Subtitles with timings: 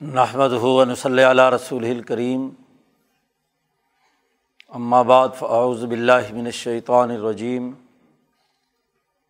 [0.00, 2.48] نحمد ہُون صلی علیہ رسول الکریم
[5.06, 7.70] بعد فاعوذ باللہ من الشیطان الرجیم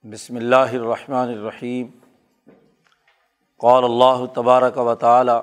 [0.05, 1.89] بسم اللہ الرحمن الرحیم
[3.61, 5.39] قال اللہ تبارک و تعالی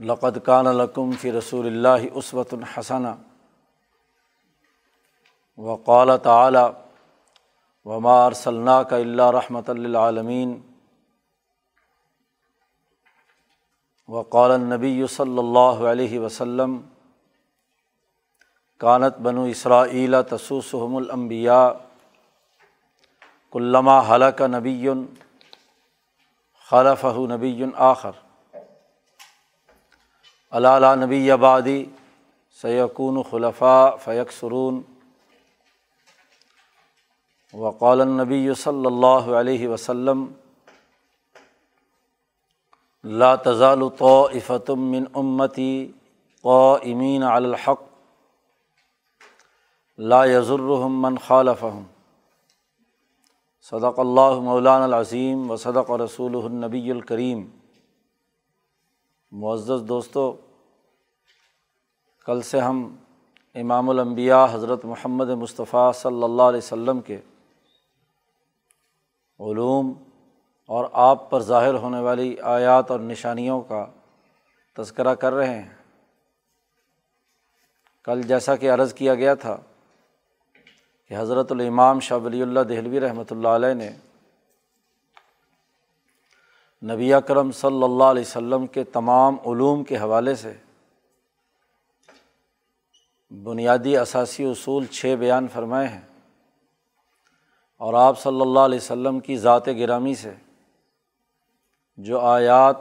[0.00, 3.06] لقد کان لکم فی رسول اللہ عصوۃ الحسن
[5.58, 6.68] وقال تعالی
[7.86, 10.58] وما ارسلناک الا رحمۃ للعالمین
[14.08, 16.76] وقال النبی صلی اللہ علیہ وسلم،
[18.80, 21.68] کانت بنو اسرائیل تسوسحم الانبیاء
[23.52, 24.88] کلّمہ حلق نبی،
[26.70, 28.24] خلفہ نبی آخر۔
[30.52, 31.84] علالہ نبی آبادی
[32.60, 34.80] سیقون خلفاء فیق سرون
[37.54, 40.26] وقال النبی صلی اللہ علیہ وسلم
[43.04, 45.92] لا تزال طائفة من امتی
[46.44, 47.82] قائمین علی الحق.
[49.98, 51.82] لا یضرهم من خالفهم.
[53.70, 57.44] صدق اللہ مولان العظیم و صدق رسول النبی الکریم
[59.32, 60.32] معزز دوستو،
[62.26, 62.86] کل سے ہم
[63.54, 67.20] امام الانبیاء حضرت محمد مصطفیٰ صلی اللہ علیہ وسلم کے
[69.40, 69.92] علوم
[70.66, 73.86] اور آپ پر ظاہر ہونے والی آیات اور نشانیوں کا
[74.76, 75.74] تذکرہ کر رہے ہیں۔
[78.04, 79.56] کل جیسا کہ عرض کیا گیا تھا
[81.08, 83.90] کہ حضرت الامام شاہ ولی اللہ دہلوی رحمۃ اللہ علیہ نے
[86.82, 90.52] نبی اکرم صلی اللہ علیہ وسلم کے تمام علوم کے حوالے سے
[93.30, 96.00] بنیادی اثاثی اصول چھ بیان فرمائے ہیں
[97.76, 100.34] اور آپ صلی اللہ علیہ وسلم کی ذات گرامی سے
[101.96, 102.76] جو آیات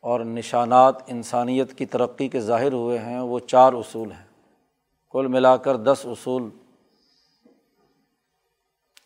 [0.00, 4.26] اور نشانات انسانیت کی ترقی کے ظاہر ہوئے ہیں، وہ چار اصول ہیں۔
[5.10, 6.48] کل ملا کر دس اصول۔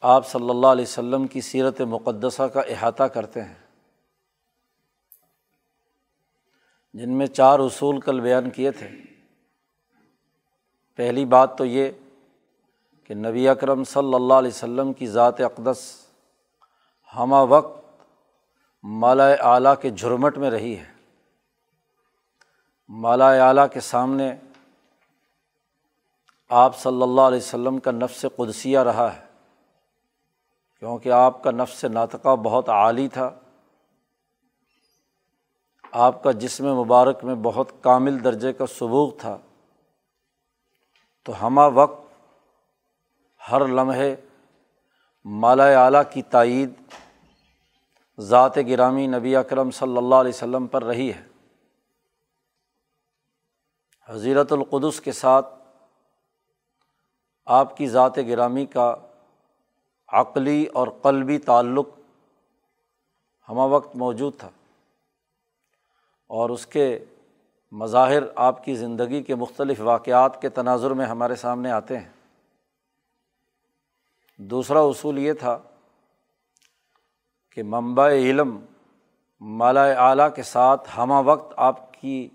[0.00, 3.55] آپ صلی اللہ علیہ وسلم کی سیرت مقدسہ کا احاطہ کرتے ہیں۔
[6.94, 8.88] جن میں چار اصول کل بیان کیے تھے۔
[10.97, 11.91] پہلی بات تو یہ
[13.05, 16.06] کہ نبی اکرم صلی اللہ علیہ وسلم کی ذات اقدس
[17.17, 17.80] ہمہ وقت
[18.83, 20.93] مالا اعلیٰ کے جھرمٹ میں رہی ہے۔
[22.89, 24.35] مالا اعلیٰ کے سامنے
[26.49, 29.27] آپ صلی اللہ علیہ وسلم کا نفس قدسیہ رہا ہے۔
[30.79, 33.31] کیونکہ آپ کا نفس ناطقہ بہت عالی تھا۔
[35.93, 39.39] آپ کا جسم مبارک میں بہت کامل درجے کا ثبوت تھا۔
[41.25, 42.12] تو ہمہ وقت
[43.53, 44.17] ہر لمحے
[45.25, 46.73] مالا اعلیٰ کی تائید
[48.20, 51.22] ذات گرامی نبی اکرم صلی اللہ علیہ وسلم پر رہی ہے۔
[54.08, 55.54] حضیرت القدس کے ساتھ
[57.47, 58.94] آپ کی ذات گرامی کا
[60.08, 61.88] عقلی اور قلبی تعلق
[63.48, 64.50] ہمہ وقت موجود تھا
[66.26, 67.04] اور اس کے
[67.72, 72.08] مظاہر آپ کی زندگی کے مختلف واقعات کے تناظر میں ہمارے سامنے آتے ہیں۔
[74.37, 75.58] دوسرا اصول یہ تھا
[77.50, 78.59] کہ منبع علم
[79.41, 82.28] مالا اعلیٰ کے ساتھ ہمہ وقت آپ کی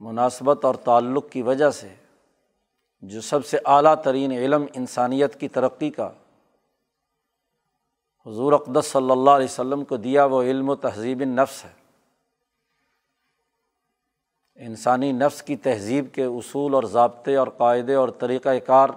[0.00, 1.94] مناسبت اور تعلق کی وجہ سے
[3.02, 6.10] جو سب سے اعلیٰ ترین علم انسانیت کی ترقی کا
[8.26, 11.72] حضور اقدس صلی اللہ علیہ وسلم کو دیا وہ علم و تہذیب نفس ہے۔
[14.54, 18.88] انسانی نفس کی تہذیب کے اصول اور ضابطے اور قاعدے اور طریقۂ کار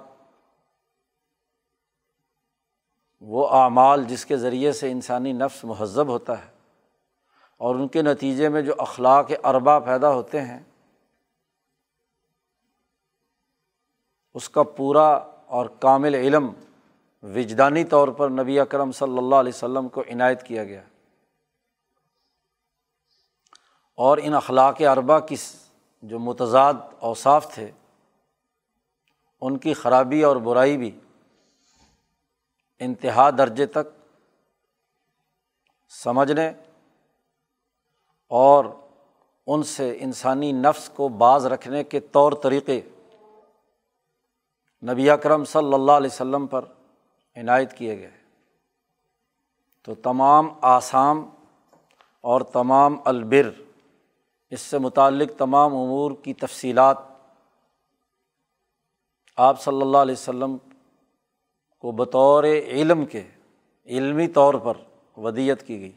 [3.26, 6.52] وہ اعمال جس کے ذریعے سے انسانی نفس مہذب ہوتا ہے
[7.58, 10.60] اور ان کے نتیجے میں جو اخلاق اربا پیدا ہوتے ہیں،
[14.34, 15.08] اس کا پورا
[15.46, 16.50] اور کامل علم
[17.24, 20.82] وجدانی طور پر نبی اکرم صلی اللہ علیہ وسلم کو عنایت کیا گیا۔
[23.98, 25.36] اور ان اخلاق اربا کی
[26.02, 27.72] جو متضاد اوصاف تھے،
[29.42, 31.00] ان کی خرابی اور برائی بھی
[32.84, 33.88] انتہا درجے تک
[35.90, 36.52] سمجھنے
[38.28, 38.66] اور
[39.48, 42.82] ان سے انسانی نفس کو بعض رکھنے کے طور طریقے
[44.84, 46.66] نبی اکرم صلی اللہ علیہ وسلم پر
[47.36, 48.12] عنایت کیے گئے۔
[49.84, 51.30] تو تمام آسام
[52.22, 53.50] اور تمام البر،
[54.50, 56.98] اس سے متعلق تمام امور کی تفصیلات
[59.38, 60.58] آپ صلی اللہ علیہ وسلم
[61.84, 63.24] کو بطور علم کے،
[63.86, 64.74] علمی طور پر
[65.18, 65.92] ودیت کی گئی۔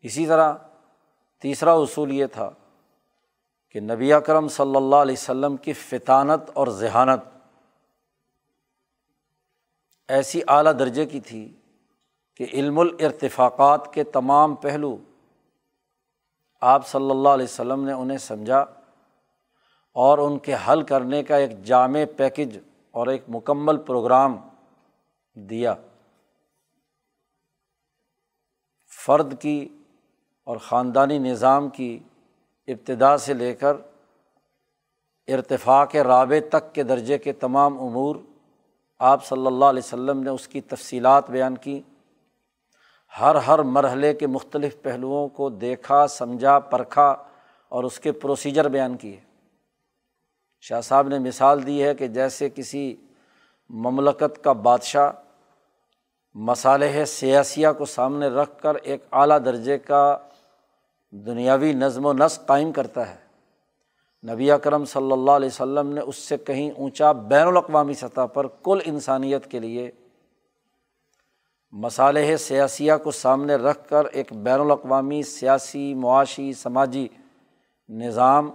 [0.00, 0.52] اسی طرح
[1.38, 2.50] تیسرا اصول یہ تھا
[3.68, 7.20] کہ نبی اکرم صلی اللہ علیہ وسلم کی فطانت اور ذہانت
[10.08, 11.52] ایسی اعلیٰ درجے کی تھی
[12.34, 14.96] کہ علم الرتفاقات کے تمام پہلو
[16.60, 18.64] آپ صلی اللہ علیہ وسلم نے انہیں سمجھا
[19.92, 22.58] اور ان کے حل کرنے کا ایک جامع پیکج
[22.92, 24.36] اور ایک مکمل پروگرام
[25.34, 25.74] دیا۔
[29.06, 29.68] فرد کی
[30.44, 31.98] اور خاندانی نظام کی
[32.66, 33.76] ابتدا سے لے کر
[35.28, 38.16] ارتفاق رابع تک کے درجے کے تمام امور
[38.98, 41.80] آپ صلی اللہ علیہ وسلم نے اس کی تفصیلات بیان کی۔
[43.20, 47.10] ہر ہر مرحلے کے مختلف پہلوؤں کو دیکھا، سمجھا، پرکھا
[47.68, 49.20] اور اس کے پروسیجر بیان کیے۔
[50.64, 52.94] شاہ صاحب نے مثال دی ہے کہ جیسے کسی
[53.70, 55.10] مملکت کا بادشاہ
[56.34, 60.16] مصالح سیاسیہ کو سامنے رکھ کر ایک اعلیٰ درجے کا
[61.10, 63.16] دنیاوی نظم و نسق قائم کرتا ہے،
[64.24, 68.46] نبی اکرم صلی اللہ علیہ وسلم نے اس سے کہیں اونچا بین الاقوامی سطح پر
[68.62, 69.90] کل انسانیت کے لیے
[71.72, 77.08] مصالح سیاسیہ کو سامنے رکھ کر ایک بین الاقوامی سیاسی، معاشی، سماجی
[77.88, 78.50] نظام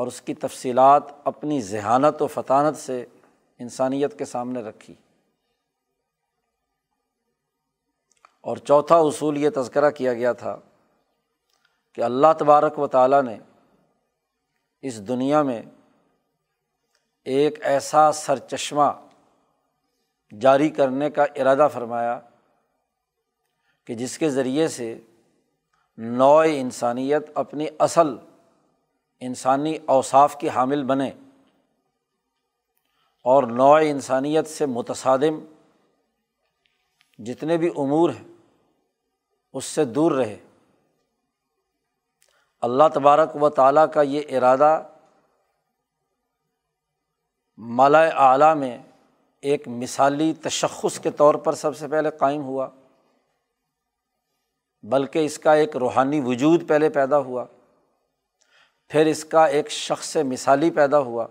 [0.00, 3.06] اور اس کی تفصیلات اپنی ذہانت و فطانت سے
[3.58, 4.94] انسانیت کے سامنے رکھی۔
[8.40, 10.56] اور چوتھا اصول یہ تذکرہ کیا گیا تھا
[11.94, 13.38] کہ اللہ تبارک و تعالیٰ نے
[14.82, 15.62] اس دنیا میں
[17.24, 19.06] ایک ایسا سر چشمہ
[20.40, 22.20] جاری کرنے کا ارادہ فرمایا
[23.84, 24.98] کہ جس کے ذریعے سے
[25.96, 28.16] نو انسانیت اپنی اصل
[29.20, 31.10] انسانی اوصاف کی حامل بنے
[33.24, 35.44] اور نو انسانیت سے متصادم
[37.18, 38.24] جتنے بھی امور ہیں،
[39.52, 40.36] اس سے دور رہے۔
[42.60, 44.82] اللہ تبارک و تعالیٰ کا یہ ارادہ
[47.58, 48.78] مالا اعلیٰ میں
[49.40, 52.68] ایک مثالی تشخص کے طور پر سب سے پہلے قائم ہوا،
[54.82, 57.44] بلکہ اس کا ایک روحانی وجود پہلے پیدا ہوا۔
[58.90, 61.26] پھر اس کا ایک شخص مثالی پیدا ہوا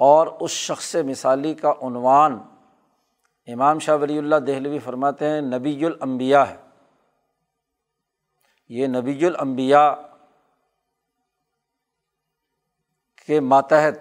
[0.00, 2.38] اور اس شخص مثالی کا عنوان
[3.46, 6.56] امام شاہ ولی اللہ دہلوی فرماتے ہیں نبی الانبیاء ہے۔
[8.68, 9.90] یہ نبی الانبیاء
[13.26, 13.98] کے ماتحت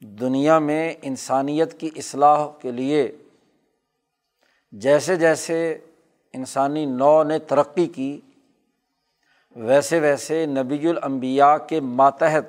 [0.00, 3.18] دنیا میں انسانیت کی اصلاح کے لیے
[4.72, 5.78] جیسے جیسے
[6.32, 8.20] انسانی نو نے ترقی کی
[9.60, 12.44] ویسے ویسے نبی الانبیاء کے ماتحت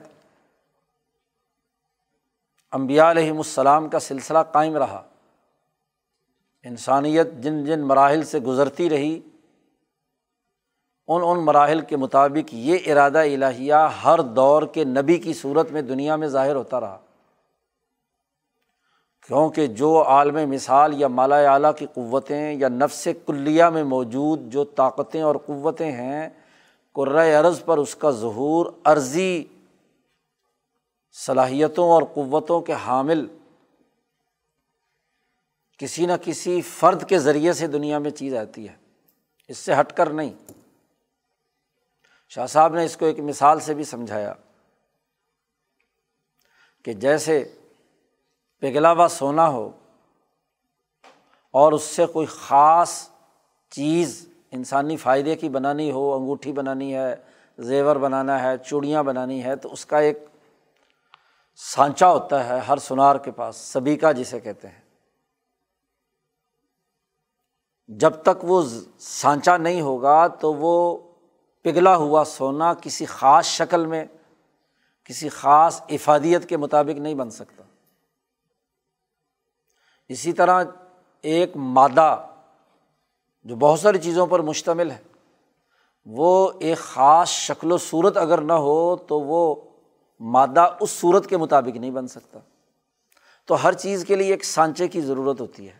[2.71, 5.03] امبیا علیہم السلام کا سلسلہ قائم رہا۔
[6.63, 9.19] انسانیت جن جن مراحل سے گزرتی رہی،
[11.07, 15.81] ان ان مراحل کے مطابق یہ ارادہ الہیہ ہر دور کے نبی کی صورت میں
[15.81, 16.97] دنیا میں ظاہر ہوتا رہا۔
[19.27, 24.63] کیونکہ جو عالم مثال یا مالا اعلیٰ کی قوتیں یا نفس کلیہ میں موجود جو
[24.63, 26.29] طاقتیں اور قوتیں ہیں
[26.99, 29.43] قرۂۂ عرض پر اس کا ظہور عرضی
[31.13, 33.37] صلاحیتوں اور قوتوں کے حامل
[35.77, 38.75] کسی نہ کسی فرد کے ذریعے سے دنیا میں چیز آتی ہے۔
[39.47, 40.33] اس سے ہٹ کر نہیں۔
[42.29, 44.33] شاہ صاحب نے اس کو ایک مثال سے بھی سمجھایا
[46.85, 47.55] کہ جیسے
[48.61, 49.71] پگھلا ہوا سونا ہو
[51.51, 53.09] اور اس سے کوئی خاص
[53.69, 57.15] چیز انسانی فائدے کی بنانی ہو، انگوٹھی بنانی ہے،
[57.57, 60.25] زیور بنانا ہے، چوڑیاں بنانی ہے تو اس کا ایک
[61.55, 64.81] سانچا ہوتا ہے ہر سنار کے پاس سبھی کا جسے کہتے ہیں۔
[67.87, 68.63] جب تک وہ
[68.99, 70.97] سانچا نہیں ہوگا تو وہ
[71.61, 74.05] پگھلا ہوا سونا کسی خاص شکل میں،
[75.03, 77.63] کسی خاص افادیت کے مطابق نہیں بن سکتا۔
[80.07, 80.63] اسی طرح
[81.21, 82.25] ایک مادہ
[83.43, 85.01] جو بہت ساری چیزوں پر مشتمل ہے،
[86.05, 89.55] وہ ایک خاص شکل و صورت اگر نہ ہو تو وہ
[90.19, 92.39] مادہ اس صورت کے مطابق نہیں بن سکتا۔
[93.45, 95.79] تو ہر چیز کے لیے ایک سانچے کی ضرورت ہوتی ہے۔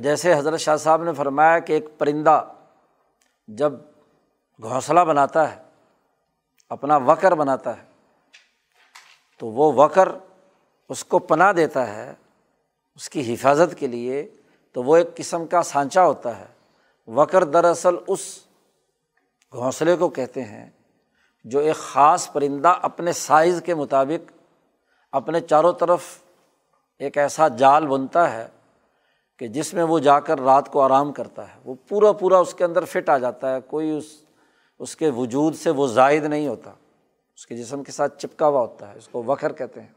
[0.00, 2.44] جیسے حضرت شاہ صاحب نے فرمایا کہ ایک پرندہ
[3.48, 3.72] جب
[4.62, 5.62] گھونسلہ بناتا ہے،
[6.68, 7.82] اپنا وکر بناتا ہے،
[9.38, 10.08] تو وہ وکر
[10.88, 12.14] اس کو پناہ دیتا ہے،
[12.94, 14.34] اس کی حفاظت کے لیے
[14.72, 16.46] تو وہ ایک قسم کا سانچا ہوتا ہے۔
[17.06, 18.44] وکر دراصل اس
[19.52, 20.70] گھونسلے کو کہتے ہیں
[21.44, 24.32] جو ایک خاص پرندہ اپنے سائز کے مطابق
[25.12, 26.02] اپنے چاروں طرف
[26.98, 28.48] ایک ایسا جال بنتا ہے
[29.38, 32.54] کہ جس میں وہ جا کر رات کو آرام کرتا ہے۔ وہ پورا پورا اس
[32.54, 34.04] کے اندر فٹ آ جاتا ہے، کوئی اس
[34.78, 36.70] اس کے وجود سے وہ زائد نہیں ہوتا۔
[37.34, 39.92] اس کے جسم کے ساتھ چپکا ہوا ہوتا ہے، اس کو وکھر کہتے ہیں۔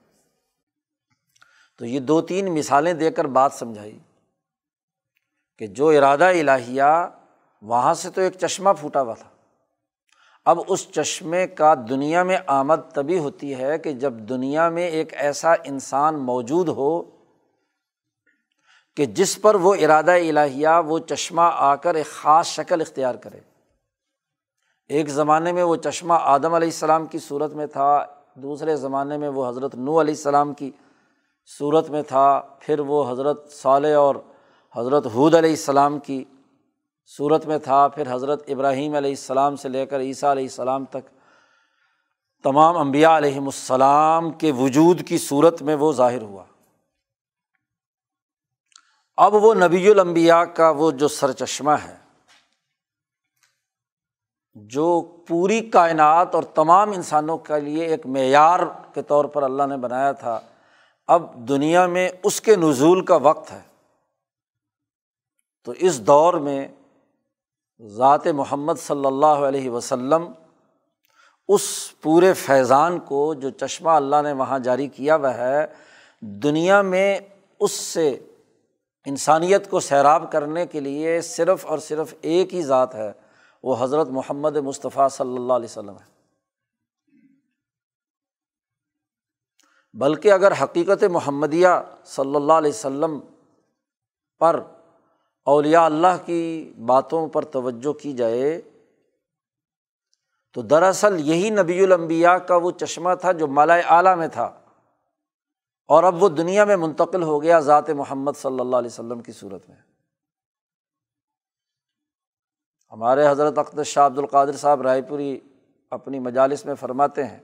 [1.77, 3.99] تو یہ دو تین مثالیں دے کر بات سمجھائی۔
[5.59, 7.09] کہ جو ارادہ الہیہ
[7.61, 9.29] وہاں سے تو ایک چشمہ پھوٹا ہوا تھا۔
[10.45, 15.13] اب اس چشمے کا دنیا میں آمد تبھی ہوتی ہے کہ جب دنیا میں ایک
[15.13, 17.01] ایسا انسان موجود ہو
[18.95, 23.39] کہ جس پر وہ ارادہ الہیہ، وہ چشمہ آ کر ایک خاص شکل اختیار کرے۔
[24.87, 29.29] ایک زمانے میں وہ چشمہ آدم علیہ السلام کی صورت میں تھا، دوسرے زمانے میں
[29.29, 30.71] وہ حضرت نو علیہ السلام کی
[31.57, 34.15] صورت میں تھا، پھر وہ حضرت صالح اور
[34.75, 36.23] حضرت حود علیہ السلام کی
[37.17, 41.09] صورت میں تھا، پھر حضرت ابراہیم علیہ السلام سے لے کر عیسیٰ علیہ السلام تک
[42.45, 46.43] تمام امبیا علیہم السلام کے وجود کی صورت میں وہ ظاہر ہوا۔
[49.17, 51.95] اب وہ نبی الانبیاء کا وہ جو سر چشمہ ہے،
[54.55, 58.59] جو پوری کائنات اور تمام انسانوں کے لیے ایک معیار
[58.93, 60.39] کے طور پر اللہ نے بنایا تھا،
[61.09, 63.61] اب دنیا میں اس کے نزول کا وقت ہے۔
[65.65, 66.67] تو اس دور میں
[67.81, 70.31] ذات محمد صلی اللہ علیہ وسلم
[71.47, 75.67] اس پورے فیضان کو جو چشمہ اللہ نے وہاں جاری کیا وہ ہے،
[76.21, 77.19] دنیا میں
[77.59, 78.19] اس سے
[79.05, 83.11] انسانیت کو سیراب کرنے کے لیے صرف اور صرف ایک ہی ذات ہے،
[83.63, 86.13] وہ حضرت محمد مصطفیٰ صلی اللہ علیہ وسلم ہے۔
[89.93, 91.67] بلکہ اگر حقیقت محمدیہ
[92.05, 93.19] صلی اللہ علیہ وسلم
[94.39, 94.59] پر
[95.47, 98.61] اولیاء اللہ کی باتوں پر توجہ کی جائے
[100.51, 104.45] تو دراصل یہی نبی الانبیاء کا وہ چشمہ تھا جو مالا اعلیٰ میں تھا
[105.89, 109.31] اور اب وہ دنیا میں منتقل ہو گیا ذات محمد صلی اللہ علیہ وسلم کی
[109.31, 109.77] صورت میں۔
[112.91, 115.39] ہمارے حضرت اقدر شاہ عبد القادر صاحب رائے پوری
[115.89, 117.39] اپنی مجالس میں فرماتے ہیں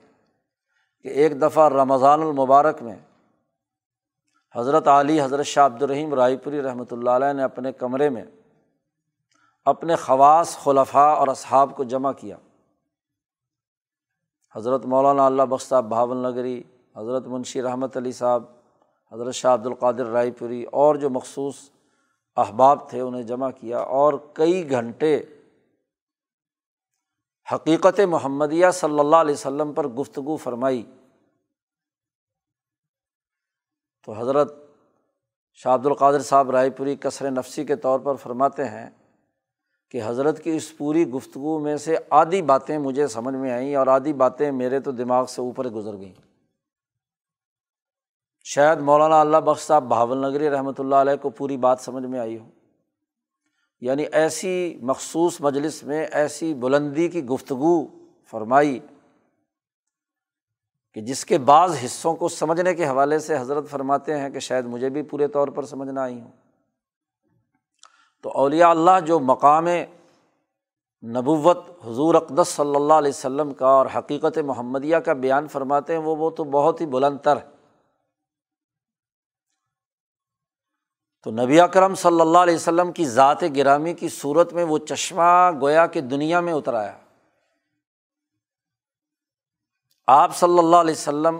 [1.03, 2.95] کہ ایک دفعہ رمضان المبارک میں
[4.55, 8.23] حضرت علی، حضرت شاہ عبد الرحیم رائے پوری رحمۃ اللہ علیہ نے اپنے کمرے میں
[9.65, 12.37] اپنے خواص، خلفاء اور اصحاب کو جمع کیا۔
[14.55, 16.63] حضرت مولانا اللہ بخش صاحب بھاول نگری،
[16.97, 18.43] حضرت منشی رحمت علی صاحب،
[19.11, 21.69] حضرت شاہ عبد القادر رائے پوری اور جو مخصوص
[22.37, 25.21] احباب تھے انہیں جمع کیا اور کئی گھنٹے
[27.53, 30.83] حقیقت محمدیہ صلی اللہ علیہ وسلم پر گفتگو فرمائی۔
[34.05, 34.53] تو حضرت
[35.53, 38.89] شاہ عبد القادر صاحب رائے پوری کثر نفسی کے طور پر فرماتے ہیں
[39.89, 43.87] کہ حضرت کی اس پوری گفتگو میں سے آدھی باتیں مجھے سمجھ میں آئیں اور
[43.87, 46.13] آدھی باتیں میرے تو دماغ سے اوپر گزر گئیں۔
[48.43, 52.19] شاید مولانا اللہ بخش صاحب بھاول نگری رحمۃ اللہ علیہ کو پوری بات سمجھ میں
[52.19, 52.49] آئی ہو۔
[53.81, 57.85] یعنی ایسی مخصوص مجلس میں ایسی بلندی کی گفتگو
[58.25, 58.79] فرمائی
[60.93, 64.65] کہ جس کے بعض حصوں کو سمجھنے کے حوالے سے حضرت فرماتے ہیں کہ شاید
[64.65, 66.31] مجھے بھی پورے طور پر سمجھنا آئی ہوں۔
[68.21, 69.67] تو اولیاء اللہ جو مقام
[71.03, 76.01] نبوت حضور اقدس صلی اللہ علیہ وسلم کا اور حقیقت محمدیہ کا بیان فرماتے ہیں،
[76.01, 77.61] وہ وہ تو بہت ہی بلند تر۔ ہے
[81.23, 85.51] تو نبی اکرم صلی اللہ علیہ وسلم کی ذات گرامی کی صورت میں وہ چشمہ
[85.61, 86.97] گویا کہ دنیا میں اتر آیا۔
[90.11, 91.39] آپ صلی اللہ علیہ وسلم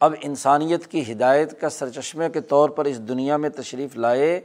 [0.00, 4.40] اب انسانیت کی ہدایت کا سر چشمے کے طور پر اس دنیا میں تشریف لائے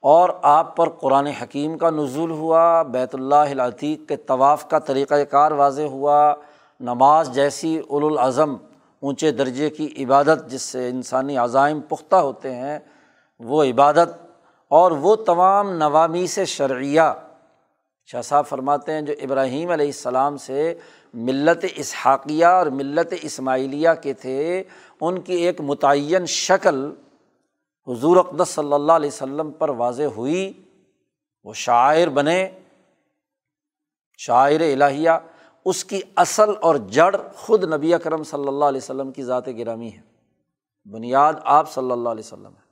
[0.00, 5.24] اور آپ پر قرآن حکیم کا نزول ہوا، بیت اللہ العتیق کے طواف کا طریقۂ
[5.30, 6.34] کار واضح ہوا،
[6.80, 8.56] نماز جیسی الاظم
[9.02, 12.78] اونچے درجے کی عبادت جس سے انسانی عزائم پختہ ہوتے ہیں،
[13.40, 14.20] وہ عبادت
[14.68, 17.12] اور وہ تمام نوامی سے شرعیہ،
[18.06, 20.74] شاہ صاحب فرماتے ہیں جو ابراہیم علیہ السلام سے
[21.14, 24.64] ملت اسحاقیہ اور ملت اسماعیلیہ کے تھے،
[25.00, 26.92] ان کی ایک متعین شکل
[27.88, 30.52] حضور اقدس صلی اللہ علیہ وسلم پر واضح ہوئی۔
[31.44, 32.50] وہ شاعر بنے،
[34.18, 35.10] شاعر الہیہ،
[35.64, 39.90] اس کی اصل اور جڑ خود نبی اکرم صلی اللہ علیہ وسلم کی ذات گرامی
[39.92, 40.00] ہے۔
[40.90, 42.64] بنیاد آپ صلی اللہ علیہ وسلم ہے۔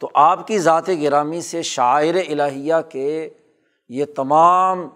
[0.00, 3.28] تو آپ کی ذات گرامی سے شاعر الہیہ کے
[3.88, 4.88] یہ تمام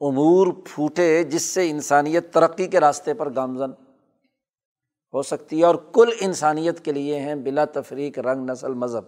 [0.00, 3.70] امور پھوٹے جس سے انسانیت ترقی کے راستے پر گامزن
[5.14, 9.04] ہو سکتی ہے اور کل انسانیت کے لیے ہیں بلا تفریق رنگ نسل مذہب۔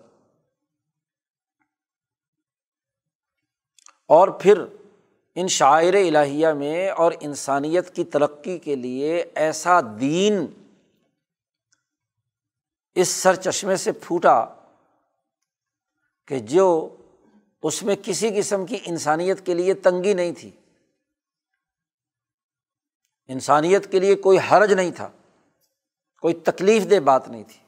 [4.07, 4.65] اور پھر
[5.35, 10.47] ان شاعر الہیہ میں اور انسانیت کی ترقی کے لیے ایسا دین
[12.95, 14.45] اس سر چشمے سے پھوٹا
[16.27, 16.97] کہ جو
[17.63, 20.51] اس میں کسی قسم کی انسانیت کے لیے تنگی نہیں تھی۔
[23.29, 25.09] انسانیت کے لیے کوئی حرج نہیں تھا،
[26.23, 27.59] کوئی تکلیف دہ بات نہیں تھی،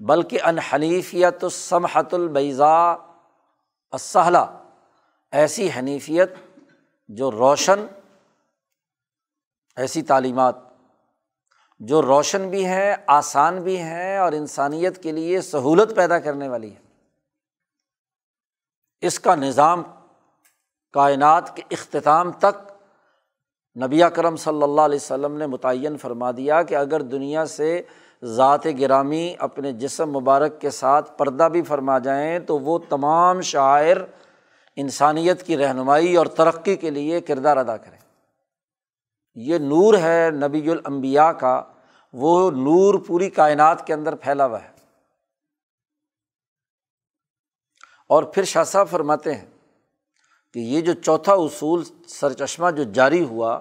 [0.00, 2.96] بلکہ انحنیفیت سمحت البیضا
[3.92, 4.46] اسلح
[5.32, 6.30] ایسی حنیفیت
[7.08, 7.86] جو روشن،
[9.76, 10.56] ایسی تعلیمات
[11.80, 16.74] جو روشن بھی ہیں، آسان بھی ہیں اور انسانیت کے لیے سہولت پیدا کرنے والی
[16.74, 16.80] ہے
[19.02, 19.82] اس کا نظام
[20.94, 22.69] کائنات کے اختتام تک
[23.76, 27.82] نبی کرم صلی اللہ علیہ وسلم نے متعین فرما دیا کہ اگر دنیا سے
[28.22, 33.96] ذات گرامی اپنے جسم مبارک کے ساتھ پردہ بھی فرما جائیں، تو وہ تمام شاعر
[34.76, 37.98] انسانیت کی رہنمائی اور ترقی کے لیے کردار ادا کریں۔
[39.34, 41.62] یہ نور ہے نبی الانبیاء کا،
[42.12, 44.70] وہ نور پوری کائنات کے اندر پھیلا ہوا ہے۔
[48.08, 49.46] اور پھر شاہ صاحب فرماتے ہیں
[50.54, 53.58] کہ یہ جو چوتھا اصول سر چشمہ جو جاری ہوا،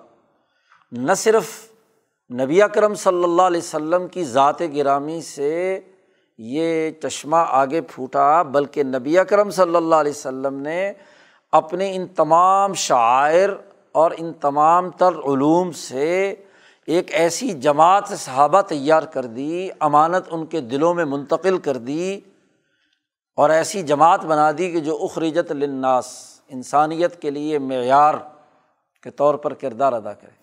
[0.92, 1.52] نہ صرف
[2.32, 5.80] نبی اکرم صلی اللہ علیہ وسلم کی ذات گرامی سے
[6.40, 10.92] یہ چشمہ آگے پھوٹا، بلکہ نبی اکرم صلی اللہ علیہ وسلم نے
[11.54, 13.50] اپنے ان تمام شاعر
[13.92, 16.34] اور ان تمام تر علوم سے
[16.88, 22.20] ایک ایسی جماعت صحابہ تیار کر دی، امانت ان کے دلوں میں منتقل کر دی
[23.38, 26.08] اور ایسی جماعت بنا دی کہ جو اخرجت لناس
[26.50, 28.14] انسانیت کے لیے معیار
[29.04, 30.40] کے طور پر کردار ادا کرے۔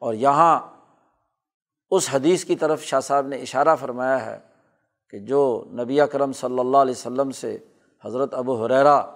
[0.00, 0.60] اور یہاں
[1.90, 4.38] اس حدیث کی طرف شاہ صاحب نے اشارہ فرمایا ہے
[5.10, 7.58] کہ جو نبی کرم صلی اللہ علیہ وسلم سے
[8.04, 9.06] حضرت ابو حریرا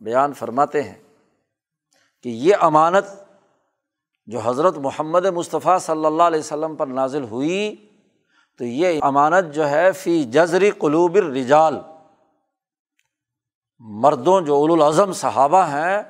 [0.00, 1.02] بیان فرماتے ہیں
[2.22, 3.04] کہ یہ امانت
[4.26, 7.76] جو حضرت محمد مصطفیٰ صلی اللہ علیہ وسلم پر نازل ہوئی،
[8.58, 11.80] تو یہ امانت جو ہے فی جزری قلوب الرجال
[13.80, 16.02] مردوں جو الاظم صحابہ ہیں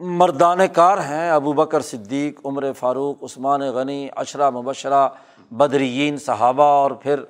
[0.00, 5.08] مردان کار ہیں، ابو بکر صدیق، عمر فاروق، عثمان غنی اشرا مبشرہ،
[5.50, 7.20] بدرین صحابہ اور پھر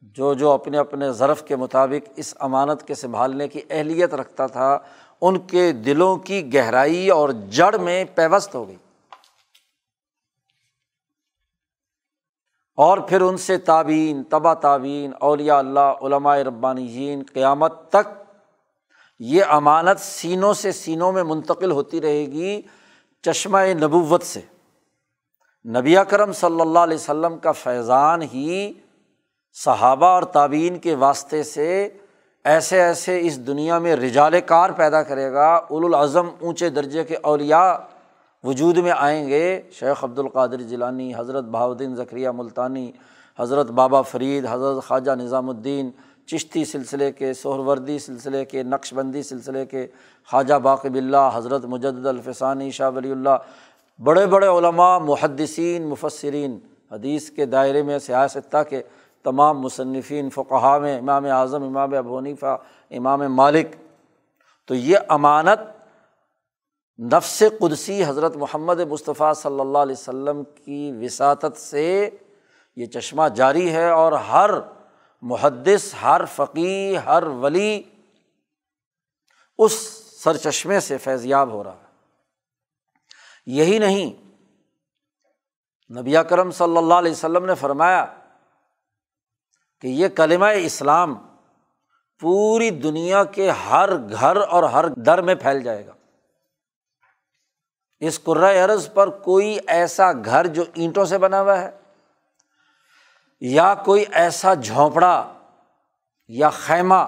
[0.00, 4.78] جو جو اپنے اپنے ضرف کے مطابق اس امانت کے سنبھالنے کی اہلیت رکھتا تھا،
[5.20, 8.76] ان کے دلوں کی گہرائی اور جڑ میں پیوست ہو گئی۔
[12.78, 18.08] اور پھر ان سے تعبین تبا تعبین اولیاء اللہ، علماء ربانی قیامت تک
[19.20, 22.60] یہ امانت سینوں سے سینوں میں منتقل ہوتی رہے گی
[23.24, 24.40] چشمہ نبوت سے۔
[25.64, 28.72] نبی کرم صلی اللہ علیہ وسلم کا فیضان ہی
[29.56, 31.88] صحابہ اور تعبین کے واسطے سے
[32.44, 37.72] ایسے ایسے اس دنیا میں رجال کار پیدا کرے گا الاظم اونچے درجے کے اولیاء
[38.44, 42.92] وجود میں آئیں گے شیخ عبد القادر جیلانی، حضرت بہاؤدین ذکریہ ملتانی،
[43.38, 45.90] حضرت بابا فرید، حضرت خواجہ نظام الدین
[46.26, 49.86] چشتی سلسلے کے، سہروردی سلسلے کے نقش بندی سلسلے کے،
[50.30, 53.36] خواجہ باقب اللہ حضرت مجد الفسانی، شاہ ولی اللہ،
[54.02, 56.58] بڑے بڑے علماء، محدثین مفصرین
[56.92, 58.82] حدیث کے دائرے میں سیاستہ کے
[59.22, 62.56] تمام مصنفین فقہ میں، امام اعظم، امام ابونیفہ
[62.90, 63.66] امام مالک۔
[64.66, 65.81] تو یہ امانت
[66.98, 72.10] نفس قدسی حضرت محمد مصطفیٰ صلی اللہ علیہ وسلم کی وساطت سے
[72.76, 74.50] یہ چشمہ جاری ہے اور ہر
[75.22, 77.82] محدث، ہر فقی ہر ولی
[79.58, 79.72] اس
[80.24, 81.90] سر چشمے سے فیض یاب ہو رہا ہے۔
[83.46, 84.10] یہی نہیں،
[85.90, 88.04] نبی کرم صلی اللہ علیہ وسلم نے فرمایا
[89.80, 91.14] کہ یہ کلمہ اسلام
[92.20, 95.92] پوری دنیا کے ہر گھر اور ہر در میں پھیل جائے گا۔
[98.02, 101.70] اس عرض پر کوئی ایسا گھر جو اینٹوں سے بنا ہوا ہے،
[103.42, 105.32] یا کوئی ایسا جھونپڑا
[106.30, 107.04] یا خیمہ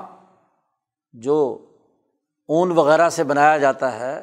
[1.14, 1.36] جو
[2.48, 4.22] اون وغیرہ سے بنایا جاتا ہے،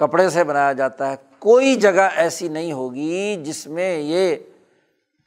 [0.00, 4.36] کپڑے سے بنایا جاتا ہے، کوئی جگہ ایسی نہیں ہوگی جس میں یہ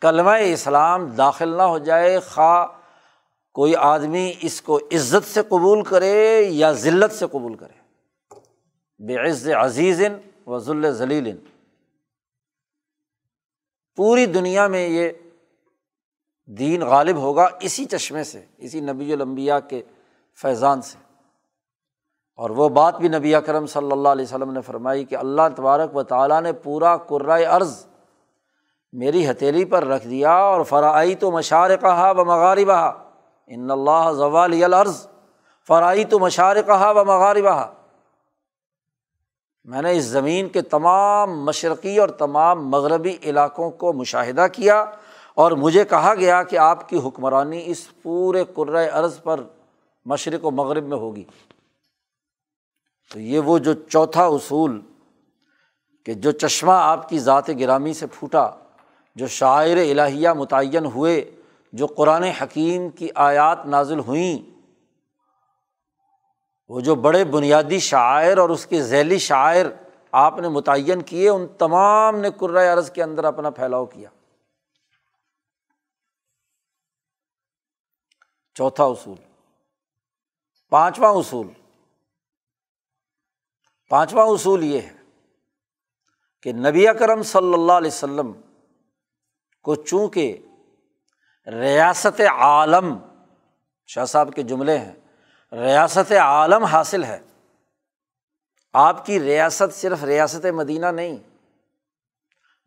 [0.02, 2.66] کلمہ اسلام داخل نہ ہو جائے، خواہ
[3.56, 7.84] کوئی آدمی اس کو عزت سے قبول کرے یا ذلت سے قبول کرے۔
[9.00, 10.02] بے عز عزیز
[10.46, 11.38] و ذل ذلیل
[13.96, 15.10] پوری دنیا میں یہ
[16.46, 19.82] دین غالب ہوگا اسی چشمے سے، اسی نبی المبیا کے
[20.42, 20.98] فیضان سے۔
[22.36, 25.96] اور وہ بات بھی نبی اکرم صلی اللہ علیہ وسلم نے فرمائی کہ اللہ تبارک
[25.96, 27.86] و تعالیٰ نے پورا قرائے عرض
[28.94, 32.92] میری ہتھیلی پر رکھ دیا اور فرائی تو مشار کہا و مغاربہ
[33.48, 35.08] ان اللہ ضوال العرض۔
[35.68, 37.74] فرائی تو مشار کہا و مغاربہ
[39.66, 44.86] میں نے اس زمین کے تمام مشرقی اور تمام مغربی علاقوں کو مشاہدہ کیا
[45.36, 49.44] اور مجھے کہا گیا کہ آپ کی حکمرانی اس پورے قرۂۂ عرض پر
[50.06, 51.24] مشرق و مغرب میں ہوگی۔
[53.14, 54.82] تو یہ وہ جو چوتھا اصول
[56.04, 58.50] کہ جو چشمہ آپ کی ذات گرامی سے پھوٹا،
[59.16, 61.32] جو شاعر الہیہ متعین ہوئے،
[61.74, 64.55] جو قرآن حکیم کی آیات نازل ہوئیں
[66.68, 69.66] وہ جو بڑے بنیادی شاعر اور اس کے ذیلی شاعر
[70.12, 74.10] آپ نے متعین کیے، ان تمام نے قرۂۂ عرض کے اندر اپنا پھیلاؤ کیا۔
[78.56, 79.18] چوتھا اصول۔
[80.70, 81.48] پانچواں اصول۔
[83.90, 84.94] پانچواں اصول یہ ہے
[86.44, 88.32] کہ نبی اکرم صلی اللہ علیہ وسلم
[89.62, 90.38] کو چونکہ
[91.48, 92.98] ریاست عالم،
[93.88, 94.96] شاہ صاحب کے جملے ہیں
[95.62, 97.20] ریاست عالم حاصل ہے۔
[98.74, 101.18] آپ کی ریاست صرف ریاست مدینہ نہیں،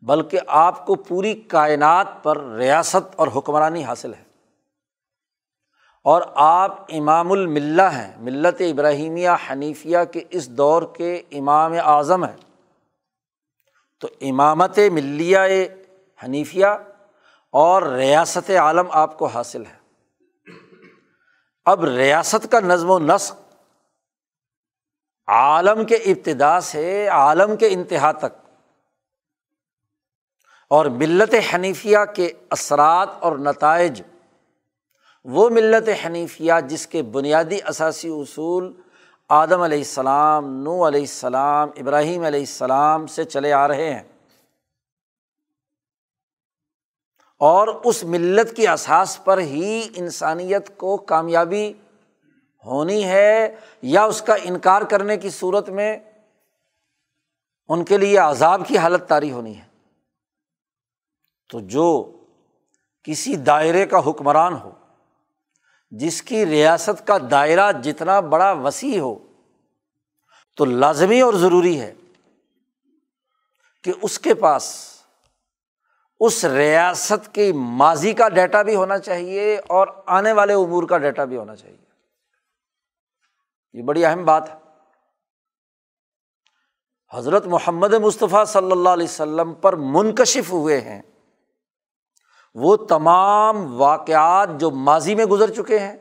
[0.01, 4.23] بلکہ آپ کو پوری کائنات پر ریاست اور حکمرانی حاصل ہے۔
[6.03, 12.37] اور آپ امام الملہ ہیں، ملت ابراہیمیہ حنیفیہ کے اس دور کے امام اعظم ہیں۔
[13.99, 15.39] تو امامت ملیہ
[16.23, 16.67] حنیفیہ
[17.49, 19.78] اور ریاست عالم آپ کو حاصل ہے۔
[21.69, 23.35] اب ریاست کا نظم و نسق
[25.27, 28.37] عالم کے ابتدا سے عالم کے انتہا تک
[30.69, 34.01] اور ملت حنیفیہ کے اثرات اور نتائج،
[35.23, 38.81] وہ ملت حنیفیہ جس کے بنیادی اثاثی اصول
[39.29, 44.08] آدم علیہ السلام نو علیہ السلام، ابراہیم علیہ السلام سے چلے آ رہے ہیں۔
[47.39, 51.73] اور اس ملت کی اثاث پر ہی انسانیت کو کامیابی
[52.65, 55.97] ہونی ہے یا اس کا انکار کرنے کی صورت میں
[57.67, 59.65] ان کے لیے عذاب کی حالت طاری ہونی ہے۔
[61.49, 62.11] تو جو
[63.03, 64.71] کسی دائرے کا حکمران ہو،
[65.91, 69.15] جس کی ریاست کا دائرہ جتنا بڑا وسیع ہو،
[70.55, 71.93] تو لازمی اور ضروری ہے
[73.83, 74.93] کہ اس کے پاس
[76.19, 81.25] اس ریاست کے ماضی کا ڈیٹا بھی ہونا چاہیے اور آنے والے امور کا ڈیٹا
[81.25, 81.77] بھی ہونا چاہیے۔
[83.73, 84.55] یہ بڑی اہم بات ہے۔
[87.13, 91.01] حضرت محمد مصطفیٰ صلی اللہ علیہ وسلم پر منکشف ہوئے ہیں۔
[92.55, 95.97] وہ تمام واقعات جو ماضی میں گزر چکے ہیں،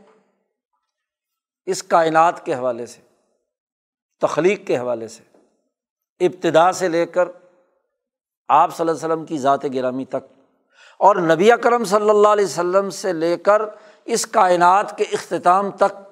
[1.67, 3.01] اس کائنات کے حوالے سے،
[4.21, 5.23] تخلیق کے حوالے سے،
[6.27, 7.29] ابتدا سے لے کر
[8.49, 10.43] آپ صلی اللہ علیہ وسلم کی ذات گرامی تک
[10.99, 13.63] اور نبی کرم صلی اللہ علیہ وسلم سے لے کر
[14.05, 16.09] اس کائنات کے اختتام تک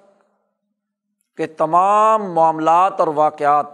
[1.37, 3.67] کے تمام معاملات اور واقعات،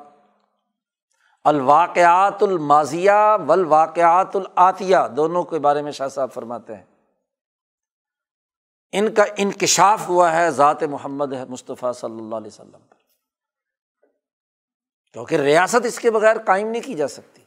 [1.44, 3.10] الواقعات الماضیہ
[3.46, 6.84] و الواقعات العطیہ دونوں کے بارے میں شاہ صاحب فرماتے ہیں۔
[8.92, 12.94] ان کا انکشاف ہوا ہے ذات محمد مصطفیٰ صلی اللہ علیہ وسلم پر۔
[15.12, 17.41] کیونکہ ریاست اس کے بغیر قائم نہیں کی جا سکتی۔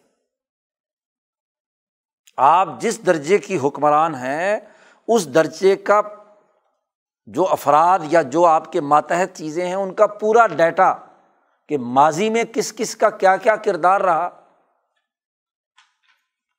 [2.37, 4.59] آپ جس درجے کی حکمران ہیں،
[5.07, 6.01] اس درجے کا
[7.25, 10.93] جو افراد یا جو آپ کے ماتحت چیزیں ہیں، ان کا پورا ڈیٹا
[11.67, 14.29] کہ ماضی میں کس کس کا کیا کیا کردار رہا،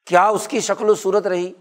[0.06, 1.52] کیا اس کی شکل و صورت رہی،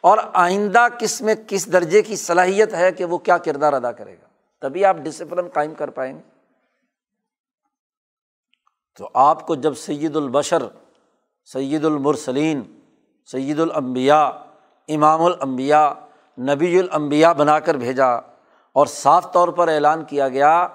[0.00, 4.12] اور آئندہ کس میں کس درجے کی صلاحیت ہے کہ وہ کیا کردار ادا کرے
[4.12, 4.26] گا۔
[4.60, 6.22] تبھی آپ ڈسپلن قائم کر پائیں گے۔
[8.94, 10.62] تو آپ کو جب سید البشر
[11.44, 12.79] سید المرسلین
[13.32, 14.28] سید الانبیاء،
[14.88, 15.90] امام الانبیاء،
[16.38, 18.06] نبی الانبیاء بنا کر بھیجا
[18.72, 20.68] اور صاف طور پر اعلان کیا گیا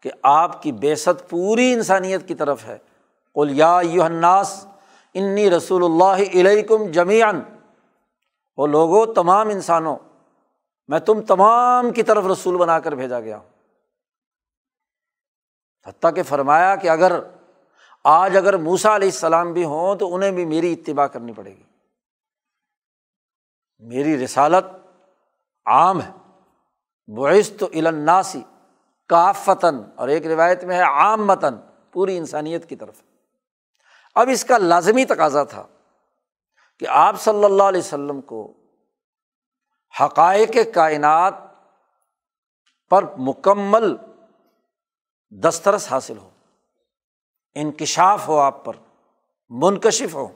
[0.00, 2.78] کہ آپ کی بیست پوری انسانیت کی طرف ہے۔
[3.34, 4.66] قلیا الناس،
[5.14, 7.40] انی رسول اللہ علیکم جمیان
[8.56, 9.96] وہ لوگوں تمام انسانوں،
[10.88, 13.48] میں تم تمام کی طرف رسول بنا کر بھیجا گیا ہوں۔
[15.86, 17.20] حتیٰ کہ فرمایا کہ اگر،
[18.04, 21.69] آج اگر موسا علیہ السلام بھی ہوں تو انہیں بھی میری اتباع کرنی پڑے گی۔
[23.80, 24.64] میری رسالت
[25.66, 26.10] عام ہے۔
[27.08, 28.42] بعث تو الناسی
[29.08, 31.56] کافتاً، اور ایک روایت میں ہے عام متن
[31.92, 33.02] پوری انسانیت کی طرف۔
[34.14, 35.66] اب اس کا لازمی تقاضا تھا
[36.80, 38.52] کہ آپ صلی اللہ علیہ وسلم کو
[39.94, 41.34] حقائق کائنات
[42.90, 43.96] پر مکمل
[45.32, 46.30] دسترس حاصل ہو،
[47.54, 48.76] انکشاف ہو، آپ پر
[49.50, 50.26] منکشف ہو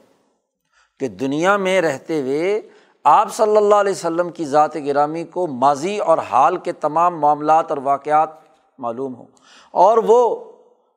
[0.99, 2.61] کہ دنیا میں رہتے ہوئے
[3.07, 7.69] آپ صلی اللہ علیہ وسلم کی ذات گرامی کو ماضی اور حال کے تمام معاملات
[7.69, 8.29] اور واقعات
[8.77, 9.25] معلوم ہوں۔
[9.71, 10.51] اور وہ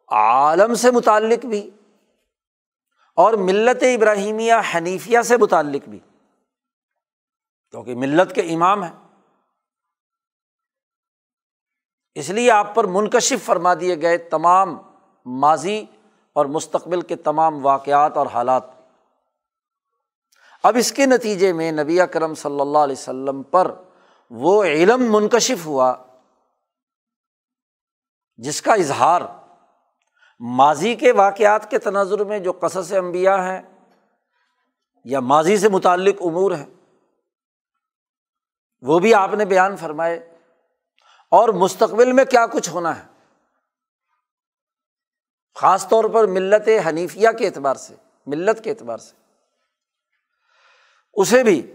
[0.09, 1.71] عالم سے متعلق بھی
[3.15, 5.99] اور ملت ابراہیمیہ حنیفیہ سے متعلق بھی۔
[7.71, 9.09] کیونکہ ملت کے امام ہیں۔
[12.15, 14.79] اس لیے آپ پر منکشف فرما دیے گئے تمام
[15.27, 15.85] ماضی
[16.33, 18.78] اور مستقبل کے تمام واقعات اور حالات۔
[20.63, 23.75] اب اس کے نتیجے میں نبی کرم صلی اللہ علیہ وسلم پر
[24.31, 25.95] وہ علم منکشف ہوا،
[28.37, 29.21] جس کا اظہار
[30.41, 33.63] ماضی کے واقعات کے تناظر میں جو قصص انبیاء ہیں
[35.05, 36.67] یا ماضی سے متعلق امور ہیں،
[38.81, 40.35] وہ بھی آپ نے بیان فرمائے۔
[41.31, 43.05] اور مستقبل میں کیا کچھ ہونا ہے؟
[45.55, 47.95] خاص طور پر ملت حنیفیہ کے اعتبار سے،
[48.27, 49.18] ملت کے اعتبار سے۔
[51.19, 51.75] اسے بھی۔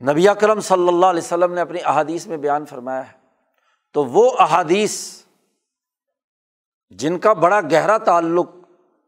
[0.00, 3.18] نبی کرم صلی اللہ علیہ وسلم نے اپنی احادیث میں بیان فرمایا ہے۔
[3.92, 5.24] تو وہ احادیث
[6.90, 8.46] جن کا بڑا گہرا تعلق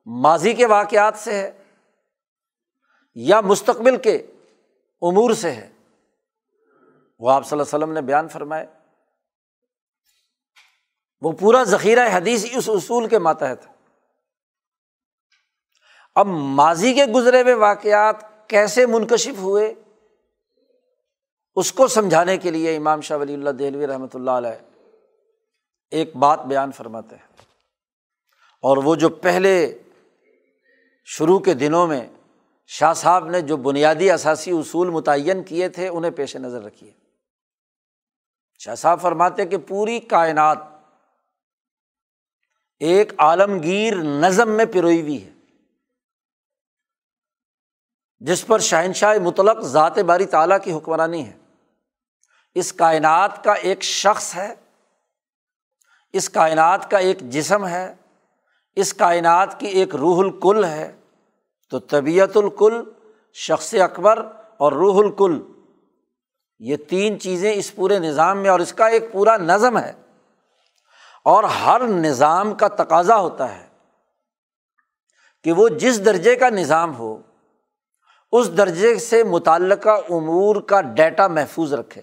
[0.06, 1.64] ماضی کے واقعات سے ہے
[3.14, 4.16] یا مستقبل کے
[5.02, 5.72] امور سے ہے،
[7.18, 8.66] وہ آپ صلی اللہ علیہ وسلم نے بیان فرمائے۔
[11.20, 13.72] وہ پورا ذخیرہ حدیث اس اصول کے ماتحت ہے۔
[16.14, 19.74] اب ماضی کے گزرے ہوئے واقعات کیسے منکشف ہوئے؟
[21.54, 24.84] اس کو سمجھانے کے لیے امام شاہ ولی اللہ دہلوی رحمۃ اللہ علیہ
[25.90, 27.36] ایک بات بیان فرماتے ہیں۔
[28.62, 29.78] اور وہ جو پہلے
[31.04, 32.08] شروع کے دنوں میں
[32.66, 36.92] شاہ صاحب نے جو بنیادی اثاثی اصول متعین کیے تھے، انہیں پیش نظر رکھیے۔
[38.58, 40.58] شاہ صاحب فرماتے کہ پوری کائنات
[42.78, 45.35] ایک عالمگیر نظم میں پروئی ہوئی ہے۔
[48.20, 51.36] جس پر شہنشاہ مطلق ذات باری تعالیٰ کی حکمرانی ہے۔
[52.54, 54.54] اس کائنات کا ایک شخص ہے۔
[56.12, 57.94] اس کائنات کا ایک جسم ہے۔
[58.76, 60.96] اس کائنات کی ایک روح الکل ہے۔
[61.70, 62.82] تو طبیعت الکل،
[63.34, 64.26] شخص اکبر
[64.56, 65.42] اور روح الکل۔
[66.58, 69.92] یہ تین چیزیں اس پورے نظام میں اور اس کا ایک پورا نظم ہے۔
[71.24, 73.66] اور ہر نظام کا تقاضا ہوتا ہے
[75.44, 77.22] کہ وہ جس درجے کا نظام ہو
[78.32, 82.02] اس درجے سے متعلقہ امور کا ڈیٹا محفوظ رکھے۔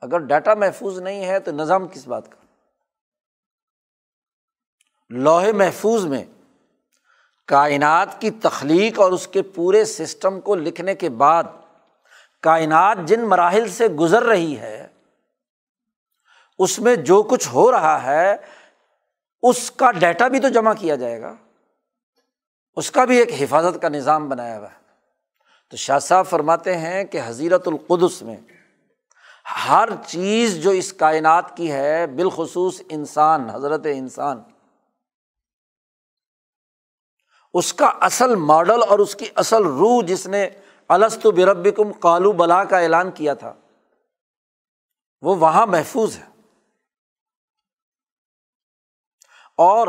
[0.00, 2.44] اگر ڈیٹا محفوظ نہیں ہے تو نظام کس بات کا؟
[5.10, 6.24] لوہے محفوظ میں
[7.46, 11.44] کائنات کی تخلیق اور اس کے پورے سسٹم کو لکھنے کے بعد
[12.42, 14.86] کائنات جن مراحل سے گزر رہی ہے،
[16.58, 18.36] اس میں جو کچھ ہو رہا ہے،
[19.42, 21.34] اس کا ڈیٹا بھی تو جمع کیا جائے گا۔
[22.76, 24.83] اس کا بھی ایک حفاظت کا نظام بنایا ہوا ہے۔
[25.70, 28.36] تو شاہ صاحب فرماتے ہیں کہ حضیرت القدس میں
[29.68, 34.42] ہر چیز جو اس کائنات کی ہے، بالخصوص انسان، حضرت انسان،
[37.54, 40.48] اس کا اصل ماڈل اور اس کی اصل روح جس نے
[40.88, 43.54] السط برب کم کالو بلا کا اعلان کیا تھا،
[45.22, 46.34] وہ وہاں محفوظ ہے۔
[49.56, 49.88] اور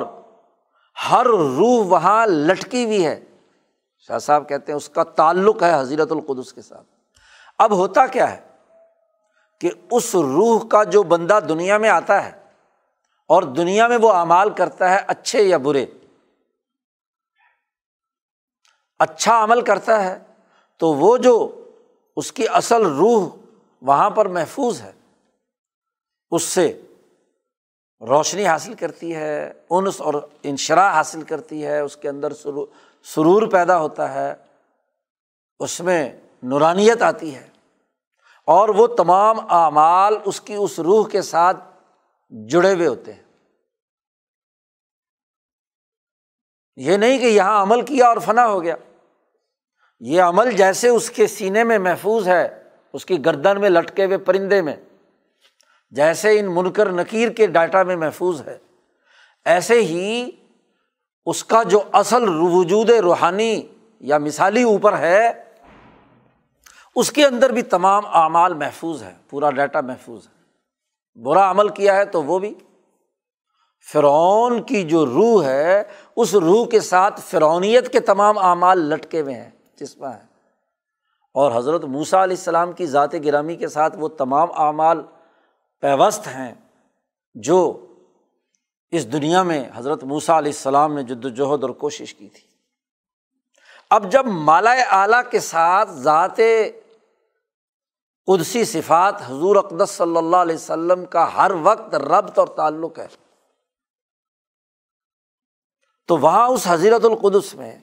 [1.10, 3.24] ہر روح وہاں لٹکی ہوئی ہے۔
[4.08, 6.88] شاہ صاحب کہتے ہیں اس کا تعلق ہے حضیرت القدس کے ساتھ۔
[7.60, 8.42] اب ہوتا کیا ہے
[9.62, 12.32] کہ اس روح کا جو بندہ دنیا میں آتا ہے
[13.30, 15.86] اور دنیا میں وہ اعمال کرتا ہے اچھے یا برے
[19.00, 20.18] اچھا عمل کرتا ہے،
[20.78, 21.64] تو وہ جو
[22.16, 23.28] اس کی اصل روح
[23.82, 24.92] وہاں پر محفوظ ہے،
[26.32, 26.82] اس سے
[28.02, 30.14] روشنی حاصل کرتی ہے، انس اور
[30.44, 32.34] انشرا حاصل کرتی ہے، اس کے اندر
[33.06, 34.34] سرور پیدا ہوتا ہے،
[35.60, 36.12] اس میں
[36.44, 37.50] نورانیت آتی ہے
[38.46, 41.58] اور وہ تمام اعمال اس کی اس روح کے ساتھ
[42.50, 43.24] جڑے ہوئے ہوتے ہیں۔
[46.76, 48.76] یہ نہیں کہ یہاں عمل کیا اور فنا ہو گیا۔
[50.00, 52.64] یہ عمل جیسے اس کے سینے میں محفوظ ہے،
[52.94, 54.76] اس کی گردن میں لٹکے ہوئے پرندے میں،
[55.92, 58.58] جیسے ان منکر نکیر کے ڈاٹا میں محفوظ ہے۔
[59.46, 60.32] ایسے ہی
[61.26, 63.68] اس کا جو اصل وجود روحانی
[64.00, 65.44] یا مثالی اوپر ہے،
[66.96, 71.96] اس کے اندر بھی تمام اعمال محفوظ ہے پورا ڈیٹا محفوظ ہے۔ برا عمل کیا
[71.96, 72.54] ہے تو وہ بھی۔
[73.94, 75.84] فرعون کی جو روح ہے،
[76.16, 80.24] اس روح کے ساتھ فرونیت کے تمام اعمال لٹکے ہوئے ہیں چسپا ہے
[81.34, 85.02] اور حضرت موسا علیہ السلام کی ذات گرامی کے ساتھ وہ تمام اعمال
[85.82, 86.54] پیوست ہیں،
[87.36, 87.85] جو
[88.98, 92.42] اس دنیا میں حضرت موسا علیہ السلام نے جد وجہد اور کوشش کی تھی۔
[93.90, 96.40] اب جب مالا اعلیٰ کے ساتھ ذات
[98.28, 103.08] قدسی صفات حضور اقدس صلی اللہ علیہ وسلم کا ہر وقت ربط اور تعلق ہے،
[106.10, 107.76] تو وہاں اس حضیرت القدس میں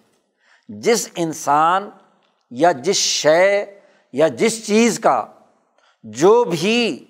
[0.68, 1.90] جس انسان
[2.50, 3.64] یا جس شے
[4.12, 5.24] یا جس چیز کا
[6.04, 7.04] جو بھی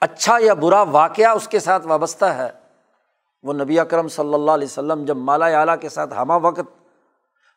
[0.00, 2.50] اچھا یا برا واقعہ اس کے ساتھ وابستہ ہے
[3.46, 6.60] وہ نبی اکرم صلی اللہ علیہ وسلم جب مالا اعلیٰ کے ساتھ ہمہ وقت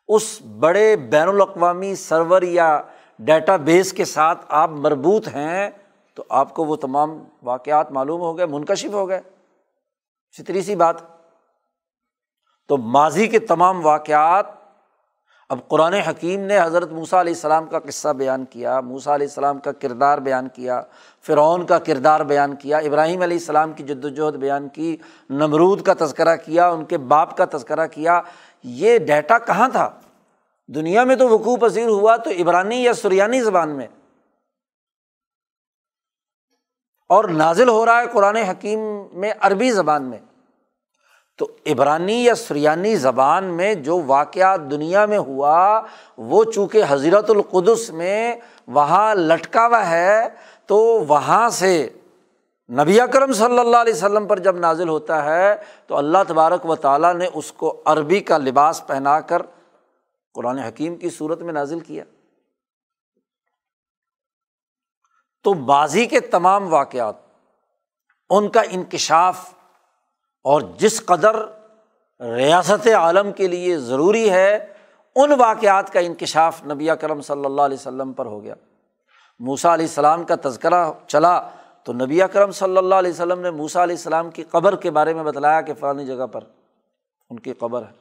[0.08, 2.82] اس بڑے بین الاقوامی سرور یا
[3.18, 5.70] ڈیٹا بیس کے ساتھ آپ مربوط ہیں،
[6.14, 9.20] تو آپ کو وہ تمام واقعات معلوم ہو گئے، منکشف ہو گئے۔
[10.36, 10.96] فطری سی بات۔
[12.68, 14.46] تو ماضی کے تمام واقعات
[15.50, 19.58] اب قرآن حکیم نے حضرت موسیٰ علیہ السلام کا قصہ بیان کیا، موسیٰ علیہ السلام
[19.58, 20.82] کا کردار بیان کیا،
[21.22, 24.96] فرعون کا کردار بیان کیا، ابراہیم علیہ السلام کی جد وجہد بیان کی،
[25.30, 28.20] نمرود کا تذکرہ کیا، ان کے باپ کا تذکرہ کیا،
[28.64, 29.90] یہ ڈیٹا کہاں تھا؟
[30.66, 33.86] دنیا میں تو وقوع پذیر ہوا تو عبرانی یا سریانی زبان میں۔
[37.08, 38.80] اور نازل ہو رہا ہے قرآن حکیم
[39.12, 40.18] میں عربی زبان میں۔
[41.40, 45.82] تو عبرانی یا سریانی زبان میں جو واقعات دنیا میں ہوا،
[46.16, 48.34] وہ چونکہ حضرت القدس میں
[48.66, 50.28] وہاں لٹکا ہوا ہے،
[50.66, 50.76] تو
[51.08, 51.88] وہاں سے
[52.70, 56.76] نبی اکرم صلی اللہ علیہ وسلم پر جب نازل ہوتا ہے، تو اللہ تبارک و
[56.76, 59.42] تعالیٰ نے اس کو عربی کا لباس پہنا کر
[60.34, 62.04] قرآن حکیم کی صورت میں نازل کیا۔
[65.42, 67.14] تو ماضی کے تمام واقعات،
[68.30, 69.54] ان کا انکشاف
[70.44, 71.36] اور جس قدر
[72.20, 74.66] ریاست عالم کے لیے ضروری ہے،
[75.14, 78.54] ان واقعات کا انکشاف نبی کرم صلی اللہ علیہ وسلم پر ہو گیا۔
[79.38, 81.48] موسا علیہ السلام کا تذکرہ چلا
[81.84, 85.14] تو نبی کرم صلی اللہ علیہ وسلم نے موسا علیہ السلام کی قبر کے بارے
[85.14, 86.44] میں بتلایا کہ فلانی جگہ پر
[87.30, 88.00] ان کی قبر ہے۔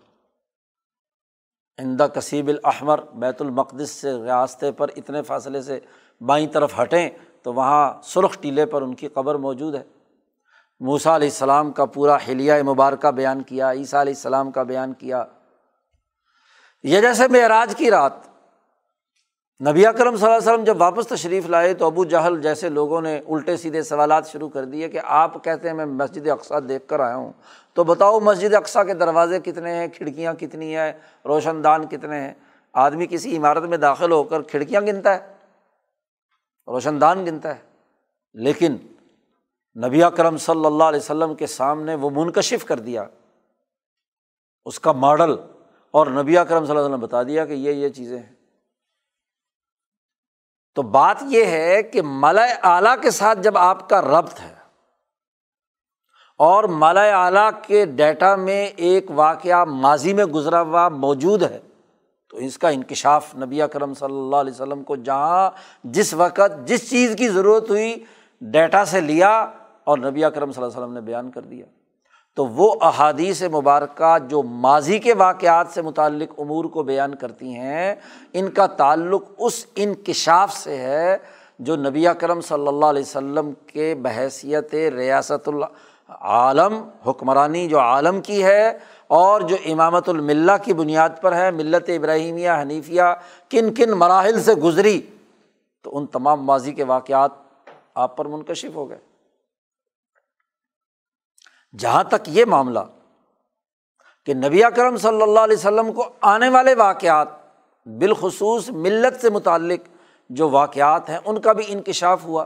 [1.77, 5.79] اندہ کسیب الحمر بیت المقدس سے ریاستے پر اتنے فاصلے سے
[6.21, 7.09] بائیں طرف ہٹیں
[7.43, 9.83] تو وہاں سرخ ٹیلے پر ان کی قبر موجود ہے۔
[10.79, 15.25] موسا علیہ السلام کا پورا حلیہ مبارکہ بیان کیا، عیسیٰ علیہ السلام کا بیان کیا۔
[16.83, 18.11] یہ جیسے معراج کی رات،
[19.69, 23.01] نبی اکرم صلی اللہ علیہ وسلم جب واپس تشریف لائے تو ابو جہل جیسے لوگوں
[23.01, 26.87] نے الٹے سیدھے سوالات شروع کر دیے کہ آپ کہتے ہیں میں مسجد اقسا دیکھ
[26.87, 27.31] کر آیا ہوں۔
[27.73, 30.93] تو بتاؤ مسجد اقسا کے دروازے کتنے ہیں، کھڑکیاں کتنی ہیں،
[31.25, 32.33] روشن دان کتنے ہیں؟
[32.73, 35.33] آدمی کسی عمارت میں داخل ہو کر کھڑکیاں گنتا ہے،
[36.67, 37.61] روشن دان گنتا ہے۔
[38.33, 38.75] لیکن
[39.75, 43.03] نبی اکرم صلی اللہ علیہ وسلم کے سامنے وہ منکشف کر دیا۔
[44.65, 45.35] اس کا ماڈل
[45.91, 48.33] اور نبی اکرم صلی اللہ علیہ وسلم بتا دیا کہ یہ یہ چیزیں ہیں۔
[50.75, 54.53] تو بات یہ ہے کہ مالا اعلیٰ کے ساتھ جب آپ کا ربط ہے
[56.39, 61.59] اور مالا اعلیٰ کے ڈیٹا میں ایک واقعہ ماضی میں گزرا ہوا موجود ہے،
[62.29, 65.49] تو اس کا انکشاف نبی اکرم صلی اللہ علیہ وسلم کو جہاں
[65.83, 68.03] جس وقت جس چیز کی ضرورت ہوئی
[68.41, 69.51] ڈیٹا سے لیا
[69.89, 71.65] اور نبی اکرم صلی اللہ علیہ وسلم نے بیان کر دیا۔
[72.35, 77.95] تو وہ احادیث مبارکہ جو ماضی کے واقعات سے متعلق امور کو بیان کرتی ہیں،
[78.33, 81.17] ان کا تعلق اس انکشاف سے ہے
[81.59, 88.43] جو نبی اکرم صلی اللہ علیہ وسلم کے بحیثیت ریاست العالم، حکمرانی جو عالم کی
[88.43, 93.01] ہے اور جو امامت الملہ کی بنیاد پر ہے، ملت ابراہیمیہ، حنیفیہ،
[93.49, 95.01] کن کن مراحل سے گزری۔
[95.81, 97.31] تو ان تمام ماضی کے واقعات
[97.95, 99.08] آپ پر منکشف ہو گئے۔
[101.77, 102.79] جہاں تک یہ معاملہ
[104.25, 107.27] کہ نبی کرم صلی اللہ علیہ وسلم کو آنے والے واقعات
[107.85, 109.79] بالخصوص ملت سے متعلق
[110.29, 112.45] جو واقعات ہیں، ان کا بھی انکشاف ہوا۔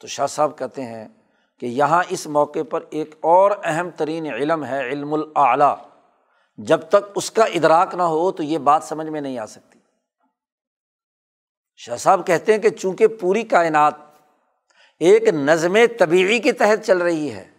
[0.00, 1.08] تو شاہ صاحب کہتے ہیں
[1.60, 5.76] کہ یہاں اس موقع پر ایک اور اہم ترین علم ہے، علم الاعلیٰ۔
[6.56, 9.78] جب تک اس کا ادراک نہ ہو تو یہ بات سمجھ میں نہیں آ سکتی۔
[11.76, 13.94] شاہ صاحب کہتے ہیں کہ چونکہ پوری کائنات
[14.98, 17.50] ایک نظم طبیعی کے تحت چل رہی ہے۔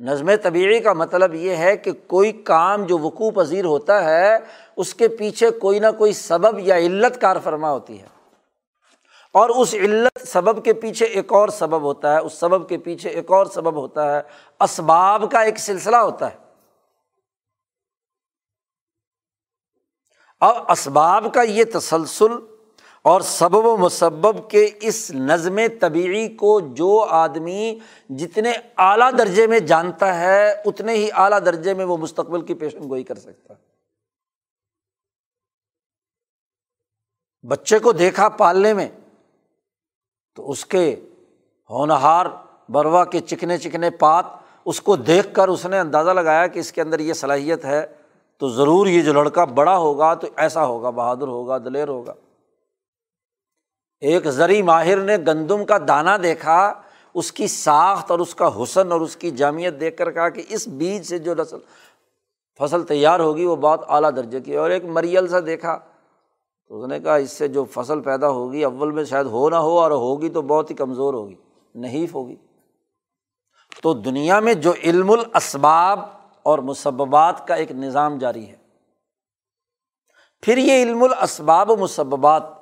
[0.00, 4.36] نظم طبیعی کا مطلب یہ ہے کہ کوئی کام جو وقوع پذیر ہوتا ہے،
[4.76, 8.06] اس کے پیچھے کوئی نہ کوئی سبب یا علت کار فرما ہوتی ہے۔
[9.32, 13.10] اور اس علت سبب کے پیچھے ایک اور سبب ہوتا ہے۔ اس سبب کے پیچھے
[13.10, 14.22] ایک اور سبب ہوتا ہے۔
[14.60, 16.36] اسباب کا ایک سلسلہ ہوتا ہے۔
[20.40, 22.51] اب اسباب کا یہ تسلسل
[23.02, 27.78] اور سبب و مسبب کے اس نظم طبیعی کو جو آدمی
[28.08, 32.88] جتنے اعلیٰ درجے میں جانتا ہے، اتنے ہی اعلیٰ درجے میں وہ مستقبل کی پیشن
[32.88, 33.72] گوئی کر سکتا ہے۔
[37.48, 38.88] بچے کو دیکھا پالنے میں
[40.36, 40.96] تو اس کے
[41.70, 42.26] ہونہار
[42.68, 44.24] بروا کے چکنے چکنے پات،
[44.64, 47.86] اس کو دیکھ کر اس نے اندازہ لگایا کہ اس کے اندر یہ صلاحیت ہے
[48.38, 52.14] تو ضرور یہ جو لڑکا بڑا ہوگا تو ایسا ہوگا، بہادر ہوگا، دلیر ہوگا۔
[54.02, 56.72] ایک زرعی ماہر نے گندم کا دانہ دیکھا،
[57.14, 60.42] اس کی ساخت اور اس کا حسن اور اس کی جامعت دیکھ کر کہا کہ
[60.48, 61.58] اس بیج سے جو نسل،
[62.60, 65.78] فصل تیار ہوگی، وہ بہت اعلیٰ درجے کی اور ایک مریل سا دیکھا،
[66.70, 69.56] تو اس نے کہا اس سے جو فصل پیدا ہوگی، اول میں شاید ہو نہ
[69.56, 71.34] ہو، اور ہوگی تو بہت ہی کمزور ہوگی،
[71.74, 72.36] نحیف ہوگی۔
[73.82, 76.00] تو دنیا میں جو علم الاسباب
[76.42, 78.56] اور مسبات کا ایک نظام جاری ہے،
[80.42, 82.61] پھر یہ علم الاسباب و مسبات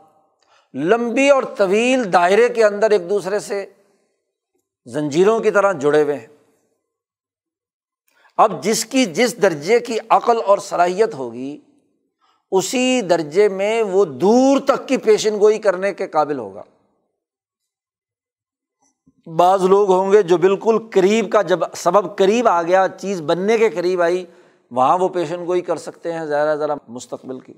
[0.74, 3.66] لمبی اور طویل دائرے کے اندر ایک دوسرے سے
[4.84, 6.26] زنجیروں کی طرح جڑے ہوئے ہیں۔
[8.36, 11.60] اب جس کی، جس درجے کی عقل اور صلاحیت ہوگی،
[12.50, 16.62] اسی درجے میں وہ دور تک کی پیشن گوئی کرنے کے قابل ہوگا۔
[19.36, 23.58] بعض لوگ ہوں گے جو بالکل قریب کا، جب سبب قریب آ گیا، چیز بننے
[23.58, 24.26] کے قریب آئی،
[24.70, 27.54] وہاں وہ پیشن گوئی کر سکتے ہیں ذرا ذرا مستقبل کی۔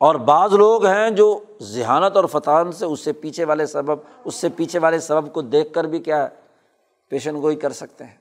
[0.00, 4.34] اور بعض لوگ ہیں جو ذہانت اور فتح سے اس سے پیچھے والے سبب، اس
[4.34, 6.28] سے پیچھے والے سبب کو دیکھ کر بھی کیا ہے
[7.08, 8.16] پیشن گوئی کر سکتے ہیں۔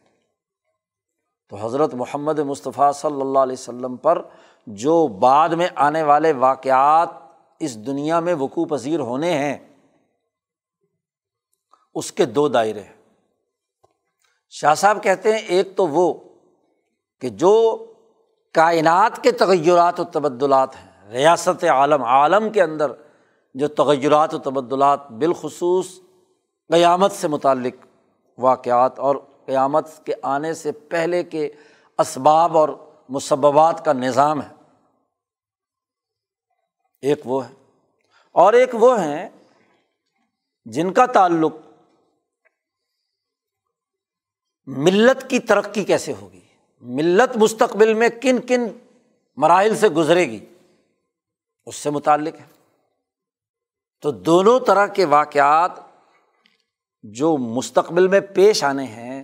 [1.50, 4.22] تو حضرت محمد مصطفیٰ صلی اللہ علیہ وسلم پر
[4.68, 7.10] جو بعد میں آنے والے واقعات
[7.60, 9.58] اس دنیا میں وقوع پذیر ہونے ہیں،
[11.96, 12.94] اس کے دو دائرے ہیں۔
[14.50, 16.14] شاہ صاحب کہتے ہیں، ایک تو وہ
[17.22, 17.86] کہ جو
[18.54, 22.91] کائنات کے تغیرات و تبدلات ہیں ریاست عالم عالم کے اندر
[23.53, 25.99] جو تغیرات و تبدلات بالخصوص
[26.74, 27.86] قیامت سے متعلق
[28.38, 31.49] واقعات اور قیامت کے آنے سے پہلے کے
[31.97, 32.70] اسباب اور
[33.10, 34.53] مسبات کا نظام ہے۔
[37.01, 37.53] ایک وہ ہے۔
[38.32, 39.30] اور ایک وہ ہیں
[40.66, 41.53] جن کا تعلق
[44.66, 46.41] ملت کی ترقی کیسے ہوگی؟
[46.82, 48.68] ملت مستقبل میں کن کن
[49.38, 50.45] مراحل سے گزرے گی؟
[51.70, 52.45] اس سے متعلق ہے۔
[54.01, 55.72] تو دونوں طرح کے واقعات
[57.03, 59.24] جو مستقبل میں پیش آنے ہیں،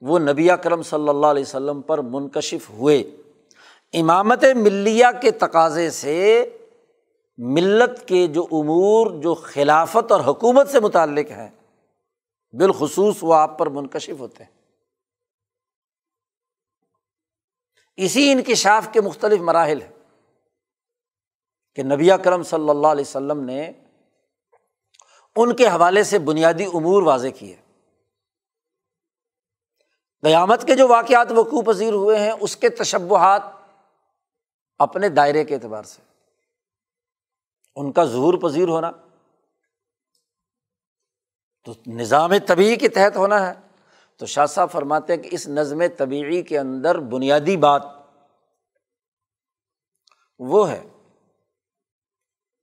[0.00, 2.98] وہ نبی کرم صلی اللہ علیہ وسلم پر منکشف ہوئے۔
[3.92, 6.50] امامت ملیہ کے تقاضے سے
[7.38, 11.50] ملت کے جو امور، جو خلافت اور حکومت سے متعلق ہیں،
[12.52, 14.50] بالخصوص وہ آپ پر منکشف ہوتے ہیں۔
[17.96, 19.95] اسی انکشاف کے مختلف مراحل ہیں۔
[21.76, 23.72] کہ نبی کرم صلی اللہ علیہ وسلم نے
[25.36, 27.56] ان کے حوالے سے بنیادی امور واضح کیے۔
[30.22, 33.42] قیامت کے جو واقعات وقوع پذیر ہوئے ہیں، اس کے تشبہات
[34.78, 36.02] اپنے دائرے کے اعتبار سے۔
[37.76, 38.90] ان کا ظہور پذیر ہونا۔
[41.64, 43.54] تو نظام طبی کے تحت ہونا ہے۔
[44.16, 47.82] تو شاہ صاحب فرماتے ہیں کہ اس نظم طبیعی کے اندر بنیادی بات
[50.38, 50.88] وہ ہے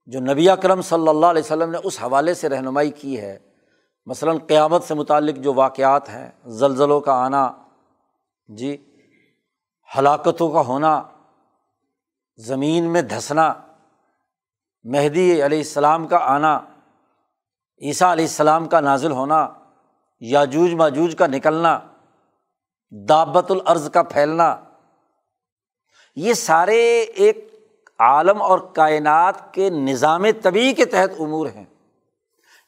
[0.08, 3.36] جو نبی اکرم صلی اللہ علیہ وسلم نے اس حوالے سے رہنمائی کی ہے،
[4.06, 6.28] مثلاً قیامت سے متعلق جو واقعات ہیں،
[6.58, 7.50] زلزلوں کا آنا
[8.48, 8.76] جی
[9.88, 11.02] ہلاکتوں کا ہونا،
[12.38, 13.52] زمین میں دھسنا،
[14.84, 16.58] مہدی علیہ السلام کا آنا،
[17.82, 19.46] عیسیٰ علیہ السلام کا نازل ہونا،
[20.22, 21.78] یاجوج ماجوج کا نکلنا
[22.92, 24.54] دعبت العرض کا پھیلنا،
[26.16, 27.53] یہ سارے ایک
[27.98, 31.64] عالم اور کائنات کے نظام طبی کے تحت امور ہیں۔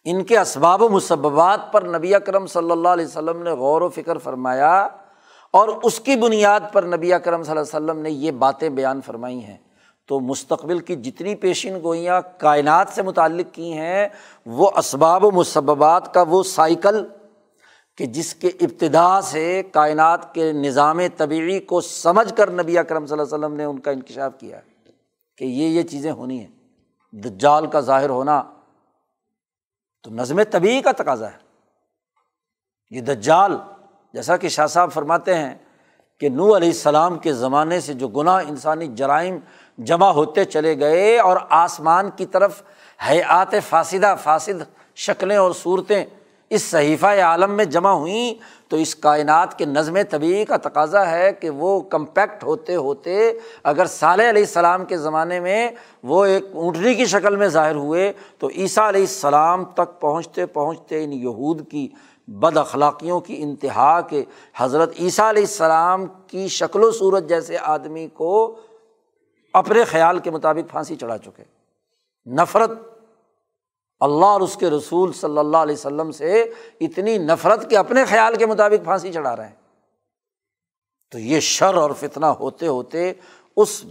[0.04, 3.88] ان کے اسباب و مسبات پر نبی اکرم صلی اللہ علیہ وسلم نے غور و
[3.88, 4.88] فکر فرمایا
[5.50, 9.00] اور اس کی بنیاد پر نبی اکرم صلی اللہ علیہ وسلم نے یہ باتیں بیان
[9.00, 9.56] فرمائی ہیں۔
[10.06, 14.08] تو مستقبل کی جتنی پیشین گوئیاں کائنات سے متعلق کی ہیں،
[14.46, 17.04] وہ اسباب و مسبات کا وہ سائیکل
[17.96, 23.18] کہ جس کے ابتدا سے کائنات کے نظام طبعی کو سمجھ کر نبی اکرم صلی
[23.18, 24.75] اللہ علیہ وسلم نے ان کا انکشاف کیا ہے۔
[25.36, 26.50] کہ یہ یہ چیزیں ہونی ہیں۔
[27.12, 28.42] دجال کا ظاہر ہونا
[30.02, 31.36] تو نظم طبی کا تقاضا ہے۔
[32.90, 33.56] یہ دجال،
[34.12, 35.54] جیسا کہ شاہ صاحب فرماتے ہیں
[36.20, 39.38] کہ نو علیہ السلام کے زمانے سے جو گناہ انسانی جرائم
[39.78, 42.62] جمع ہوتے چلے گئے اور آسمان کی طرف
[43.10, 46.04] حیات فاصدہ فاصد شکلیں اور صورتیں
[46.50, 48.34] اس صحیفہ عالم میں جمع ہوئیں
[48.68, 53.32] تو اس کائنات کے نظم طبی کا تقاضا ہے کہ وہ کمپیکٹ ہوتے ہوتے
[53.62, 55.70] اگر صالح علیہ السلام کے زمانے میں
[56.02, 61.04] وہ ایک اونٹنی کی شکل میں ظاہر ہوئے تو عیسیٰ علیہ السلام تک پہنچتے پہنچتے
[61.04, 61.88] ان یہود کی
[62.28, 64.24] بد اخلاقیوں کی انتہا کے
[64.56, 68.60] حضرت عیسیٰ علیہ السلام کی شکل و صورت جیسے آدمی کو
[69.52, 71.42] اپنے خیال کے مطابق پھانسی چڑھا چکے۔
[72.26, 72.70] نفرت
[74.00, 78.34] اللہ اور اس کے رسول صلی اللہ علیہ وسلم سے اتنی نفرت کے اپنے خیال
[78.34, 79.54] کے مطابق پھانسی چڑھا رہے ہیں۔
[81.10, 83.12] تو یہ شر اور فتنا ہوتے ہوتے
[83.56, 83.84] اس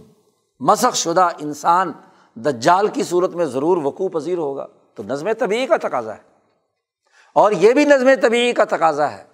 [0.60, 1.92] مسق شدہ انسان
[2.34, 6.22] دجال کی صورت میں ضرور وقوع پذیر ہوگا۔ تو نظم طبی کا تقاضا ہے۔
[7.32, 9.24] اور یہ بھی نظم طبی کا تقاضا ہے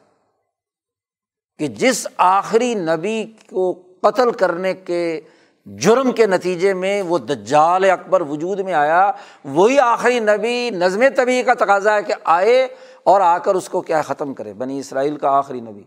[1.59, 5.21] کہ جس آخری نبی کو قتل کرنے کے
[5.67, 9.13] جرم کے نتیجے میں وہ دجال اکبر وجود میں آیا،
[9.45, 12.65] وہی آخری نبی نظم طبی کا تقاضا ہے کہ آئے
[13.05, 15.83] اور آ کر اس کو کیا ختم کرے، بنی اسرائیل کا آخری نبی،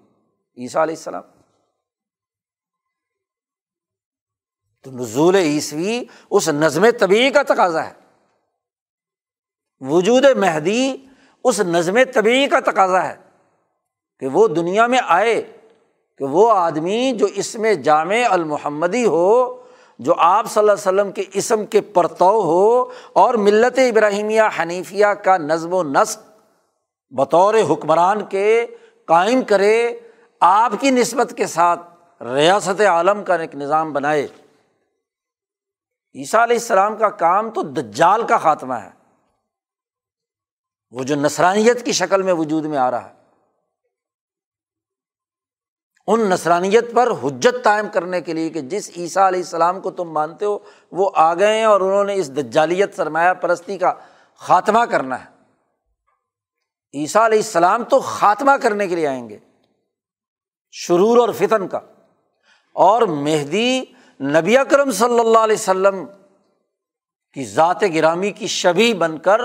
[0.58, 1.22] عیسیٰ علیہ السلام۔
[4.84, 7.94] تو نزول عیسوی اس نظم طبی کا تقاضا ہے۔
[9.80, 10.98] وجود مہدی
[11.44, 13.16] اس نظم طبی کا تقاضا ہے
[14.20, 15.58] کہ وہ دنیا میں آئے،
[16.18, 19.65] کہ وہ آدمی جو اس میں جامع المحمدی ہو
[20.00, 25.06] جو آپ صلی اللہ علیہ وسلم کے اسم کے پرتو ہو اور ملت ابراہیمیہ حنیفیہ
[25.06, 26.20] کا نظم و نسق
[27.10, 28.68] بطور حکمران کے
[29.06, 30.00] قائم کرے،
[30.40, 31.82] آپ کی نسبت کے ساتھ
[32.24, 34.28] ریاست عالم کا ایک نظام بنائے۔
[36.16, 38.90] عیسیٰ علیہ السلام کا کام تو دجال کا خاتمہ ہے۔
[40.92, 43.25] وہ جو نسرانیت کی شکل میں وجود میں آ رہا ہے۔
[46.08, 50.12] ان نسرانیت پر حجت قائم کرنے کے لیے کہ جس عیسیٰ علیہ السلام کو تم
[50.12, 50.60] مانتے ہو،
[50.92, 53.94] وہ آ گئے ہیں اور انہوں نے اس دجالیت سرمایہ پرستی کا
[54.36, 55.30] خاتمہ کرنا ہے۔
[56.94, 59.38] عیسیٰ علیہ السلام تو خاتمہ کرنے کے لیے آئیں گے،
[60.72, 61.80] شرور اور فتن کا۔
[62.74, 63.84] اور مہدی
[64.22, 66.06] نبی اکرم صلی اللہ علیہ وسلم
[67.34, 69.42] کی ذات گرامی کی شبی بن کر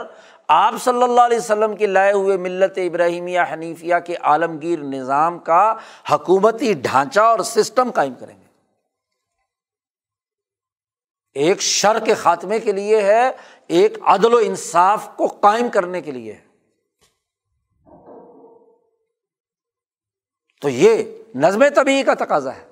[0.53, 5.75] آپ صلی اللہ علیہ وسلم کے لائے ہوئے ملت ابراہیمیہ حنیفیہ کے عالمگیر نظام کا
[6.13, 8.47] حکومتی ڈھانچہ اور سسٹم قائم کریں گے۔
[11.33, 13.31] ایک شر کے خاتمے کے لیے ہے،
[13.67, 16.47] ایک عدل و انصاف کو قائم کرنے کے لیے ہے۔
[20.61, 22.69] تو یہ نظم طبی کا تقاضا ہے۔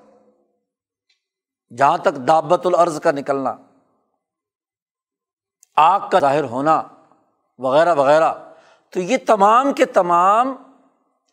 [1.77, 3.57] جہاں تک دعبت العرض کا نکلنا،
[5.77, 6.83] آگ کا ظاہر ہونا
[7.59, 8.33] وغیرہ وغیرہ۔
[8.91, 10.55] تو یہ تمام کے تمام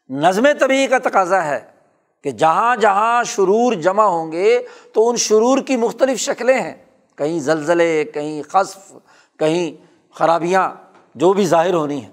[0.10, 1.60] نظم طبی کا تقاضا ہے
[2.24, 4.64] کہ جہاں جہاں شرور جمع ہوں گے
[4.94, 8.94] تو ان شرور کی مختلف شکلیں ہیں۔ کہیں زلزلے، کہیں قصف،
[9.40, 10.70] کہیں خرابیاں،
[11.16, 12.12] جو بھی ظاہر ہونی ہیں۔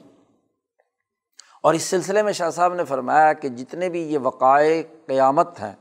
[1.62, 5.72] اور اس سلسلے میں شاہ صاحب نے فرمایا کہ جتنے بھی یہ وقائے قیامت ہیں،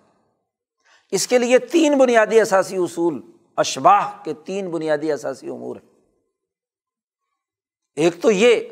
[1.11, 3.21] اس کے لیے تین بنیادی اثاثی اصول
[3.57, 5.90] اشباہ کے تین بنیادی اثاثی امور ہیں۔
[7.95, 8.69] ایک تو یہ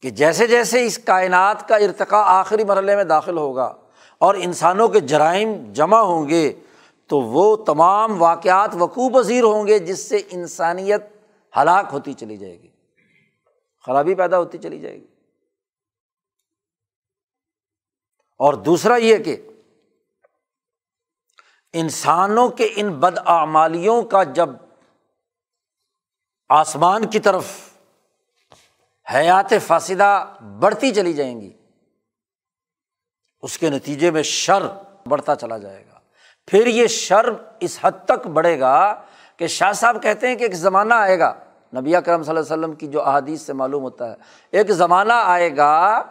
[0.00, 3.74] کہ جیسے جیسے اس کائنات کا ارتقا آخری مرحلے میں داخل ہوگا
[4.18, 6.60] اور انسانوں کے جرائم جمع ہوں گے،
[7.06, 11.02] تو وہ تمام واقعات وقوع پذیر ہوں گے، جس سے انسانیت
[11.56, 12.68] ہلاک ہوتی چلی جائے گی۔
[13.86, 15.06] خرابی پیدا ہوتی چلی جائے گی۔
[18.38, 19.48] اور دوسرا یہ کہ
[21.72, 24.48] انسانوں کے ان بدعمالیوں کا جب
[26.48, 27.67] آسمان کی طرف
[29.14, 30.24] حیات فاصدہ
[30.60, 31.52] بڑھتی چلی جائیں گی۔
[33.42, 34.62] اس کے نتیجے میں شر
[35.06, 35.98] بڑھتا چلا جائے گا۔
[36.46, 37.30] پھر یہ شر
[37.60, 38.94] اس حد تک بڑھے گا
[39.36, 41.34] کہ شاہ صاحب کہتے ہیں کہ ایک زمانہ آئے گا۔
[41.76, 44.14] نبی کرم صلی اللہ علیہ وسلم کی جو احادیث سے معلوم ہوتا ہے،
[44.50, 46.02] ایک زمانہ آئے گا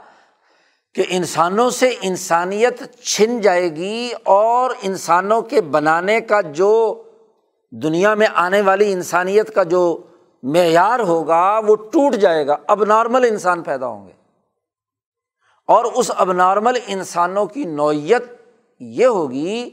[0.95, 7.03] کہ انسانوں سے انسانیت چھن جائے گی اور انسانوں کے بنانے کا جو
[7.71, 10.03] دنیا میں آنے والی انسانیت کا جو
[10.43, 14.11] معیار ہوگا، وہ ٹوٹ جائے گا اب نارمل انسان پیدا ہوں گے۔
[15.67, 18.23] اور اس اب نارمل انسانوں کی نوعیت
[18.79, 19.69] یہ ہوگی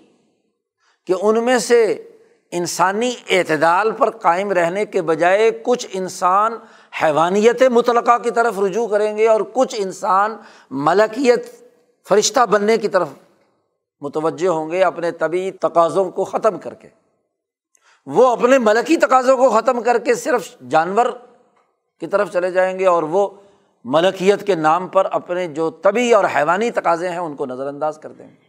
[1.06, 2.08] کہ ان میں سے
[2.50, 6.56] انسانی اعتدال پر قائم رہنے کے بجائے کچھ انسان
[7.02, 10.36] حیوانیت مطلقہ کی طرف رجوع کریں گے اور کچھ انسان
[10.70, 11.62] ملکیت
[12.08, 13.08] فرشتہ بننے کی طرف
[14.00, 16.88] متوجہ ہوں گے، اپنے طبی تقاضوں کو ختم کر کے۔
[18.06, 21.06] وہ اپنے ملکی تقاضوں کو ختم کر کے صرف جانور
[22.00, 23.28] کی طرف چلے جائیں گے اور وہ
[23.84, 27.98] ملکیت کے نام پر اپنے جو طبی اور حیوانی تقاضے ہیں ان کو نظر انداز
[27.98, 28.44] کر دیں گے۔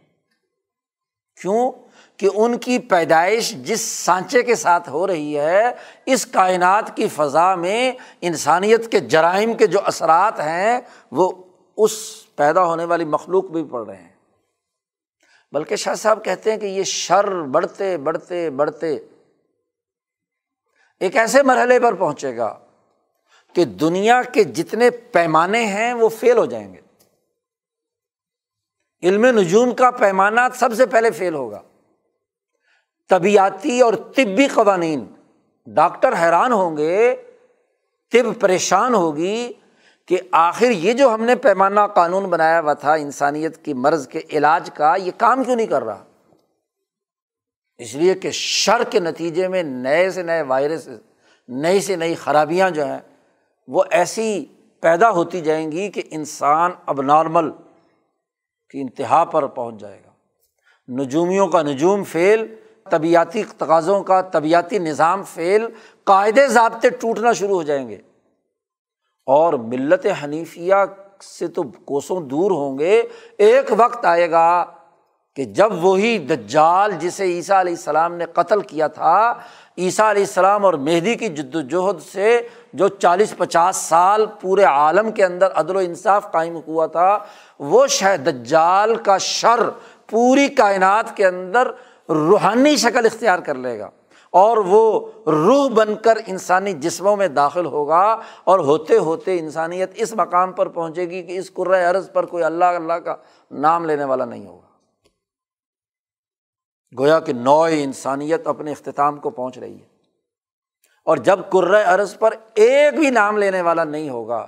[1.40, 1.72] کیوں؟
[2.16, 5.62] کہ ان کی پیدائش جس سانچے کے ساتھ ہو رہی ہے،
[6.06, 10.80] اس کائنات کی فضا میں انسانیت کے جرائم کے جو اثرات ہیں،
[11.12, 11.32] وہ
[11.76, 11.92] اس
[12.36, 14.08] پیدا ہونے والی مخلوق بھی پڑ رہے ہیں۔
[15.52, 18.98] بلکہ شاہ صاحب کہتے ہیں کہ یہ شر بڑھتے بڑھتے بڑھتے
[21.00, 22.58] ایک ایسے مرحلے پر پہنچے گا
[23.52, 26.80] کہ دنیا کے جتنے پیمانے ہیں وہ فیل ہو جائیں گے۔
[29.02, 31.62] علم نجوم کا پیمانہ سب سے پہلے فیل ہوگا۔
[33.08, 35.06] طبیعتی اور طبی قوانین
[35.66, 37.16] ڈاکٹر حیران ہوں گے،
[38.12, 39.52] طب پریشان ہوگی
[40.06, 44.20] کہ آخر یہ جو ہم نے پیمانہ قانون بنایا ہوا تھا انسانیت کی مرض کے
[44.32, 46.04] علاج کا، یہ کام کیوں نہیں کر رہا؟
[47.78, 50.88] اس لیے کہ شر کے نتیجے میں نئے سے نئے وائرس،
[51.48, 52.98] نئی سے نئی خرابیاں جو ہیں،
[53.68, 54.44] وہ ایسی
[54.80, 57.50] پیدا ہوتی جائیں گی کہ انسان اب نارمل
[58.70, 60.10] کی انتہا پر پہنچ جائے گا۔
[61.02, 62.54] نجومیوں کا نجوم فیل،
[62.90, 65.66] طبیعتی تقاضوں کا طبیعتی نظام فیل،
[66.04, 67.98] قاعدے ضابطے ٹوٹنا شروع ہو جائیں گے۔
[69.26, 70.74] اور ملت حنیفیہ
[71.22, 73.02] سے تو کوسوں دور ہوں گے،
[73.38, 74.75] ایک وقت آئے گا
[75.36, 79.32] کہ جب وہی دجال جسے عیسیٰ علیہ السلام نے قتل کیا تھا،
[79.78, 82.40] عیسیٰ علیہ السلام اور مہدی کی جد وجہد سے
[82.72, 87.18] جو چالیس پچاس سال پورے عالم کے اندر عدل و انصاف قائم ہوا تھا،
[87.60, 89.60] وہ شہ دجال کا شر
[90.10, 91.70] پوری کائنات کے اندر
[92.08, 93.90] روحانی شکل اختیار کر لے گا
[94.32, 98.02] اور وہ روح بن کر انسانی جسموں میں داخل ہوگا
[98.44, 101.50] اور ہوتے ہوتے انسانیت اس مقام پر پہنچے گی کہ اس
[101.90, 103.14] عرض پر کوئی اللہ اللہ کا
[103.50, 104.75] نام لینے والا نہیں ہوگا۔
[106.98, 109.86] گویا کہ نو انسانیت اپنے اختتام کو پہنچ رہی ہے۔
[111.04, 111.40] اور جب
[111.86, 114.46] عرض پر ایک بھی نام لینے والا نہیں ہوگا،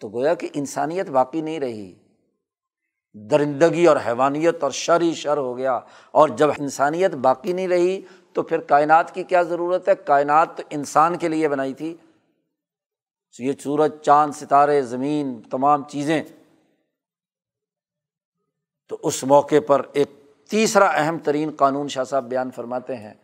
[0.00, 1.94] تو گویا کہ انسانیت باقی نہیں رہی۔
[3.14, 5.80] درندگی اور حیوانیت اور شر ہی شر ہو گیا۔
[6.10, 8.00] اور جب انسانیت باقی نہیں رہی،
[8.32, 11.96] تو پھر کائنات کی کیا ضرورت ہے؟ کائنات تو انسان کے لیے بنائی تھی۔
[13.38, 16.22] یہ سورج، چاند، ستارے، زمین، تمام چیزیں۔
[18.88, 20.10] تو اس موقع پر ایک
[20.50, 23.14] تیسرا اہم ترین قانون شاہ صاحب بیان فرماتے ہیں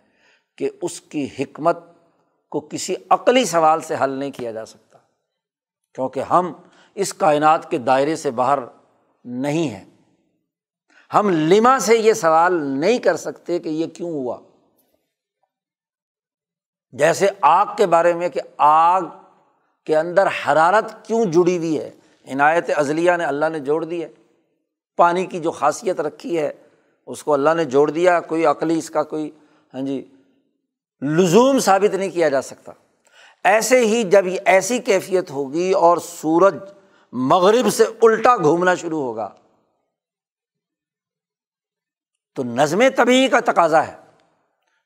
[0.58, 1.78] کہ اس کی حکمت
[2.50, 4.98] کو کسی عقلی سوال سے حل نہیں کیا جا سکتا،
[5.94, 6.52] کیونکہ ہم
[6.94, 8.58] اس کائنات کے دائرے سے باہر
[9.24, 9.84] نہیں ہیں۔
[11.14, 14.38] ہم لما سے یہ سوال نہیں کر سکتے کہ یہ کیوں ہوا۔
[16.92, 19.02] جیسے آگ کے بارے میں کہ آگ
[19.84, 21.90] کے اندر حرارت کیوں جڑی ہوئی ہے۔
[22.32, 24.08] عنایت عضلیہ نے اللہ نے جوڑ دی ہے۔
[24.96, 26.52] پانی کی جو خاصیت رکھی ہے
[27.06, 29.30] اس کو اللہ نے جوڑ دیا، کوئی عقلی اس کا کوئی
[29.74, 30.14] ہاں جی
[31.02, 32.72] لزوم ثابت نہیں کیا جا سکتا۔
[33.44, 36.54] ایسے ہی جب یہ ایسی کیفیت ہوگی اور سورج
[37.12, 39.28] مغرب سے الٹا گھومنا شروع ہوگا،
[42.34, 43.96] تو نظم طبی کا تقاضا ہے۔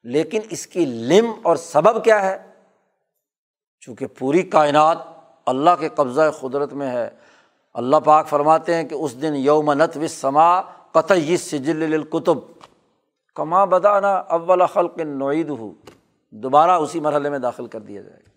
[0.03, 2.47] لیکن اس کی لم اور سبب کیا ہے؟
[3.81, 4.99] چونکہ پوری کائنات
[5.47, 7.11] اللہ کے قبضۂ قدرت میں ہے۔
[7.75, 10.61] اللہ پاک فرماتے ہیں کہ اس دن یوم نت و سما
[10.95, 12.39] قطعی سجل القتب
[13.35, 15.73] کما بدانا اول خلق نوعید ہو
[16.31, 18.29] دوبارہ اسی مرحلے میں داخل کر دیا جائے گا.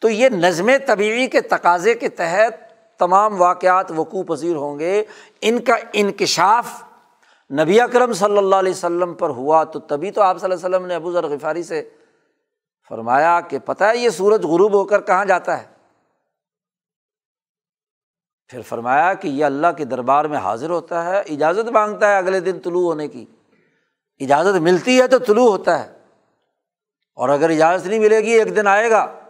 [0.00, 2.52] تو یہ نظم طبیعی کے تقاضے کے تحت
[2.98, 5.04] تمام واقعات وقوع پذیر ہوں گے.
[5.40, 6.82] ان کا انکشاف
[7.52, 9.64] نبی اکرم صلی اللہ علیہ وسلم پر ہوا.
[9.64, 11.88] تو تبھی تو آپ صلی اللہ علیہ وسلم نے ابو ذر غفاری سے
[12.88, 15.66] فرمایا کہ پتہ ہے یہ سورج غروب ہو کر کہاں جاتا ہے؟
[18.50, 22.40] پھر فرمایا کہ یہ اللہ کے دربار میں حاضر ہوتا ہے، اجازت مانگتا ہے اگلے
[22.40, 23.24] دن طلوع ہونے کی۔
[24.18, 25.98] اجازت ملتی ہے تو طلوع ہوتا ہے۔
[27.14, 29.20] اور اگر اجازت نہیں ملے گی، ایک دن آئے گا۔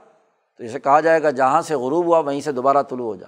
[0.56, 3.26] تو اسے کہا جائے گا، جہاں سے غروب ہوا، وہیں سے دوبارہ طلوع ہو جا۔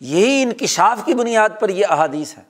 [0.00, 2.42] یہی انکشاف کی بنیاد پر یہ احادیث ہے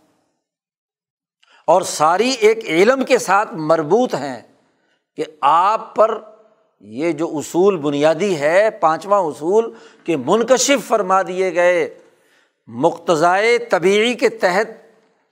[1.66, 4.43] اور ساری ایک علم کے ساتھ مربوط ہیں
[5.16, 6.23] کہ آپ پر
[6.81, 9.72] یہ جو اصول بنیادی ہے، پانچواں اصول
[10.05, 11.95] کہ منکشف فرما دیے گئے
[12.66, 14.66] مقتضائے طبیعی کے تحت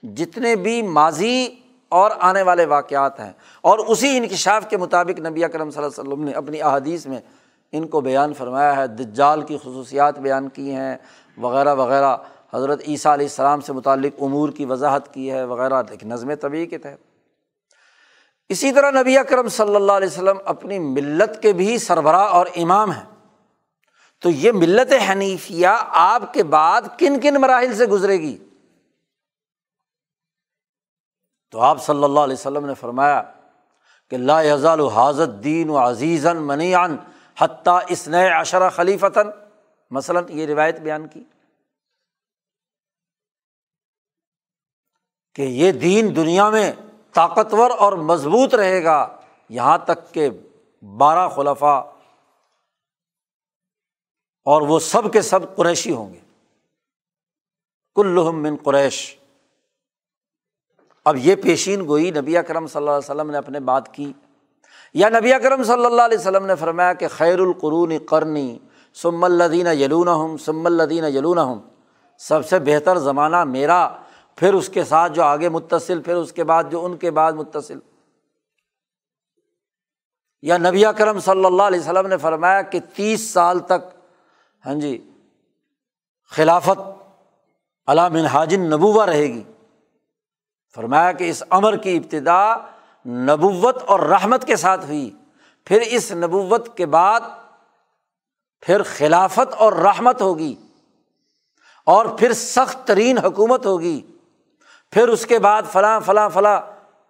[0.03, 1.47] جتنے بھی ماضی
[1.89, 3.31] اور آنے والے واقعات ہیں۔
[3.61, 7.19] اور اسی انکشاف کے مطابق نبی اکرم صلی اللہ علیہ وسلم نے اپنی احادیث میں
[7.71, 10.97] ان کو بیان فرمایا ہے، دجال کی خصوصیات بیان کی ہیں،
[11.37, 12.17] وغیرہ وغیرہ۔
[12.53, 16.65] حضرت عیسیٰ علیہ السلام سے متعلق امور کی وضاحت کی ہے، وغیرہ۔ لیکن نظم طبی
[16.65, 17.16] کے تحت۔
[18.49, 22.91] اسی طرح نبی اکرم صلی اللہ علیہ وسلم اپنی ملت کے بھی سربراہ اور امام
[22.91, 23.05] ہیں۔
[24.21, 28.37] تو یہ ملت حنیفیہ آپ کے بعد کن کن مراحل سے گزرے گی؟
[31.51, 33.21] تو آپ صلی اللہ علیہ وسلم نے فرمایا
[34.09, 36.97] کہ لا یزال حاضت دین و عزیزن منیان
[37.39, 39.27] حتیٰ اس نئے اشرا خلیفتاً۔
[39.91, 41.23] مثلاً یہ روایت بیان کی
[45.35, 46.73] کہ یہ دین دنیا میں
[47.17, 49.07] طاقتور اور مضبوط رہے گا،
[49.49, 50.29] یہاں تک کہ
[50.97, 51.77] بارہ خلفا
[54.45, 56.19] اور وہ سب کے سب قریشی ہوں گے۔
[57.95, 59.17] کلحم من قریش۔
[61.05, 64.13] اب یہ پیشین گوئی نبی اکرم صلی اللہ علیہ وسلم نے اپنے بات کی۔
[64.93, 68.59] یا نبی اکرم صلی اللہ علیہ وسلم نے فرمایا کہ خیر القرون قرنی
[68.93, 71.61] سم الدین یلون ہوں سم الدین یلون ہوں
[72.17, 73.89] سب سے بہتر زمانہ میرا
[74.37, 77.33] پھر اس کے ساتھ جو آگے متصل، پھر اس کے بعد جو ان کے بعد
[77.33, 77.79] متصل۔
[80.41, 83.99] یا نبی کرم صلی اللہ علیہ وسلم نے فرمایا کہ تیس سال تک
[84.65, 85.11] ہاں جی
[86.31, 86.79] خلافت
[87.87, 89.43] علام حاجن نبوہ رہے گی۔
[90.75, 92.55] فرمایا کہ اس امر کی ابتدا
[93.05, 95.11] نبوت اور رحمت کے ساتھ ہوئی۔
[95.65, 97.21] پھر اس نبوت کے بعد
[98.61, 100.55] پھر خلافت اور رحمت ہوگی۔
[101.85, 104.16] اور پھر سخت ترین حکومت ہوگی۔
[104.91, 106.61] پھر اس کے بعد فلاں فلاں فلاں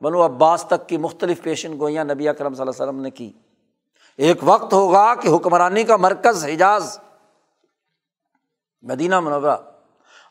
[0.04, 3.32] بنو عباس تک کی مختلف پیشن گوئیاں نبی اکرم صلی اللہ علیہ وسلم نے کی۔
[4.18, 7.00] ایک وقت ہوگا کہ حکمرانی کا مرکز حجاز،
[8.82, 9.58] مدینہ منورہ۔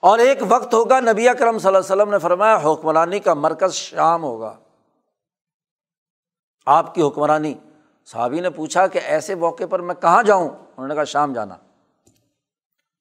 [0.01, 3.73] اور ایک وقت ہوگا نبی اکرم صلی اللہ علیہ وسلم نے فرمایا حکمرانی کا مرکز
[3.73, 4.57] شام ہوگا۔
[6.67, 7.55] آپ کی حکمرانی،
[8.05, 11.55] صحابی نے پوچھا کہ ایسے موقع پر میں کہاں جاؤں؟ انہوں نے کہا شام جانا۔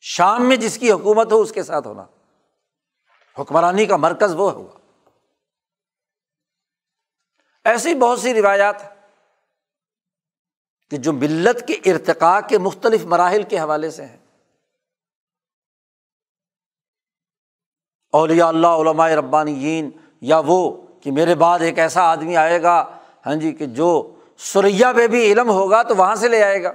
[0.02, 2.06] شام میں جس کی حکومت ہو اس کے ساتھ ہونا۔
[3.40, 4.80] حکمرانی کا مرکز وہ ہوگا
[7.64, 8.76] ایسی بہت سی روایات
[10.90, 14.18] کہ جو ملت کے ارتقاء کے مختلف مراحل کے حوالے سے ہیں۔
[18.12, 23.36] اولیاء اللہ، علماء ربانیین، یا وہ کہ میرے بعد ایک ایسا آدمی آئے گا ہاں
[23.36, 26.72] جی کہ جو سریا پہ بھی علم ہوگا تو وہاں سے لے آئے گا۔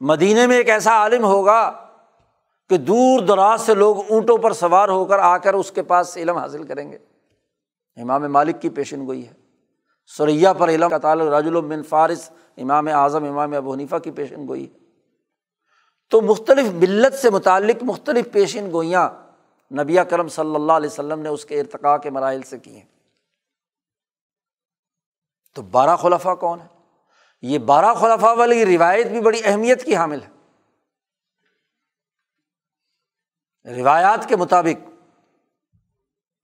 [0.00, 1.85] مدینے میں ایک ایسا عالم ہوگا
[2.68, 6.08] کہ دور دراز سے لوگ اونٹوں پر سوار ہو کر آ کر اس کے پاس
[6.08, 6.98] سے علم حاصل کریں گے۔
[7.96, 9.32] امام مالک کی پیشن گوئی ہے۔
[10.06, 14.48] سریا پر علم کا تعلق راج بن فارث امام اعظم، امام ابو حنیفہ کی پیشن
[14.48, 14.78] گوئی ہے۔
[16.10, 19.10] تو مختلف ملت سے متعلق مختلف پیشن گوئیاں
[19.72, 22.84] نبی کرم صلی اللہ علیہ وسلم نے اس کے ارتقاء کے مراحل سے کی ہیں۔
[25.54, 26.66] تو بارہ خلفہ کون ہے
[27.42, 30.35] یہ بارہ خلفہ والی روایت بھی بڑی اہمیت کی حامل ہے۔
[33.66, 34.88] روایات کے مطابق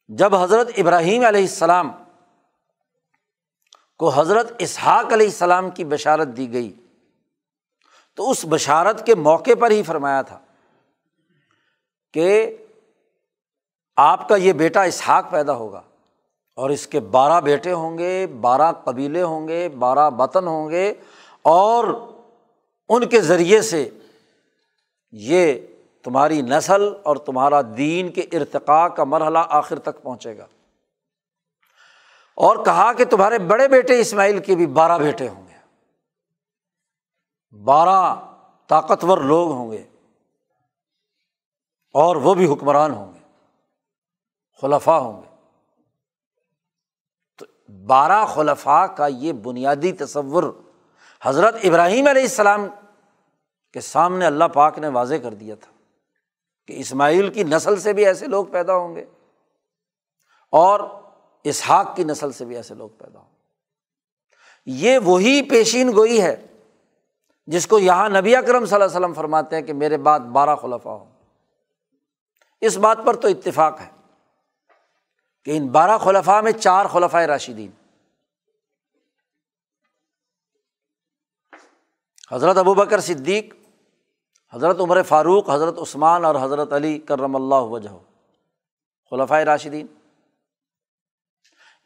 [0.09, 1.91] جب حضرت ابراہیم علیہ السلام
[4.01, 6.73] کو حضرت اسحاق علیہ السلام کی بشارت دی گئی،
[8.19, 10.39] تو اس بشارت کے موقع پر ہی فرمایا تھا
[12.15, 12.57] کہ
[13.97, 15.83] آپ کا یہ بیٹا اسحاق پیدا ہوگا
[16.59, 20.89] اور اس کے بارہ بیٹے ہوں گے، بارہ قبیلے ہوں گے، بارہ وطن ہوں گے
[21.45, 21.85] اور
[22.91, 23.89] ان کے ذریعے سے
[25.13, 25.55] یہ
[26.05, 30.47] تمہاری نسل اور تمہارا دین کے ارتقاء کا مرحلہ آخر تک پہنچے گا۔
[32.35, 35.53] اور کہا کہ تمہارے بڑے بیٹے اسماعیل کے بھی بارہ بیٹے ہوں گے۔
[37.57, 38.15] بارہ
[38.67, 39.87] طاقتور لوگ ہوں گے۔
[41.95, 43.19] اور وہ بھی حکمران ہوں گے۔
[44.61, 45.37] خلفا ہوں گے۔
[47.39, 50.43] تو بارہ خلفا کا یہ بنیادی تصور
[51.23, 52.67] حضرت ابراہیم علیہ السلام
[53.73, 55.72] کے سامنے اللہ پاک نے واضح کر دیا تھا۔
[56.67, 59.05] کہ اسماعیل کی نسل سے بھی ایسے لوگ پیدا ہوں گے
[60.51, 60.81] اور
[61.45, 63.33] اسحاق کی نسل سے بھی ایسے لوگ پیدا ہوں گے۔
[64.67, 66.47] یہ وہی پیشین گوئی ہے
[67.47, 70.57] جس کو یہاں نبی اکرم صلی اللہ علیہ وسلم فرماتے ہیں کہ میرے بعد بارہ
[70.57, 71.11] خلفہ ہوں۔
[72.61, 73.91] اس بات پر تو اتفاق ہے
[75.45, 77.71] کہ ان بارہ خلفاء میں چار خلفۂ راشدین۔
[82.33, 83.55] حضرت ابو بکر صدیق
[84.53, 87.89] حضرت عمر فاروق، حضرت عثمان اور حضرت علی کرم اللہ وجہ
[89.11, 89.87] خلفۂ راشدین۔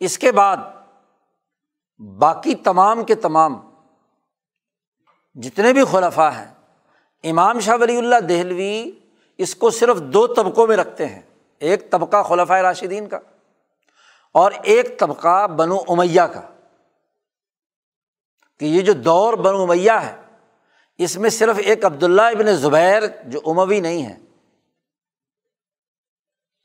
[0.00, 0.56] اس کے بعد
[1.98, 3.74] باقی تمام کے تمام
[5.34, 6.54] جتنے بھی خلفاء ہیں،
[7.22, 8.90] امام شاہ ولی اللہ دہلوی
[9.38, 11.22] اس کو صرف دو طبقوں میں رکھتے ہیں،
[11.58, 13.18] ایک طبقہ خلفۂ راشدین کا
[14.32, 16.40] اور ایک طبقہ بنو امیہ کا۔
[18.58, 20.25] کہ یہ جو دور بنو امیہ ہے
[20.98, 24.16] اس میں صرف ایک عبداللہ ابن زبیر جو اموی نہیں ہے۔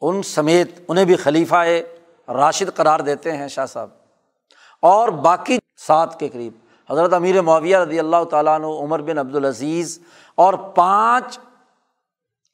[0.01, 1.55] ان سمیت انہیں بھی خلیفہ
[2.27, 3.89] راشد قرار دیتے ہیں شاہ صاحب۔
[4.79, 6.53] اور باقی سات کے قریب،
[6.89, 9.99] حضرت امیر معاویہ رضی اللہ تعالیٰ عنہ، عمر بن عبد العزیز
[10.35, 11.39] اور پانچ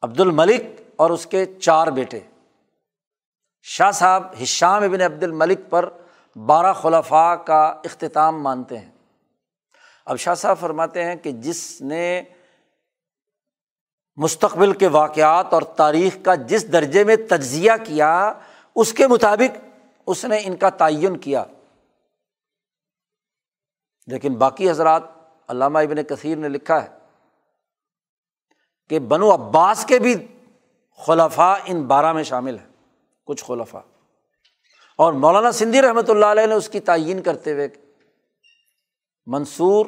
[0.01, 0.61] عبد الملک
[0.95, 2.19] اور اس کے چار بیٹے۔
[3.63, 5.89] شاہ صاحب ہشام ابن عبد الملک پر
[6.35, 8.96] بارہ خلفاء کا اختتام مانتے ہیں۔
[10.07, 12.21] اب شاہ صاحب فرماتے ہیں کہ جس نے
[14.17, 18.33] مستقبل کے واقعات اور تاریخ کا جس درجے میں تجزیہ کیا،
[18.75, 19.57] اس کے مطابق
[20.07, 21.43] اس نے ان کا تعین کیا۔
[24.07, 25.03] لیکن باقی حضرات،
[25.47, 26.87] علامہ ابن کثیر نے لکھا ہے
[28.89, 30.15] کہ بنو عباس کے بھی
[30.99, 32.67] خلفاء ان بارہ میں شامل ہیں،
[33.27, 33.79] کچھ خلفا
[34.95, 37.67] اور مولانا سندھی رحمۃ اللہ علیہ نے اس کی تعین کرتے ہوئے
[39.27, 39.85] منصور،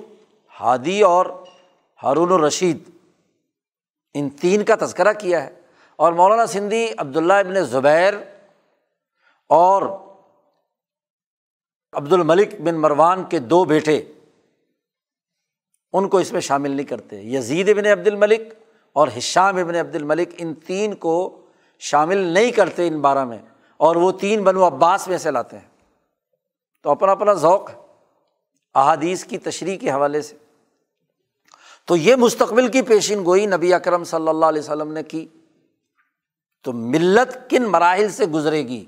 [0.60, 1.26] ہادی اور
[2.04, 2.78] ہارون الرشید،
[4.14, 5.54] ان تین کا تذکرہ کیا ہے۔
[5.96, 8.14] اور مولانا سندھی، عبداللہ ابن زبیر
[9.50, 9.82] اور
[11.94, 14.02] عبد الملک بن مروان کے دو بیٹے،
[15.94, 18.54] ان کو اس میں شامل نہیں کرتے۔ یزید ابن عبد الملک
[18.96, 21.46] اور حشام ابن عبد الملک ان تین کو
[21.82, 23.38] شامل نہیں کرتے ان بارہ میں،
[23.78, 25.68] اور وہ تین بنو عباس میں سے لاتے ہیں۔
[26.84, 27.79] تو اپنا اپنا ذوق ہے
[28.76, 30.36] احادیث کی تشریح کے حوالے سے۔
[31.86, 35.28] تو یہ مستقبل کی پیشین گوئی نبی اکرم صلی اللہ علیہ وسلم نے کی۔
[36.64, 38.86] تو ملت کن مراحل سے گزرے گی؟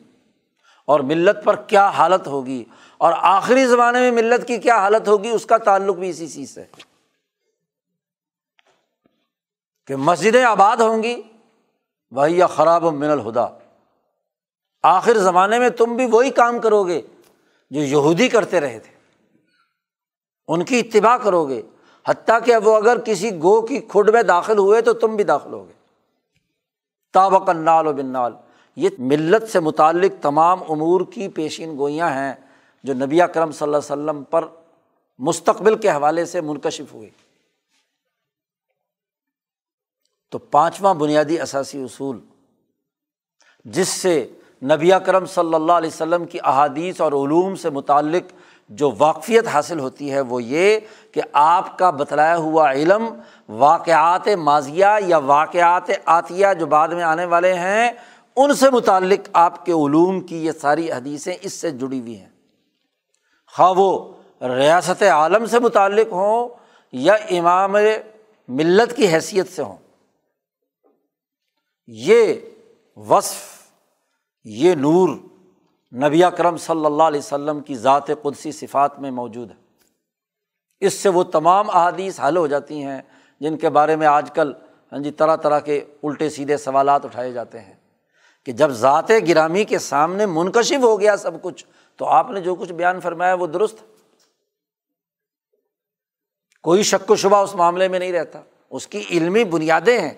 [0.85, 2.63] اور ملت پر کیا حالت ہوگی؟
[2.97, 6.55] اور آخری زمانے میں ملت کی کیا حالت ہوگی؟ اس کا تعلق بھی اسی چیز
[6.55, 6.65] سے۔
[9.87, 11.21] کہ مسجدیں آباد ہوں گی،
[12.11, 13.47] وہی یا خراب و من الہدا۔
[14.83, 17.01] آخر زمانے میں تم بھی وہی کام کرو گے
[17.71, 19.00] جو یہودی کرتے رہے تھے۔
[20.47, 21.61] ان کی اتباع کرو گے۔
[22.07, 25.53] حتیٰ کہ وہ اگر کسی گو کی کھڈ میں داخل ہوئے تو تم بھی داخل
[25.53, 25.73] ہو گے
[27.13, 28.33] تابق نال و بن نال
[28.75, 32.33] یہ ملت سے متعلق تمام امور کی پیشین گوئیاں ہیں
[32.83, 34.45] جو نبی کرم صلی اللہ علیہ وسلم پر
[35.19, 37.09] مستقبل کے حوالے سے منکشف ہوئی
[40.31, 42.19] تو پانچواں بنیادی اثاثی اصول،
[43.65, 44.27] جس سے
[44.63, 48.33] نبی کرم صلی اللہ علیہ وسلم کی احادیث اور علوم سے متعلق
[48.71, 50.79] جو واقفیت حاصل ہوتی ہے وہ یہ
[51.11, 57.25] کہ آپ کا بتلایا ہوا علم واقعات ماضیہ یا واقعات عطیہ جو بعد میں آنے
[57.25, 57.91] والے ہیں،
[58.35, 62.29] ان سے متعلق آپ کے علوم کی یہ ساری حدیثیں اس سے جڑی ہوئی ہیں۔
[63.57, 66.49] خواہ وہ ریاست عالم سے متعلق ہوں
[66.91, 67.75] یا امام
[68.47, 69.77] ملت کی حیثیت سے ہوں۔
[71.87, 72.33] یہ
[72.97, 73.43] وصف،
[74.43, 75.09] یہ نور
[75.93, 79.55] نبی کرم صلی اللہ علیہ وسلم کی ذات قدسی صفات میں موجود ہے۔
[80.79, 83.01] اس سے وہ تمام احادیث حل ہو جاتی ہیں
[83.39, 84.53] جن کے بارے میں آج کل
[84.91, 87.73] ہاں جی طرح طرح کے الٹے سیدھے سوالات اٹھائے جاتے ہیں
[88.45, 91.65] کہ جب ذات گرامی کے سامنے منکشف ہو گیا سب کچھ،
[91.95, 93.83] تو آپ نے جو کچھ بیان فرمایا وہ درست۔
[96.61, 100.13] کوئی شک و شبہ اس معاملے میں نہیں رہتا۔ اس کی علمی بنیادیں ہیں۔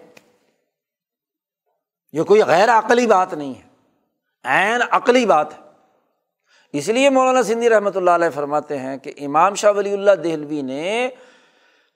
[2.11, 3.69] یہ کوئی غیر عقلی بات نہیں ہے۔
[4.43, 5.62] عین عقلی بات ہے۔
[6.73, 10.61] اس لیے مولانا سندھی رحمۃ اللہ علیہ فرماتے ہیں کہ امام شاہ ولی اللہ دہلوی
[10.61, 11.09] نے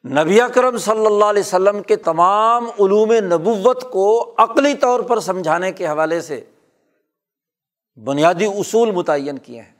[0.05, 5.71] نبی اکرم صلی اللہ علیہ وسلم کے تمام علوم نبوت کو عقلی طور پر سمجھانے
[5.71, 6.43] کے حوالے سے
[8.03, 9.73] بنیادی اصول متعین کیے ہیں۔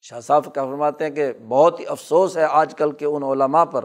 [0.00, 3.64] شاہ صاحب کیا فرماتے ہیں کہ بہت ہی افسوس ہے آج کل کے ان علماء
[3.64, 3.84] پر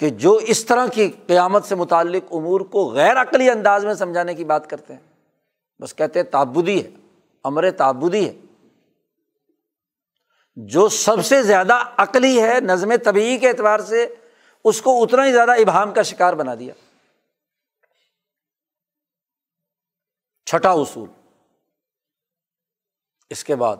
[0.00, 4.34] کہ جو اس طرح کی قیامت سے متعلق امور کو غیر عقلی انداز میں سمجھانے
[4.34, 5.00] کی بات کرتے ہیں۔
[5.82, 6.90] بس کہتے ہیں تعبدی ہے،
[7.44, 8.32] امر تعبدی ہے۔
[10.56, 14.14] جو سب سے زیادہ عقلی ہے، نظم طبی کے اعتبار سے
[14.64, 16.74] اس کو اتنا ہی زیادہ ابہام کا شکار بنا دیا۔
[20.46, 21.08] چھٹا اصول۔
[23.30, 23.76] اس کے بعد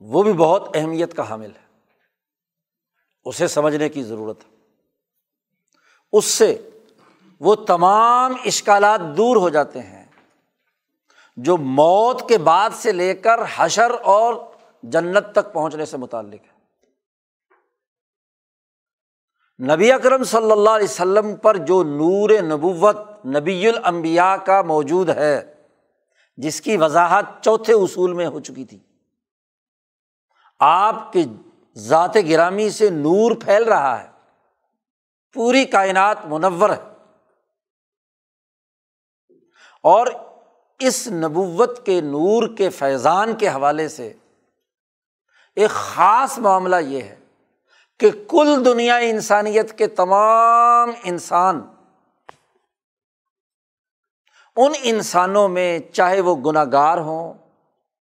[0.00, 1.80] وہ بھی بہت اہمیت کا حامل ہے۔
[3.24, 4.50] اسے سمجھنے کی ضرورت ہے۔
[6.12, 6.70] اس سے
[7.40, 10.04] وہ تمام اشکالات دور ہو جاتے ہیں
[11.36, 14.51] جو موت کے بعد سے لے کر حشر اور
[14.82, 16.62] جنت تک پہنچنے سے متعلق ہے۔
[19.74, 25.54] نبی اکرم صلی اللہ علیہ وسلم پر جو نور نبوت نبی المبیا کا موجود ہے،
[26.36, 28.78] جس کی وضاحت چوتھے اصول میں ہو چکی تھی۔
[30.58, 31.24] آپ کے
[31.74, 34.08] ذات گرامی سے نور پھیل رہا ہے۔
[35.32, 36.92] پوری کائنات منور ہے۔
[39.82, 40.06] اور
[40.78, 44.12] اس نبوت کے نور کے فیضان کے حوالے سے
[45.56, 47.16] ایک خاص معاملہ یہ ہے
[48.00, 51.60] کہ کل دنیا انسانیت کے تمام انسان
[54.56, 57.32] ان انسانوں میں چاہے وہ گناہ گار ہوں،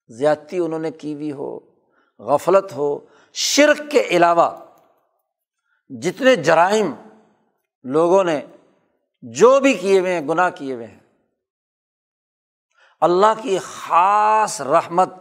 [0.08, 1.58] زیادتی انہوں نے کی ہوئی ہو،
[2.20, 2.98] غفلت ہو،
[3.32, 4.50] شرک کے علاوہ
[5.90, 6.94] جتنے جرائم
[7.84, 8.40] لوگوں نے
[9.22, 10.98] جو بھی کیے ہوئے ہیں، گناہ کیے ہوئے ہیں،
[13.00, 15.14] اللہ کی خاص رحمت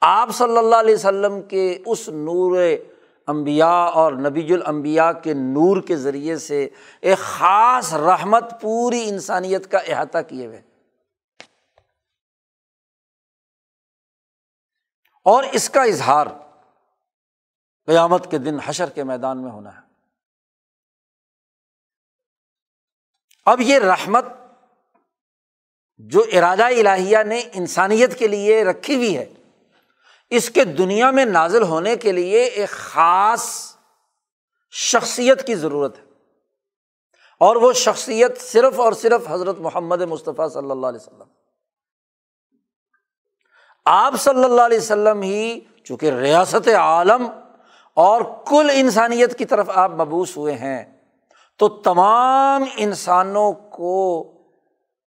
[0.00, 2.58] آپ صلی اللہ علیہ وسلم کے اس نور
[3.26, 6.68] امبیا اور نبی المبیا کے نور کے ذریعے سے
[7.00, 10.62] ایک خاص رحمت پوری انسانیت کا احاطہ کیے ہوئے۔
[15.24, 16.26] اور اس کا اظہار
[17.86, 19.88] قیامت کے دن حشر کے میدان میں ہونا ہے۔
[23.46, 24.24] اب یہ رحمت
[25.96, 29.32] جو ارادہ الہیہ نے انسانیت کے لیے رکھی ہوئی ہے
[30.30, 33.74] اس کے دنیا میں نازل ہونے کے لیے ایک خاص
[34.70, 36.04] شخصیت کی ضرورت ہے۔
[37.40, 41.22] اور وہ شخصیت صرف اور صرف حضرت محمد مصطفیٰ صلی اللہ علیہ وسلم۔
[43.84, 47.26] آپ صلی اللہ علیہ وسلم ہی، چونکہ ریاست عالم
[47.94, 51.06] اور کل انسانیت کی طرف آپ مبوس ہوئے ہیں،
[51.56, 54.24] تو تمام انسانوں کو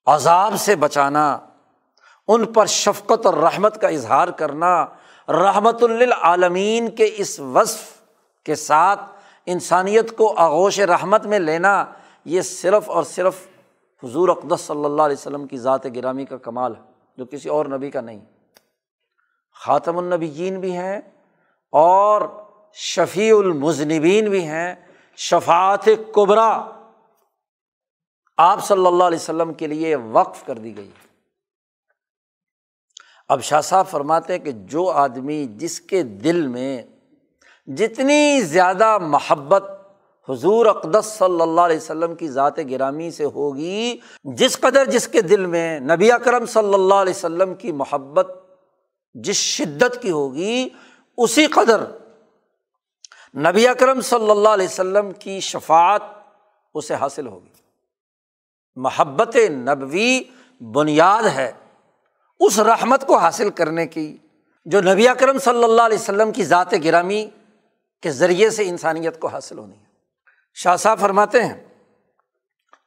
[0.05, 1.39] عذاب سے بچانا،
[2.28, 4.86] ان پر شفقت اور رحمت کا اظہار کرنا
[5.30, 8.01] رحمت للعالمین کے اس وصف
[8.43, 9.01] کے ساتھ
[9.45, 11.86] انسانیت کو آغوش رحمت میں لینا،
[12.26, 13.47] یہ صرف اور صرف
[14.03, 16.82] حضور اقدس صلی اللہ علیہ وسلم کی ذات گرامی کا کمال ہے،
[17.17, 18.19] جو کسی اور نبی کا نہیں۔
[19.65, 21.01] خاتم النبیین بھی ہیں
[21.71, 22.21] اور
[22.74, 24.76] شفیع المذنبین بھی ہیں۔
[25.15, 26.69] شفات قبرا
[28.38, 30.89] آپ صلی اللہ علیہ وسلم کے لیے وقف کر دی گئی۔
[33.30, 36.84] اب شاہ صاحب فرماتے ہیں کہ جو آدمی جس کے دل میں
[37.67, 39.63] جتنی زیادہ محبت
[40.30, 45.21] حضور اقدس صلی اللہ علیہ وسلم کی ذات گرامی سے ہوگی، جس قدر جس کے
[45.21, 48.28] دل میں نبی اکرم صلی اللہ علیہ وسلم کی محبت
[49.13, 50.69] جس شدت کی ہوگی،
[51.17, 51.82] اسی قدر
[53.38, 56.01] نبی اکرم صلی اللہ علیہ وسلم کی شفات
[56.74, 57.49] اسے حاصل ہوگی۔
[58.76, 60.24] محبت نبوی
[60.61, 61.51] بنیاد ہے۔
[62.46, 64.18] اس رحمت کو حاصل کرنے کی،
[64.66, 67.30] جو نبی اکرم صلی اللہ علیہ وسلم کی ذات گرامی
[68.02, 69.86] کے ذریعے سے انسانیت کو حاصل ہونی ہے۔
[70.54, 71.66] شاہ صاحب فرماتے ہیں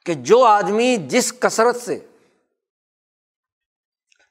[0.05, 2.07] کہ جو آدمی جس کثرت سے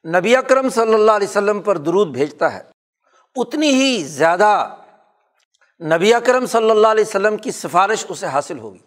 [0.05, 2.63] نبی اکرم صلی اللہ علیہ وسلم پر درود بھیجتا ہے،
[3.37, 4.77] اتنی ہی زیادہ
[5.81, 8.79] نبی اکرم صلی اللہ علیہ وسلم کی سفارش اسے حاصل ہوگی۔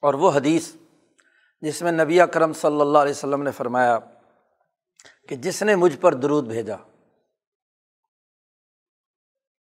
[0.00, 0.72] اور وہ حدیث
[1.62, 3.98] جس میں نبی اکرم صلی اللہ علیہ وسلم نے فرمایا
[5.28, 6.76] کہ جس نے مجھ پر درود بھیجا،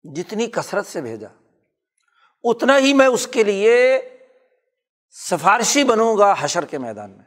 [0.05, 1.28] جتنی کثرت سے بھیجا،
[2.44, 4.01] اتنا ہی میں اس کے لیے
[5.11, 7.24] سفارشی بنوں گا حشر کے میدان میں۔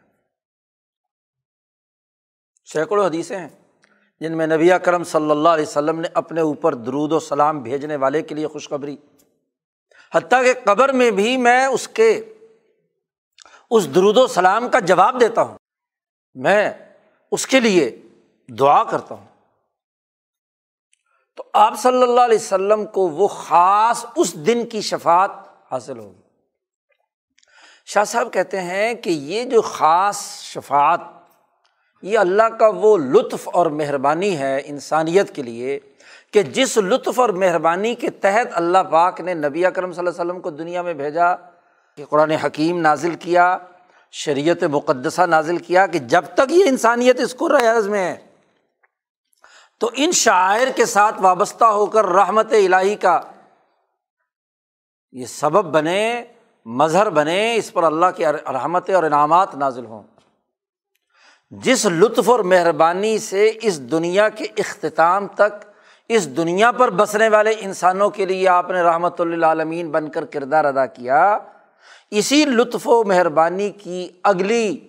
[2.65, 3.49] سینکڑوں حدیثیں ہیں
[4.19, 7.95] جن میں نبی کرم صلی اللہ علیہ وسلم نے اپنے اوپر درود و سلام بھیجنے
[7.95, 8.97] والے کے لیے خوشخبری۔
[10.15, 12.35] حتیٰ کہ قبر میں بھی میں اس کے
[13.69, 15.57] اس درود و سلام کا جواب دیتا ہوں۔
[16.35, 16.73] میں
[17.31, 18.01] اس کے لیے
[18.47, 19.27] دعا کرتا ہوں۔
[21.35, 25.31] تو آپ صلی اللہ علیہ وسلم کو وہ خاص اس دن کی شفات
[25.71, 26.21] حاصل ہوگی۔
[27.85, 31.01] شاہ صاحب کہتے ہیں کہ یہ جو خاص شفات
[32.01, 35.79] یہ اللہ کا وہ لطف اور مہربانی ہے انسانیت کے لیے
[36.31, 40.31] کہ جس لطف اور مہربانی کے تحت اللہ پاک نے نبی اکرم صلی اللہ علیہ
[40.31, 41.35] وسلم کو دنیا میں بھیجا
[41.99, 43.57] کہ قرآن حکیم نازل کیا،
[44.11, 48.15] شریعت مقدسہ نازل کیا کہ جب تک یہ انسانیت اس کو ریاض میں ہے،
[49.79, 53.19] تو ان شاعر کے ساتھ وابستہ ہو کر رحمت الہی کا
[55.11, 56.23] یہ سبب بنے،
[56.65, 60.03] مظہر بنے، اس پر اللہ کی رحمت اور انعامات نازل ہوں۔
[61.51, 65.63] جس لطف اور مہربانی سے اس دنیا کے اختتام تک،
[66.09, 70.25] اس دنیا پر بسنے والے انسانوں کے لیے آپ نے رحمۃ اللہ عالمین بن کر
[70.25, 71.37] کردار ادا کیا
[72.11, 74.87] اسی لطف و مہربانی کی اگلی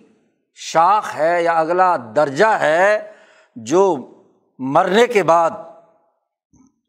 [0.55, 3.13] شاخ ہے یا اگلا درجہ ہے
[3.57, 3.97] جو
[4.59, 5.51] مرنے کے بعد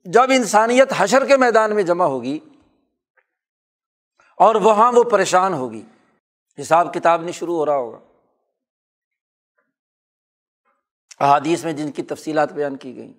[0.06, 2.40] جب انسانیت حشر کے میدان میں جمع ہوگی
[4.38, 5.82] اور وہاں وہ پریشان ہوگی،
[6.62, 8.00] حساب کتاب نہیں شروع ہو رہا ہوگا۔
[11.20, 13.14] احادیث میں جن کی تفصیلات بیان کی گئیں،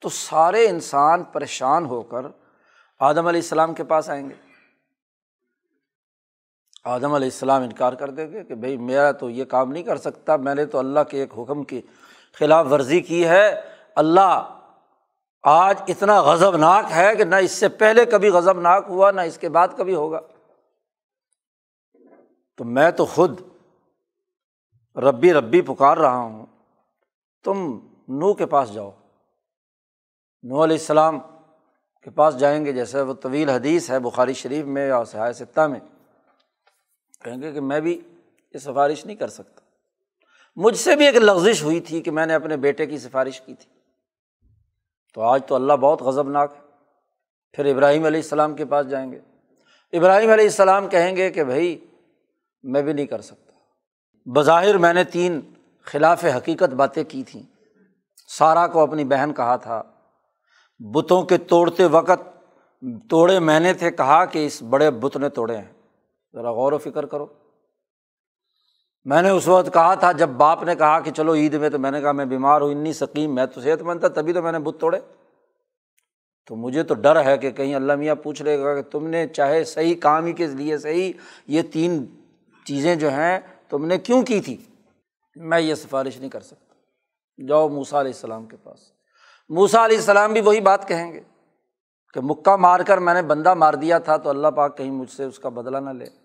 [0.00, 2.26] تو سارے انسان پریشان ہو کر
[2.98, 4.51] آدم علیہ السلام کے پاس آئیں گے۔
[6.84, 9.96] آدم علیہ السلام انکار کر دیں گے کہ بھائی میرا تو یہ کام نہیں کر
[9.96, 11.82] سکتا، میں نے تو اللہ کے ایک حکم کی
[12.32, 13.60] خلاف ورزی کی ہے۔
[13.96, 14.58] اللہ
[15.42, 19.20] آج اتنا غضب ناک ہے کہ نہ اس سے پہلے کبھی غضب ناک ہوا، نہ
[19.20, 20.20] اس کے بعد کبھی ہوگا۔
[22.56, 23.40] تو میں تو خود
[24.96, 26.46] ربی ربی پکار رہا ہوں۔
[27.44, 27.78] تم
[28.08, 28.90] نو کے پاس جاؤ۔
[30.42, 31.18] نو علیہ السلام
[32.02, 35.66] کے پاس جائیں گے، جیسے وہ طویل حدیث ہے بخاری شریف میں یا سہایہ ستہ
[35.66, 35.80] میں۔
[37.24, 38.00] کہیں گے کہ میں بھی
[38.54, 39.60] یہ سفارش نہیں کر سکتا۔
[40.56, 43.54] مجھ سے بھی ایک لغزش ہوئی تھی کہ میں نے اپنے بیٹے کی سفارش کی
[43.54, 43.70] تھی۔
[45.14, 46.60] تو آج تو اللہ بہت غضب ناک ہے۔
[47.52, 49.18] پھر ابراہیم علیہ السلام کے پاس جائیں گے۔
[49.92, 51.84] ابراہیم علیہ السلام کہیں گے کہ بھائی،
[52.62, 53.52] میں بھی نہیں کر سکتا۔
[54.26, 55.40] بظاہر میں نے تین
[55.82, 57.42] خلاف حقیقت باتیں کی تھیں۔
[58.28, 59.82] سارا کو اپنی بہن کہا تھا۔
[60.78, 62.44] بتوں کے توڑتے وقت
[63.10, 65.71] توڑے میں نے تھے، کہا کہ اس بڑے بت نے توڑے ہیں۔
[66.34, 67.26] ذرا غور و فکر کرو۔
[69.04, 71.78] میں نے اس وقت کہا تھا، جب باپ نے کہا کہ چلو عید میں تو
[71.78, 74.42] میں نے کہا میں بیمار ہوں، انی سکیم میں تو صحت مند تھا، تبھی تو
[74.42, 74.98] میں نے بت توڑے۔
[76.46, 79.28] تو مجھے تو ڈر ہے کہ کہیں اللہ میاں پوچھ لے گا کہ تم نے
[79.28, 81.12] چاہے صحیح کام ہی کے لیے صحیح،
[81.46, 82.06] یہ تین
[82.66, 84.56] چیزیں جو ہیں تم نے کیوں کی تھی؟
[85.36, 86.74] میں یہ سفارش نہیں کر سکتا۔
[87.48, 88.78] جاؤ موسا علیہ السلام کے پاس۔
[89.48, 91.20] موسا علیہ السلام بھی وہی بات کہیں گے
[92.14, 95.10] کہ مکہ مار کر میں نے بندہ مار دیا تھا تو اللہ پاک کہیں مجھ
[95.10, 96.21] سے اس کا بدلا نہ لے۔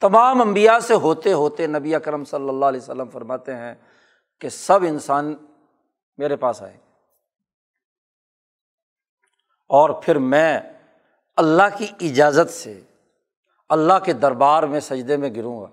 [0.00, 3.74] تمام امبیا سے ہوتے ہوتے نبی اکرم صلی اللہ علیہ وسلم فرماتے ہیں
[4.40, 5.34] کہ سب انسان
[6.16, 6.76] میرے پاس آئے۔
[9.68, 10.58] اور پھر میں
[11.36, 12.80] اللہ کی اجازت سے
[13.68, 15.66] اللہ کے دربار میں سجدے میں گروں گا۔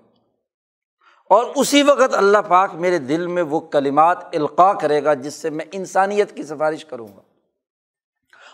[1.28, 5.50] اور اسی وقت اللہ پاک میرے دل میں وہ کلمات القاع کرے گا جس سے
[5.50, 7.22] میں انسانیت کی سفارش کروں گا۔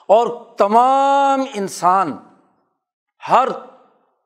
[0.08, 2.18] اور تمام انسان،
[3.28, 3.48] ہر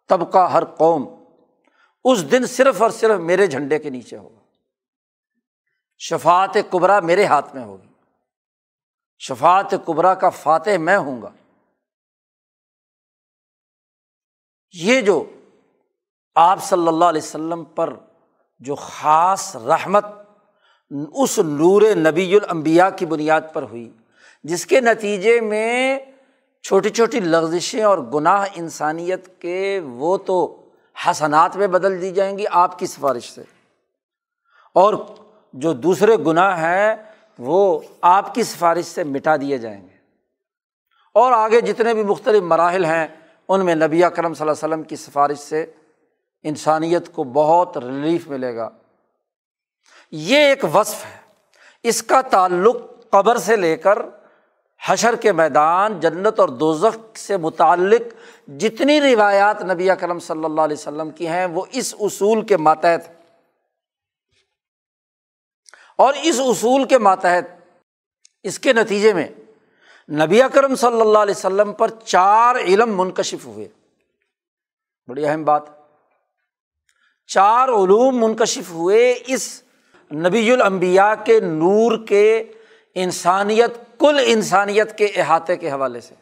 [0.08, 1.21] طبقہ، ہر قوم
[2.04, 4.38] اس دن صرف اور صرف میرے جھنڈے کے نیچے ہوگا۔
[5.98, 7.88] شفات قبرا میرے ہاتھ میں ہوگی۔
[9.18, 11.30] شفات قبرا کا فاتح میں ہوں گا۔
[14.72, 15.24] یہ جو
[16.34, 17.94] آپ صلی اللہ علیہ وسلم پر
[18.60, 20.04] جو خاص رحمت
[21.14, 23.92] اس نور نبی المبیا کی بنیاد پر ہوئی،
[24.44, 25.98] جس کے نتیجے میں
[26.62, 30.61] چھوٹی چھوٹی لغزشیں اور گناہ انسانیت کے، وہ تو
[31.06, 33.42] حسنات میں بدل دی جائیں گی آپ کی سفارش سے۔
[34.74, 34.94] اور
[35.52, 36.94] جو دوسرے گناہ ہیں،
[37.38, 39.96] وہ آپ کی سفارش سے مٹا دیے جائیں گے۔
[41.14, 43.06] اور آگے جتنے بھی مختلف مراحل ہیں،
[43.48, 45.66] ان میں نبی کرم صلی اللہ علیہ وسلم کی سفارش سے
[46.42, 48.68] انسانیت کو بہت ریلیف ملے گا۔
[50.10, 51.20] یہ ایک وصف ہے۔
[51.82, 52.76] اس کا تعلق
[53.10, 53.98] قبر سے لے کر
[54.86, 58.02] حشر کے میدان جنت اور دوزخ سے متعلق
[58.46, 63.10] جتنی روایات نبی کرم صلی اللہ علیہ وسلم کی ہیں، وہ اس اصول کے ماتحت
[65.96, 67.44] اور اس اصول کے ماتحت
[68.42, 69.28] اس کے نتیجے میں
[70.08, 73.68] نبی کرم صلی اللہ علیہ وسلم پر چار علم منکشف ہوئے۔
[75.08, 75.62] بڑی اہم بات،
[77.26, 79.62] چار علوم منکشف ہوئے اس
[80.10, 82.52] نبی المبیا کے نور کے
[82.94, 86.14] انسانیت کل انسانیت کے احاطے کے حوالے سے۔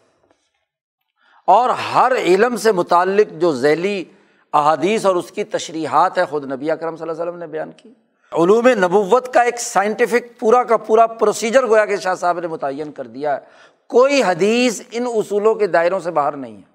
[1.46, 4.04] اور ہر علم سے متعلق جو ذیلی
[4.52, 7.72] احادیث اور اس کی تشریحات ہے خود نبی اکرم صلی اللہ علیہ وسلم نے بیان
[7.72, 7.88] کی۔
[8.32, 12.92] علوم نبوت کا ایک سائنٹیفک پورا کا پورا پروسیجر گویا کہ شاہ صاحب نے متعین
[12.92, 13.40] کر دیا ہے۔
[13.86, 16.70] کوئی حدیث ان اصولوں کے دائروں سے باہر نہیں ہے۔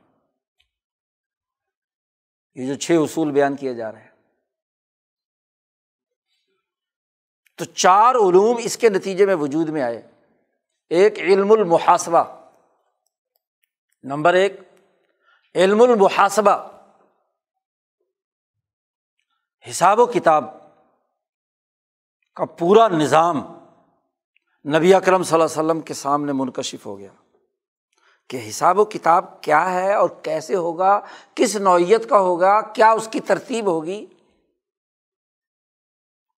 [2.56, 4.10] یہ جو چھ اصول بیان کیے جا رہے ہیں۔
[7.58, 10.02] تو چار علوم اس کے نتیجے میں وجود میں آئے۔
[10.90, 12.24] ایک علم المحاسبہ۔
[14.04, 14.60] نمبر ایک،
[15.56, 16.68] علم المحاسبہ۔
[19.70, 20.44] حساب و کتاب
[22.36, 23.38] کا پورا نظام
[24.78, 27.12] نبی اکرم صلی اللہ علیہ وسلم کے سامنے منکشف ہو گیا
[28.30, 31.00] کہ حساب و کتاب کیا ہے اور کیسے ہوگا،
[31.36, 34.06] کس نوعیت کا ہوگا، کیا اس کی ترتیب ہوگی۔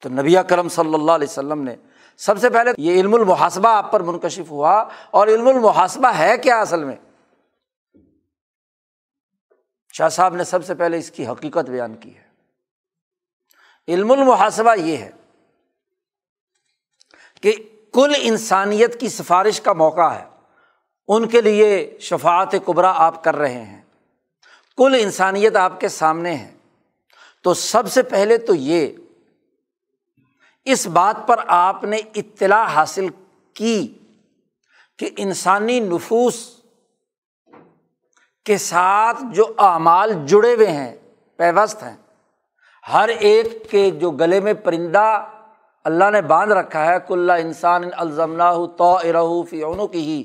[0.02, 1.76] تو نبی کرم صلی اللہ علیہ وسلم نے
[2.18, 6.62] سب سے پہلے یہ علم المحاسبہ آپ پر منکشف ہوا اور علم المحاسبہ ہے کیا
[6.62, 6.96] اصل میں؟
[9.94, 12.28] شاہ صاحب نے سب سے پہلے اس کی حقیقت بیان کی ہے۔
[13.88, 15.12] علم المحاسبہ یہ ہے
[17.42, 17.54] کہ
[17.94, 20.26] کل انسانیت کی سفارش کا موقع ہے۔
[21.08, 23.82] ان کے لیے شفات قبرا آپ کر رہے ہیں۔
[24.78, 26.58] کل انسانیت آپ کے سامنے ہے۔
[27.44, 28.88] تو سب سے پہلے تو یہ
[30.72, 33.08] اس بات پر آپ نے اطلاع حاصل
[33.56, 33.88] کی
[35.00, 36.36] کہ انسانی نفوس
[38.46, 40.96] کے ساتھ جو اعمال جڑے ہوئے ہیں،
[41.40, 41.96] پیوست ہیں،
[42.86, 45.06] ہر ایک کے جو گلے میں پرندہ
[45.86, 50.24] اللہ نے باندھ رکھا ہے کلّا انسان الزمنا تو ارو فیونوں کی ہی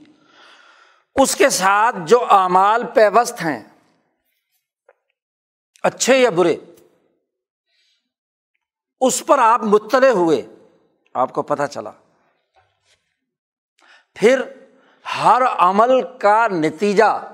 [1.17, 3.63] اس کے ساتھ جو اعمال پیوست ہیں،
[5.83, 6.57] اچھے یا برے؟
[9.03, 10.43] اس پر آپ مطلع ہوئے،
[11.15, 11.91] آپ کو پتہ چلا۔
[14.15, 14.43] پھر
[15.23, 17.29] ہر عمل کا نتیجہ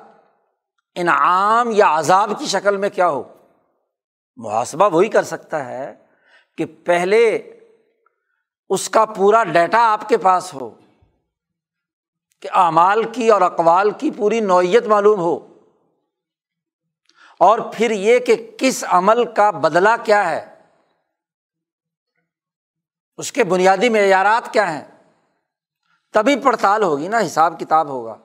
[0.95, 3.23] انعام یا عذاب کی شکل میں کیا ہو؟
[4.37, 5.95] محاسبہ وہی کر سکتا ہے
[6.59, 7.37] کہ پہلے
[8.69, 10.71] اس کا پورا ڈیٹا آپ کے پاس ہو،
[12.43, 15.39] کہ اعمال کی اور اقوال کی پوری نوعیت معلوم ہو۔
[17.39, 20.58] اور پھر یہ کہ کس عمل کا بدلا کیا ہے؟
[23.19, 24.85] اس کے بنیادی معیارات کیا ہیں؟
[26.13, 28.17] تبھی پڑتال ہوگی نا، حساب کتاب ہوگا۔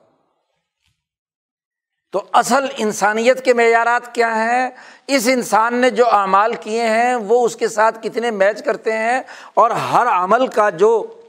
[2.12, 4.70] تو اصل انسانیت کے معیارات کیا ہیں؟
[5.06, 9.20] اس انسان نے جو اعمال کیے ہیں، وہ اس کے ساتھ کتنے میچ کرتے ہیں؟
[9.54, 11.20] اور ہر عمل کا جو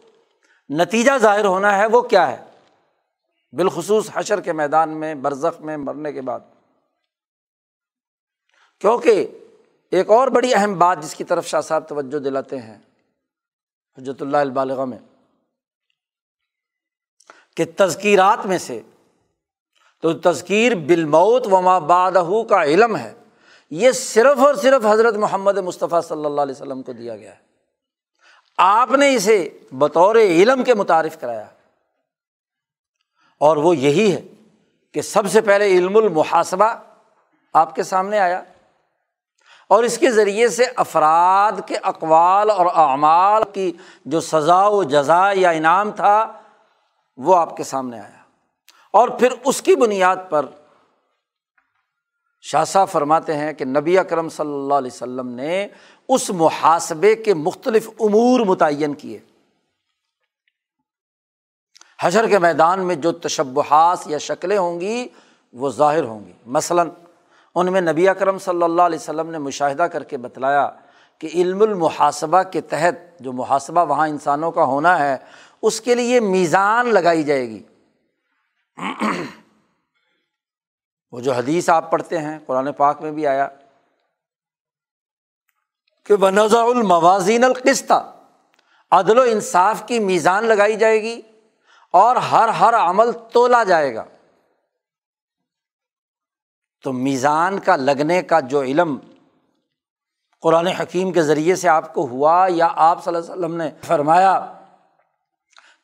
[0.69, 2.37] نتیجہ ظاہر ہونا ہے، وہ کیا ہے؟
[3.53, 6.39] بالخصوص حشر کے میدان میں، برزخ میں، مرنے کے بعد۔
[8.79, 9.27] کیونکہ
[9.91, 12.77] ایک اور بڑی اہم بات جس کی طرف شاہ صاحب توجہ دلاتے ہیں
[13.97, 14.99] حجرت اللہ البالغ میں،
[17.57, 18.81] کہ تذکیرات میں سے،
[20.01, 23.13] تو تذکیر بالموت وما بادہ کا علم ہے،
[23.69, 27.45] یہ صرف اور صرف حضرت محمد مصطفیٰ صلی اللہ علیہ وسلم کو دیا گیا ہے۔
[28.57, 31.45] آپ نے اسے بطور علم کے متعارف کرایا۔
[33.39, 34.21] اور وہ یہی ہے
[34.91, 36.75] کہ سب سے پہلے علم المحاسبہ
[37.53, 38.43] آپ کے سامنے آیا۔
[39.67, 43.71] اور اس کے ذریعے سے افراد کے اقوال اور اعمال کی
[44.05, 46.31] جو سزا و جزا یا انعام تھا،
[47.17, 48.21] وہ آپ کے سامنے آیا۔
[48.91, 50.45] اور پھر اس کی بنیاد پر
[52.41, 55.67] شاہ فرماتے ہیں کہ نبی اکرم صلی اللہ علیہ وسلم نے
[56.09, 59.19] اس محاسبے کے مختلف امور متعین کیے۔
[62.01, 65.07] حشر کے میدان میں جو تشبہات یا شکلیں ہوں گی،
[65.53, 66.89] وہ ظاہر ہوں گی۔ مثلاً
[67.55, 70.71] ان میں نبی اکرم صلی اللہ علیہ وسلم نے مشاہدہ کر کے بتلایا
[71.19, 75.17] کہ علم المحاسبہ کے تحت جو محاسبہ وہاں انسانوں کا ہونا ہے،
[75.61, 77.63] اس کے لیے میزان لگائی جائے گی۔
[81.11, 83.47] وہ جو حدیث آپ پڑھتے ہیں، قرآن پاک میں بھی آیا
[86.05, 88.11] کہ بنازع الموازین القستہ
[88.91, 91.21] عدل و انصاف کی میزان لگائی جائے گی
[91.91, 94.03] اور ہر ہر عمل تولا جائے گا۔
[96.85, 98.97] تو میزان کا لگنے کا جو علم
[100.41, 103.71] قرآن حکیم کے ذریعے سے آپ کو ہوا یا آپ صلی اللہ علیہ وسلم نے
[103.83, 104.53] فرمایا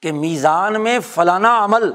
[0.02, 1.92] کہ میزان میں فلانا عمل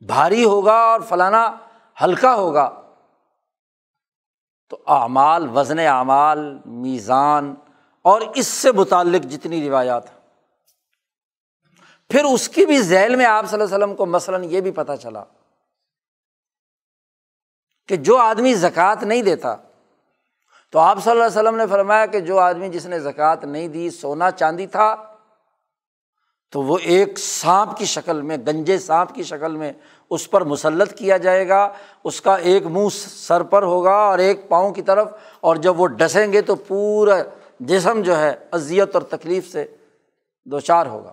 [0.00, 1.56] بھاری ہوگا اور فلانا
[2.02, 2.82] ہلکا ہوگا،
[4.68, 7.54] تو اعمال، وزن اعمال، میزان
[8.02, 10.20] اور اس سے متعلق جتنی روایات ہیں۔
[12.08, 14.70] پھر اس کی بھی ذیل میں آپ صلی اللہ علیہ وسلم کو مثلاً یہ بھی
[14.70, 15.24] پتہ چلا
[17.88, 19.56] کہ جو آدمی زکوٰۃ نہیں دیتا،
[20.72, 23.68] تو آپ صلی اللہ علیہ وسلم نے فرمایا کہ جو آدمی جس نے زکوٰۃ نہیں
[23.68, 24.94] دی، سونا چاندی تھا،
[26.52, 29.72] تو وہ ایک سانپ کی شکل میں، گنجے سانپ کی شکل میں
[30.10, 31.68] اس پر مسلط کیا جائے گا،
[32.04, 35.08] اس کا ایک منہ سر پر ہوگا اور ایک پاؤں کی طرف،
[35.40, 37.14] اور جب وہ ڈسیں گے تو پورا
[37.60, 39.66] جسم جو ہے اذیت اور تکلیف سے
[40.44, 41.12] دو چار ہوگا۔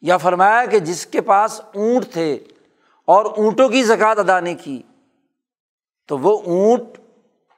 [0.00, 2.38] یا فرمایا کہ جس کے پاس اونٹ تھے
[3.10, 4.82] اور اونٹوں کی زکوٰۃ ادا نہیں کی۔
[6.08, 6.98] تو وہ اونٹ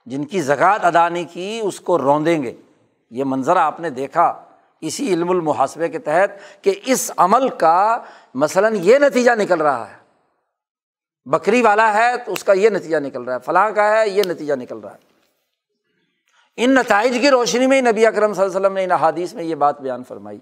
[0.06, 2.52] جن کی زکوٰۃ ادا نہیں کی، اس کو روندیں گے۔
[3.10, 4.44] یہ منظر آپ نے دیکھا
[4.80, 7.98] اسی علم المحاسبے کے تحت کہ اس عمل کا
[8.34, 9.96] مثلاً یہ نتیجہ نکل رہا ہے۔
[11.24, 14.22] بکری والا ہے تو اس کا یہ نتیجہ نکل رہا ہے، فلاں کا ہے، یہ
[14.26, 14.98] نتیجہ نکل رہا ہے۔
[16.56, 19.44] ان نتائج کی روشنی میں نبی اکرم صلی اللہ علیہ وسلم نے ان حادیث میں
[19.44, 20.38] یہ بات بیان فرمائی۔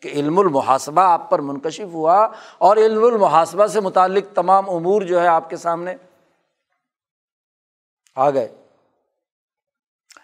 [0.00, 2.28] کہ علم المحاسبہ آپ پر منکشف ہوا
[2.58, 5.96] اور علم المحاسبہ سے متعلق تمام امور جو ہے آپ کے سامنے
[8.16, 8.48] آ گئے۔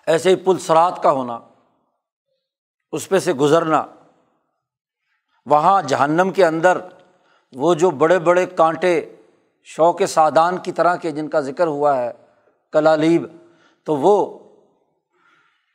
[0.06, 1.38] ایسے ہی پل سرات کا ہونا،
[2.92, 3.86] اس پہ سے گزرنا،
[5.46, 6.78] وہاں جہنم کے اندر
[7.52, 9.14] وہ جو بڑے بڑے کانٹے
[9.64, 12.12] شوق سادان کی طرح کے جن کا ذکر ہوا ہے،
[12.72, 13.26] کلالیب،
[13.84, 14.38] تو وہ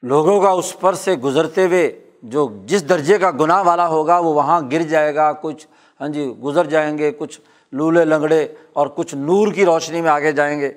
[0.02, 4.34] لوگوں کا اس پر سے گزرتے ہوئے جو جس درجے کا گناہ والا ہوگا وہ
[4.34, 5.68] وہاں گر جائے گا، کچھ
[6.02, 7.42] ہاں جی گزر جائیں گے، کچھ
[7.72, 10.74] لولے لنگڑے اور کچھ نور کی روشنی میں آگے جائیں گے۔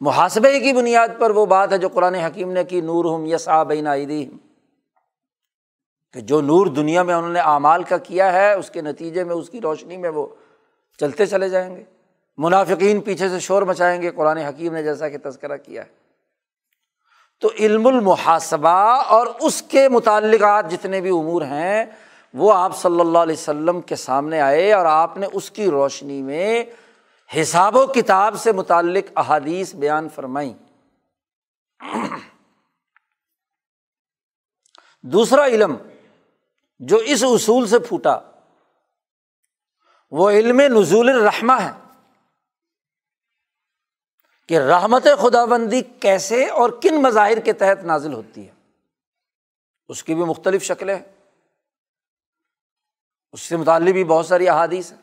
[0.00, 3.48] محاسبے کی بنیاد پر وہ بات ہے جو قرآن حکیم نے کی نور ہم یس
[3.48, 4.26] آبین عیدی
[6.12, 9.34] کہ جو نور دنیا میں انہوں نے اعمال کا کیا ہے، اس کے نتیجے میں،
[9.34, 10.26] اس کی روشنی میں وہ
[11.00, 11.84] چلتے چلے جائیں گے۔
[12.38, 16.02] منافقین پیچھے سے شور مچائیں گے، قرآن حکیم نے جیسا کہ تذکرہ کیا ہے۔
[17.42, 21.84] تو علم المحاسبہ اور اس کے متعلقات جتنے بھی امور ہیں،
[22.34, 26.22] وہ آپ صلی اللہ علیہ وسلم کے سامنے آئے اور آپ نے اس کی روشنی
[26.22, 26.64] میں
[27.30, 30.52] حساب و کتاب سے متعلق احادیث بیان فرمائی
[35.02, 35.76] دوسرا علم
[36.80, 38.18] جو اس اصول سے پھوٹا،
[40.10, 41.72] وہ علم نزول الرحمہ ہے۔
[44.48, 48.52] کہ رحمت خدا بندی کیسے اور کن مظاہر کے تحت نازل ہوتی ہے۔
[49.88, 51.02] اس کی بھی مختلف شکلیں ہیں۔
[53.32, 54.98] اس سے متعلق بھی بہت ساری احادیث ہیں۔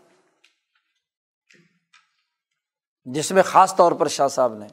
[3.06, 4.68] جس میں خاص طور پر شاہ صاحب نے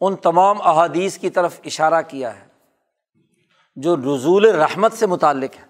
[0.00, 2.46] ان تمام احادیث کی طرف اشارہ کیا ہے
[3.76, 5.64] جو رضول رحمت سے متعلق ہے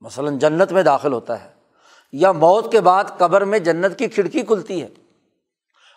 [0.00, 1.54] مثلاً جنت میں داخل ہوتا ہے
[2.12, 4.88] یا موت کے بعد قبر میں جنت کی کھڑکی کھلتی ہے۔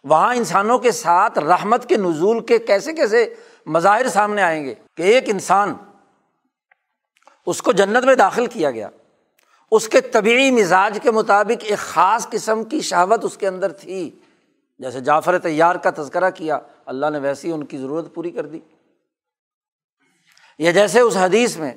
[0.04, 3.34] وہاں انسانوں کے ساتھ رحمت کے نزول کے کیسے کیسے
[3.66, 5.74] مظاہر سامنے آئیں گے کہ ایک انسان
[7.46, 8.90] اس کو جنت میں داخل کیا گیا۔
[9.72, 14.20] اس کے طبعی مزاج کے مطابق ایک خاص قسم کی شہوت اس کے اندر تھی۔
[14.80, 18.60] جیسے جعفر تیار کا تذکرہ کیا، اللہ نے ویسی ان کی ضرورت پوری کر دی۔
[20.60, 21.74] یا جیسے اس حدیث میں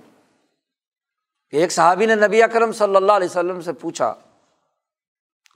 [1.50, 4.14] کہ ایک صحابی نے نبی اکرم صلی اللہ علیہ وسلم سے پوچھا،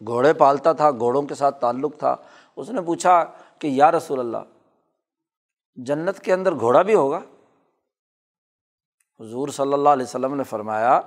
[0.06, 2.16] گھوڑے پالتا تھا، گھوڑوں کے ساتھ تعلق تھا
[2.56, 3.22] اس نے پوچھا
[3.58, 4.44] کہ یا رسول اللہ،
[5.78, 7.20] جنت کے اندر گھوڑا بھی ہوگا؟
[9.20, 11.00] حضور صلی اللہ علیہ وسلم نے فرمایا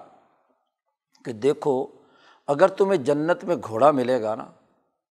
[1.26, 1.86] کہ دیکھو،
[2.48, 4.44] اگر تمہیں جنت میں گھوڑا ملے گا نا،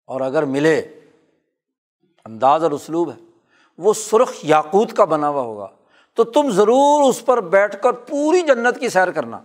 [0.10, 0.78] اور اگر ملے،
[2.26, 3.18] انداز اور اسلوب ہے،
[3.80, 5.68] وہ سرخ یاقوت کا بنا ہوا ہوگا،
[6.18, 9.40] تو تم ضرور اس پر بیٹھ کر پوری جنت کی سیر کرنا۔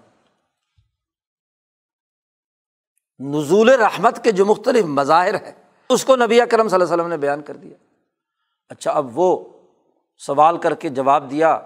[3.20, 5.52] نزول رحمت کے جو مختلف مظاہر ہیں
[5.92, 7.76] اس کو نبی کرم صلی اللہ علیہ وسلم نے بیان کر دیا۔
[8.68, 9.44] اچھا اب وہ
[10.18, 11.60] سوال کر کے جواب دیا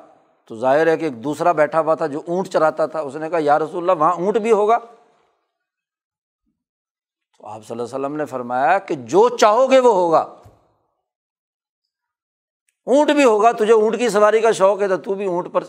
[0.44, 3.31] تو ظاہر ہے کہ ایک دوسرا بیٹھا ہوا تھا جو اونٹ چراتا تھا، اس نے
[3.31, 4.78] کہا، یا رسول اللہ، وہاں اونٹ بھی ہوگا؟
[7.39, 10.20] تو آپ صلی اللہ علیہ وسلم نے فرمایا کہ جو چاہو گے وہ ہوگا۔
[12.86, 15.65] اونٹ بھی ہوگا، تجھے اونٹ کی سواری کا شوق ہے تو تو بھی اونٹ پر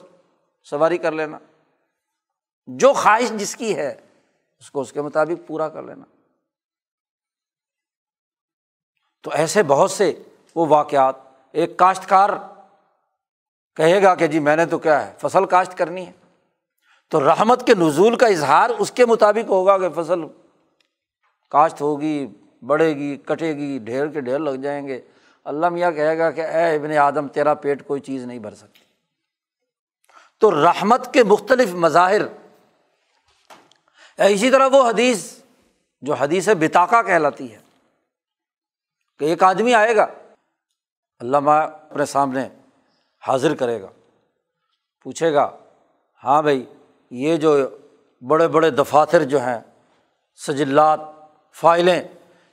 [0.64, 1.40] سواری کر لینا۔
[2.68, 3.96] جو خواہش جس کی ہے،
[4.60, 6.17] اس کو اس کے مطابق پورا کر لینا۔
[9.28, 10.14] تو ایسے بہت سے
[10.56, 11.16] وہ واقعات،
[11.52, 12.30] ایک کاشتکار
[13.76, 16.12] کہے گا کہ جی میں نے تو کیا ہے، فصل کاشت کرنی ہے۔
[17.10, 20.20] تو رحمت کے نزول کا اظہار اس کے مطابق ہوگا کہ فصل
[21.50, 22.28] کاشت ہوگی،
[22.66, 25.02] بڑھے گی، کٹے گی، ڈھیر کے ڈھیر لگ جائیں گے۔
[25.44, 28.80] اللہ میاں کہے گا کہ اے ابن آدم، تیرا پیٹ کوئی چیز نہیں بھر سکتی۔
[30.40, 32.22] تو رحمت کے مختلف مظاہر۔
[34.18, 35.34] اسی طرح وہ حدیث
[36.02, 37.67] جو حدیث بتاقا کہلاتی ہے۔
[39.20, 40.08] کہ ایک آدمی آئے گا
[41.20, 42.48] اللہ اپنے سامنے
[43.28, 43.88] حاضر کرے گا،
[45.04, 45.58] پوچھے گا
[46.24, 46.66] ہاں بھائی،
[47.12, 47.70] یہ جو
[48.28, 49.60] بڑے بڑے دفاتر جو ہیں،
[50.48, 51.00] سجلات،
[51.54, 52.02] فائلیں،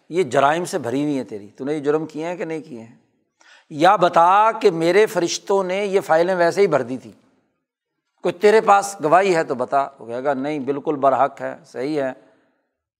[0.08, 2.60] یہ جرائم سے بھری ہوئی ہیں تیری، تو نے یہ جرم کیے ہیں کہ نہیں
[2.60, 2.96] کیے ہیں؟
[3.70, 7.12] یا بتا کہ میرے فرشتوں نے یہ فائلیں ویسے ہی بھر دی تھی۔
[8.22, 12.02] کوئی تیرے پاس گواہی ہے تو بتا۔ وہ کہے گا، نہیں، بالکل برحق ہے، صحیح
[12.02, 12.12] ہے،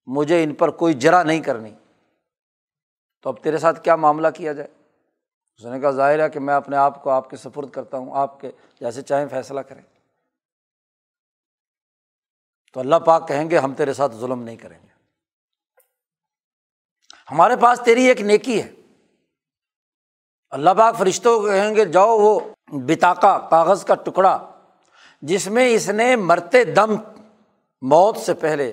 [0.06, 1.70] مجھے ان پر کوئی جرا نہیں کرنی۔
[3.24, 4.68] تو اب تیرے ساتھ کیا معاملہ کیا جائے؟
[5.56, 8.16] اس نے کہا، ظاہر ہے کہ میں اپنے آپ کو آپ کے سفرد کرتا ہوں،
[8.16, 9.82] آپ کے جیسے چاہیں فیصلہ کریں۔
[12.72, 14.88] تو اللہ پاک کہیں گے، ہم تیرے ساتھ ظلم نہیں کریں گے۔
[17.30, 18.72] ہمارے پاس تیری ایک نیکی ہے۔
[20.50, 24.50] اللہ پاک فرشتوں کو کہیں گے، جاؤ وہ بتاقا کاغذ کا ٹکڑا،
[25.22, 26.96] جس میں اس نے مرتے دم
[27.82, 28.72] موت سے پہلے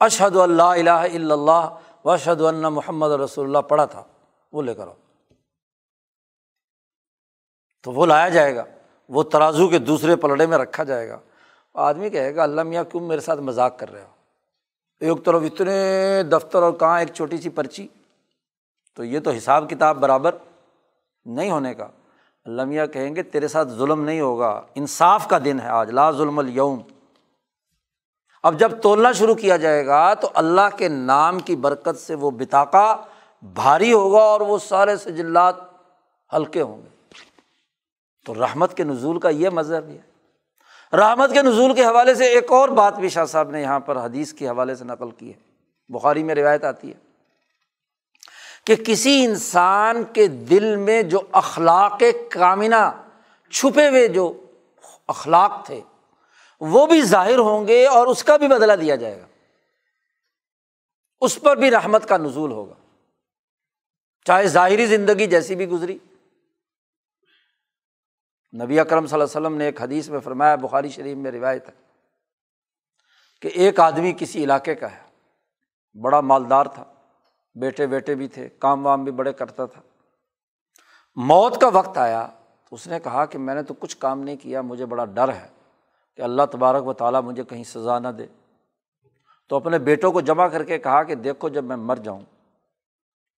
[0.00, 4.04] اشد اللہ الہ الا اللہ و اشد اللہ محمد رسول اللہ پڑھا تھا،
[4.52, 4.94] وہ لے کر آؤ۔
[7.82, 8.64] تو وہ لایا جائے گا،
[9.08, 11.18] وہ ترازو کے دوسرے پلڑے میں رکھا جائے گا۔
[11.74, 14.10] آدمی کہے گا، اللہ میاں کیوں میرے ساتھ مذاق کر رہے ہو؟
[15.00, 17.88] ایک طرف اتنے دفتر اور کہاں ایک چھوٹی سی پرچی؟
[18.94, 20.34] تو یہ تو حساب کتاب برابر
[21.24, 21.88] نہیں ہونے کا۔
[22.44, 26.10] اللہ میاں کہیں گے، تیرے ساتھ ظلم نہیں ہوگا، انصاف کا دن ہے آج، لا
[26.10, 26.80] ظلم الوم
[28.42, 32.30] اب جب تولنا شروع کیا جائے گا تو اللہ کے نام کی برکت سے وہ
[32.30, 32.96] بتاقا
[33.42, 35.54] بھاری ہوگا اور وہ سارے سجلات
[36.32, 36.88] ہلکے ہوں گے۔
[38.26, 39.98] تو رحمت کے نزول کا یہ مذہب ہے۔
[40.96, 43.96] رحمت کے نزول کے حوالے سے ایک اور بات بھی شاہ صاحب نے یہاں پر
[43.96, 45.52] حدیث کے حوالے سے نقل کی ہے۔
[45.88, 46.94] بخاری میں روایت آتی ہے
[48.66, 53.02] کہ کسی انسان کے دل میں جو اخلاق کامنہ
[53.50, 54.44] چھپے ہوئے جو
[55.08, 55.80] اخلاق تھے
[56.66, 59.26] وہ بھی ظاہر ہوں گے اور اس کا بھی بدلا دیا جائے گا۔
[61.20, 62.74] اس پر بھی رحمت کا نزول ہوگا۔
[64.24, 65.98] چاہے ظاہری زندگی جیسی بھی گزری۔
[68.62, 71.68] نبی اکرم صلی اللہ علیہ وسلم نے ایک حدیث میں فرمایا، بخاری شریف میں روایت
[71.68, 71.72] ہے
[73.40, 75.02] کہ ایک آدمی کسی علاقے کا ہے،
[76.00, 76.84] بڑا مالدار تھا،
[77.54, 79.82] بیٹے بیٹے بھی تھے، کام وام بھی بڑے کرتا تھا۔
[81.16, 82.26] موت کا وقت آیا
[82.68, 85.32] تو اس نے کہا کہ میں نے تو کچھ کام نہیں کیا، مجھے بڑا ڈر
[85.32, 85.61] ہے۔
[86.16, 88.26] کہ اللہ تبارک و تعالیٰ مجھے کہیں سزا نہ دے۔
[89.48, 92.20] تو اپنے بیٹوں کو جمع کر کے کہا کہ دیکھو جب میں مر جاؤں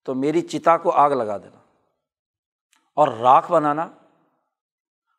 [0.05, 1.59] تو میری چتا کو آگ لگا دینا
[2.96, 3.88] اور راکھ بنانا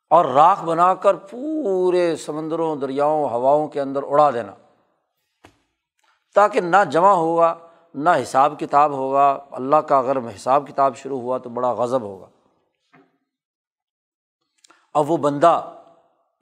[0.09, 4.51] اور راکھ بنا کر پورے سمندروں، دریاؤں، ہواؤں کے اندر اڑا دینا
[6.33, 7.57] تاکہ نہ جمع ہوگا،
[7.93, 12.27] نہ حساب کتاب ہوگا۔ اللہ کا اگر حساب کتاب شروع ہوا تو بڑا غضب ہوگا۔
[14.93, 15.74] اب وہ بندہ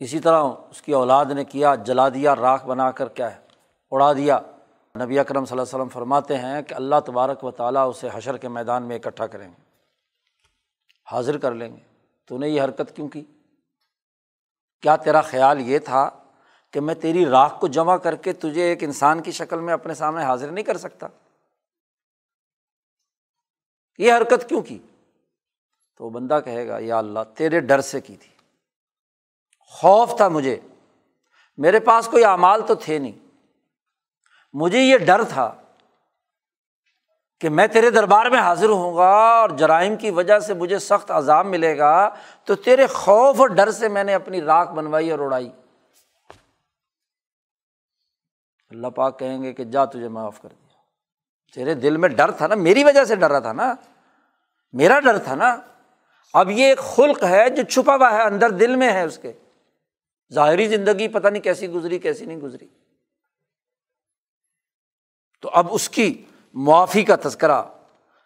[0.04, 3.42] اسی طرح اس کی اولاد نے کیا، جلا دیا راکھ بنا کر کیا ہے؟
[3.92, 4.40] اڑا دیا۔
[5.04, 8.38] نبی اکرم صلی اللہ علیہ وسلم فرماتے ہیں کہ اللہ تبارک و تعالیٰ اسے حشر
[8.38, 9.62] کے میدان میں اکٹھا کریں گے،
[11.12, 11.82] حاضر کر لیں گے۔
[12.26, 13.24] تو نے یہ حرکت کیوں کی؟
[14.82, 16.10] کیا تیرا خیال یہ تھا
[16.72, 19.94] کہ میں تیری راکھ کو جمع کر کے تجھے ایک انسان کی شکل میں اپنے
[19.94, 21.08] سامنے حاضر نہیں کر سکتا؟
[23.98, 24.80] یہ حرکت کیوں کی؟
[25.98, 28.32] تو بندہ کہے گا، یا اللہ تیرے ڈر سے کی تھی۔
[29.74, 30.60] خوف تھا مجھے۔
[31.58, 33.26] میرے پاس کوئی اعمال تو تھے نہیں۔
[34.54, 35.54] مجھے یہ ڈر تھا
[37.40, 41.12] کہ میں تیرے دربار میں حاضر ہوں گا اور جرائم کی وجہ سے مجھے سخت
[41.12, 42.10] عذاب ملے گا،
[42.44, 45.52] تو تیرے خوف اور ڈر سے میں نے اپنی راکھ بنوائی اور اڑائی۔
[48.70, 50.78] اللہ پاک کہیں گے کہ جا تجھے معاف کر دیا۔
[51.56, 53.74] تیرے دل میں ڈر تھا نا، میری وجہ سے ڈر رہا تھا نا۔
[54.74, 55.58] میرا ڈر تھا نا۔
[56.34, 59.34] اب یہ ایک خلق ہے جو چھپا ہوا ہے، اندر دل میں ہے اس کے۔
[60.34, 62.68] ظاہری زندگی پتہ نہیں کیسی گزری، کیسی نہیں گزری۔
[65.41, 67.64] تو اب اس کی معافی کا تذکرہ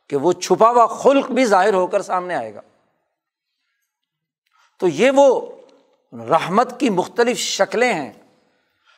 [0.08, 2.62] کہ وہ چھپا ہوا خلق بھی ظاہر ہو کر سامنے آئے گا۔
[4.80, 5.52] تو یہ وہ
[6.14, 8.14] رحمت کی مختلف شکلیں ہیں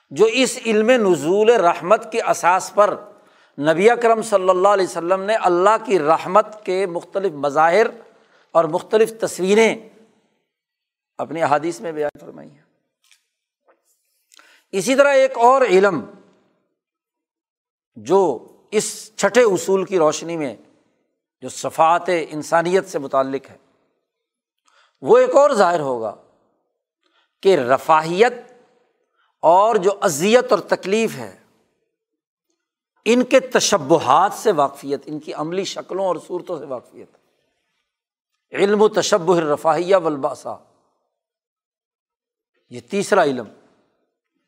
[0.10, 2.95] جو اس علم نزول رحمت کے اساس پر
[3.60, 7.88] نبی اکرم صلی اللہ علیہ وسلم نے اللہ کی رحمت کے مختلف مظاہر
[8.52, 9.90] اور مختلف تصویریں
[11.18, 12.59] اپنی احادیث میں بیان فرمائی ہیں۔
[14.72, 16.06] اسی طرح ایک اور علم
[17.96, 20.56] جو اس چھٹے اصول کی روشنی میں
[21.41, 23.58] جو صفات انسانیت سے متعلق ہے،
[25.02, 26.16] وہ ایک اور ظاہر ہوگا
[27.41, 28.34] کہ رفاہیت
[29.41, 31.40] اور جو اذیت اور تکلیف ہے،
[33.06, 37.18] ان کے تشبہات سے واقفیت، ان کی عملی شکلوں اور صورتوں سے واقفیت۔
[38.52, 40.56] علم و تشب رفاہیہ ولباسا
[42.70, 43.46] یہ تیسرا علم۔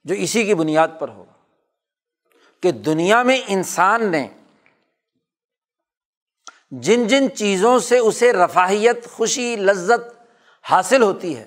[0.06, 1.34] جو اسی کی بنیاد پر ہوگا
[2.64, 4.28] کہ دنیا میں انسان نے
[6.72, 10.10] جن جن چیزوں سے اسے رفاہیت، خوشی، لذت
[10.66, 11.46] حاصل ہوتی ہے،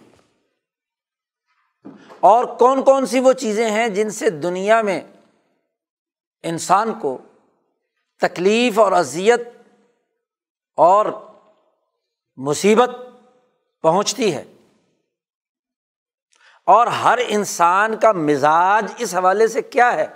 [2.20, 5.01] اور کون کون سی وہ چیزیں ہیں جن سے دنیا میں
[6.44, 7.16] انسان کو
[8.22, 9.40] تکلیف اور اذیت
[10.78, 11.06] اور
[12.39, 12.90] مصیبت
[13.85, 14.44] پہنچتی ہے۔
[16.66, 20.06] اور ہر انسان کا مزاج اس حوالے سے کیا ہے؟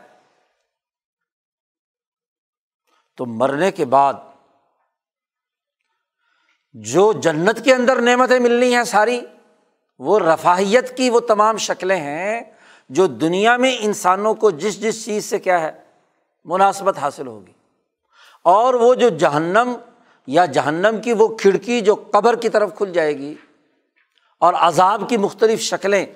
[3.17, 4.15] تو مرنے کے بعد
[6.73, 9.21] جو جنت کے اندر نعمتیں ملنی ہیں ساری،
[9.99, 12.41] وہ رفاہیت کی وہ تمام شکلیں ہیں
[12.89, 15.85] جو دنیا میں انسانوں کو جس جس چیز سے کیا ہے،
[16.45, 17.53] مناسبت حاصل ہوگی۔
[18.43, 19.77] اور وہ جو جہنم
[20.27, 23.35] یا جہنم کی وہ کھڑکی جو قبر کی طرف کھل جائے گی
[24.41, 26.07] اور عذاب کی مختلف شکلیں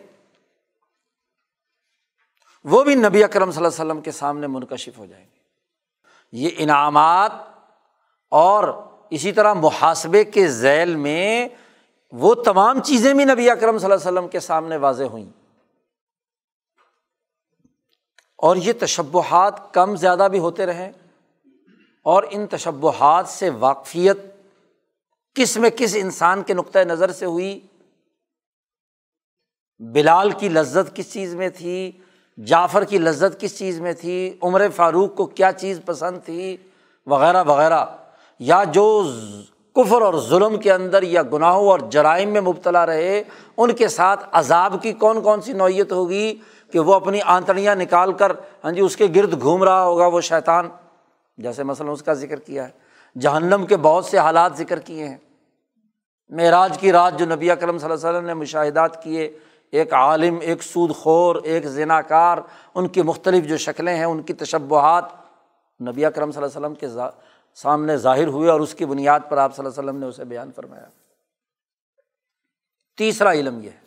[2.65, 5.39] وہ بھی نبی اکرم صلی اللہ علیہ وسلم کے سامنے منکشف ہو جائیں گے۔
[6.33, 7.33] یہ انعامات
[8.31, 8.69] اور
[9.11, 11.49] اسی طرح محاسبے کے ذیل میں
[12.13, 15.31] وہ تمام چیزیں بھی نبی اکرم صلی اللہ علیہ وسلم کے سامنے واضح ہوئیں۔
[18.39, 20.93] اور یہ تشبہات کم زیادہ بھی ہوتے رہیں
[22.03, 24.17] اور ان تشبہات سے واقفیت
[25.35, 27.61] کس میں کس انسان کے نقطۂ نظر سے ہوئی،
[29.79, 31.93] بلال کی لذت کس چیز میں تھی
[32.37, 36.57] جعفر کی لذت کس چیز میں تھی؟ عمر فاروق کو کیا چیز پسند تھی؟
[37.07, 37.85] وغیرہ وغیرہ۔
[38.39, 39.11] یا جو
[39.75, 43.23] کفر اور ظلم کے اندر یا گناہوں اور جرائم میں مبتلا رہے،
[43.57, 46.35] ان کے ساتھ عذاب کی کون کون سی نوعیت ہوگی
[46.73, 48.33] کہ وہ اپنی آنتڑیاں نکال کر
[48.65, 50.69] ہاں جی اس کے گرد گھوم رہا ہوگا وہ شیطان؟
[51.39, 52.83] جیسے مثلاً اس کا ذکر کیا ہے۔
[53.19, 55.17] جہنم کے بہت سے حالات ذکر کیے ہیں۔
[56.31, 59.39] معراج کی رات جو نبی اکرم صلی اللہ علیہ وسلم نے مشاہدات کیے
[59.73, 62.39] ایک عالم، ایک سود خور ایک زنا کار
[62.75, 65.05] ان کی مختلف جو شکلیں ہیں، ان کی تشبہات
[65.89, 66.89] نبی اکرم صلی اللہ علیہ وسلم کے
[67.55, 70.25] سامنے ظاہر ہوئے اور اس کی بنیاد پر آپ صلی اللہ علیہ وسلم نے اسے
[70.25, 70.87] بیان فرمایا۔
[72.97, 73.81] تیسرا علم یہ ہے۔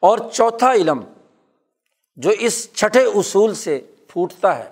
[0.00, 1.00] اور چوتھا علم
[2.16, 4.70] جو اس چھٹے اصول سے پھوٹتا ہے،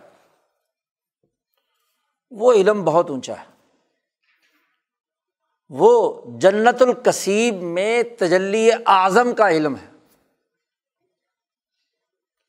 [2.31, 3.50] وہ علم بہت اونچا ہے۔
[5.71, 9.89] وہ جنت القصیب میں تجلی اعظم کا علم ہے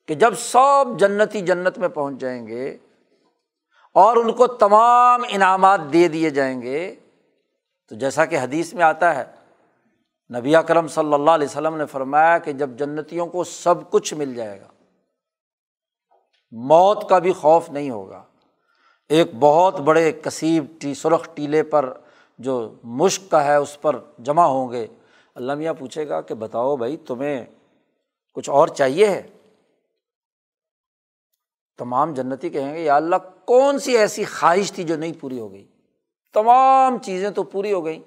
[0.07, 2.77] کہ جب سب جنتی جنت میں پہنچ جائیں گے
[3.95, 6.95] اور ان کو تمام انعامات دے دیے جائیں گے،
[7.91, 9.23] تو جیسا کہ حدیث میں آتا ہے،
[10.29, 14.35] نبی اکرم صلی اللہ علیہ وسلم نے فرمایا کہ جب جنتیوں کو سب کچھ مل
[14.35, 14.67] جائے گا،
[16.51, 18.23] موت کا بھی خوف نہیں ہوگا۔
[19.09, 21.93] ایک بہت بڑے کثیب ٹی، سرخ ٹیلے پر
[22.37, 24.87] جو مشق کا ہے اس پر جمع ہوں گے۔
[25.35, 27.45] اللہ میاں پوچھے گا کہ بتاؤ بھائی تمہیں
[28.33, 29.27] کچھ اور چاہیے ہے؟
[31.77, 35.51] تمام جنتی کہیں گے، یا اللہ کون سی ایسی خواہش تھی جو نہیں پوری ہو
[35.51, 35.67] گئی؟
[36.33, 37.99] تمام چیزیں تو پوری ہو گئیں۔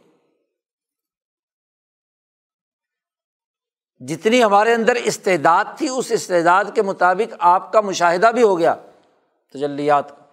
[4.06, 8.74] جتنی ہمارے اندر استعداد تھی، اس استعداد کے مطابق آپ کا مشاہدہ بھی ہو گیا۔
[9.50, 10.23] تجلیات۔ کا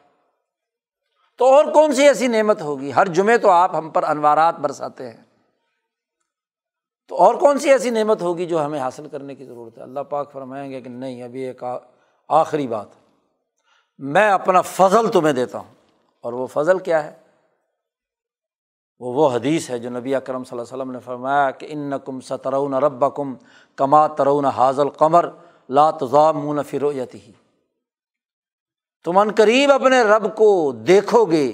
[1.42, 5.10] تو اور کون سی ایسی نعمت ہوگی؟ ہر جمعے تو آپ ہم پر انوارات برساتے
[5.10, 5.24] ہیں۔
[7.08, 10.00] تو اور کون سی ایسی نعمت ہوگی جو ہمیں حاصل کرنے کی ضرورت ہے؟ اللہ
[10.00, 11.64] پاک فرمائیں گے کہ نہیں ابھی ایک
[12.30, 12.88] آخری بات۔
[13.98, 15.74] میں اپنا فضل تمہیں دیتا ہوں۔
[16.22, 17.14] اور وہ فضل کیا ہے؟
[19.00, 21.94] وہ وہ حدیث ہے جو نبی اکرم صلی اللہ علیہ وسلم نے فرمایا کہ ان
[22.06, 23.34] کم سترون رب کم
[23.76, 25.30] کما ترون حاضل قمر
[25.70, 27.32] لاتضام فرویت ہی
[29.04, 31.52] تم ان قریب اپنے رب کو دیکھو گے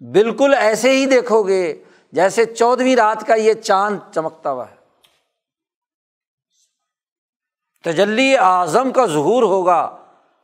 [0.00, 4.76] بالکل ایسے ہی دیکھو گے جیسے چودھویں رات کا یہ چاند چمکتا ہوا ہے۔
[7.84, 9.96] تجلی اعظم کا ظہور ہوگا۔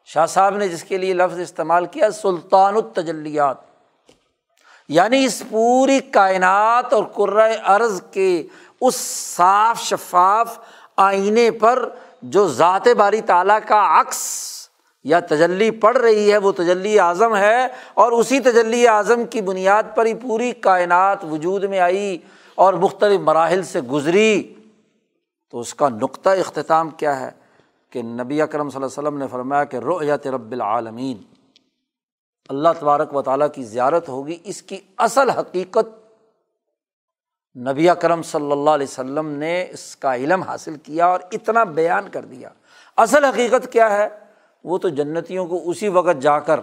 [0.04, 3.56] شاہ صاحب نے جس کے لیے لفظ استعمال کیا، سلطان التجلیات۔
[4.88, 8.42] یعنی اس پوری کائنات اور کرض کے
[8.80, 8.94] اس
[9.36, 10.58] صاف شفاف
[10.96, 11.88] آئینے پر
[12.22, 14.46] جو ذات باری تعالیٰ کا عکس
[15.06, 19.82] یا تجلی پڑ رہی ہے، وہ تجلی اعظم ہے اور اسی تجلی اعظم کی بنیاد
[19.94, 22.18] پر ہی پوری کائنات وجود میں آئی
[22.54, 24.54] اور مختلف مراحل سے گزری۔
[25.52, 27.30] تو اس کا نقطۂ اختتام کیا ہے
[27.92, 31.22] کہ نبی اکرم صلی اللہ علیہ وسلم نے فرمایا کہ رعیت رب العالمین،
[32.48, 35.94] اللہ تبارک و تعالیٰ کی زیارت ہوگی، اس کی اصل حقیقت
[37.56, 42.08] نبی اکرم صلی اللہ علیہ وسلم نے اس کا علم حاصل کیا اور اتنا بیان
[42.08, 42.48] کر دیا۔
[42.96, 44.08] اصل حقیقت کیا ہے؟
[44.66, 46.60] وہ تو جنتیوں کو اسی وقت جا کر،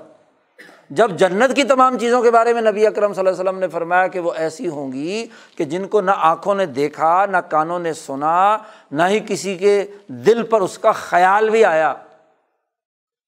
[0.90, 3.68] جب جنت کی تمام چیزوں کے بارے میں نبی اکرم صلی اللہ علیہ وسلم نے
[3.68, 5.26] فرمایا کہ وہ ایسی ہوں گی
[5.58, 8.58] کہ جن کو نہ آنکھوں نے دیکھا، نہ کانوں نے سنا،
[8.92, 11.94] نہ ہی کسی کے دل پر اس کا خیال بھی آیا۔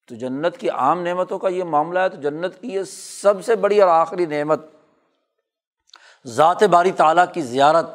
[0.08, 2.82] تو جنت کی عام نعمتوں کا یہ معاملہ ہے، تو جنت کی یہ
[3.22, 4.66] سب سے بڑی اور آخری نعمت،
[6.26, 7.86] ذات باری تعالیٰ کی زیارت۔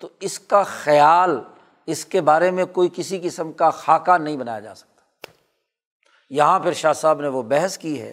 [0.00, 1.40] تو اس کا خیال،
[1.86, 4.93] اس کے بارے میں کوئی کسی قسم کا خاکہ نہیں بنایا جا سکتا۔
[6.30, 8.12] یہاں پھر شاہ صاحب نے وہ بحث کی ہے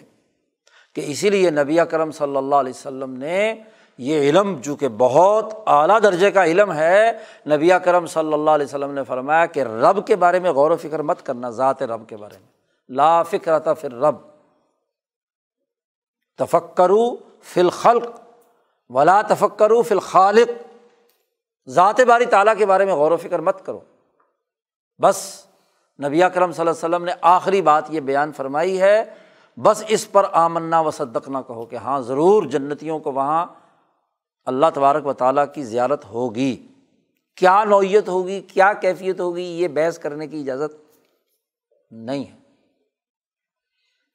[0.94, 3.54] کہ اسی لیے نبی کرم صلی اللہ علیہ وسلم نے
[3.98, 7.12] یہ علم چونکہ بہت اعلیٰ درجے کا علم ہے،
[7.46, 10.76] نبی کرم صلی اللہ علیہ وسلم نے فرمایا کہ رب کے بارے میں غور و
[10.76, 12.48] فکر مت کرنا، ذات رب کے بارے میں۔
[12.88, 14.16] لا فکر تھا پھر رب
[16.38, 18.06] تفکرو فل خلق
[18.90, 20.50] ولا تفکرو فل خالق
[21.68, 23.80] ذات باری تعالیٰ کے بارے میں غور و فکر مت کرو۔
[25.00, 25.46] بس
[26.02, 29.04] نبی کرم صلی اللہ علیہ وسلم نے آخری بات یہ بیان فرمائی ہے،
[29.56, 33.46] بس اس پر آمنا و صدق نہ کہو کہ ہاں ضرور جنتیوں کو وہاں
[34.44, 36.66] اللہ تبارک و تعالیٰ کی زیارت ہوگی۔
[37.36, 40.96] کیا نوعیت ہوگی، کیا کیفیت ہوگی، یہ بحث کرنے کی اجازت
[41.90, 42.42] نہیں ہے۔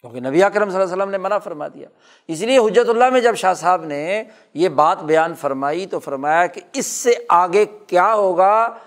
[0.02, 1.90] کیونکہ نبی کرم صلی اللہ علیہ وسلم نے منع فرما دیا۔
[2.28, 4.24] اس لیے حجرت اللہ میں جب شاہ صاحب نے
[4.54, 8.78] یہ بات بیان فرمائی تو فرمایا کہ اس سے آگے کیا ہوگا،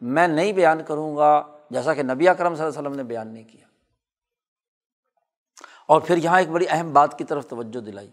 [0.00, 3.34] میں نہیں بیان کروں گا۔ جیسا کہ نبی کرم صلی اللہ علیہ وسلم نے بیان
[3.34, 3.66] نہیں کیا۔
[5.86, 8.10] اور پھر یہاں ایک بڑی اہم بات کی طرف توجہ دلائی۔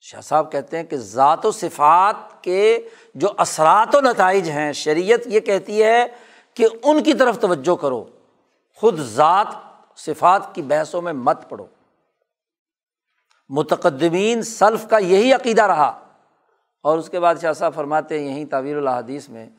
[0.00, 5.20] شاہ صاحب کہتے ہیں کہ ذات و صفات کے جو اثرات و نتائج ہیں، شریعت
[5.26, 6.06] یہ کہتی ہے
[6.54, 8.04] کہ ان کی طرف توجہ کرو۔
[8.74, 9.46] خود ذات
[9.96, 11.66] صفات کی بحثوں میں مت پڑو۔
[13.48, 16.06] متقدمین سلف کا یہی عقیدہ رہا۔
[16.82, 19.50] اور اس کے بعد شاہ صاحب فرماتے ہیں یہیں تعویر الحادیث میں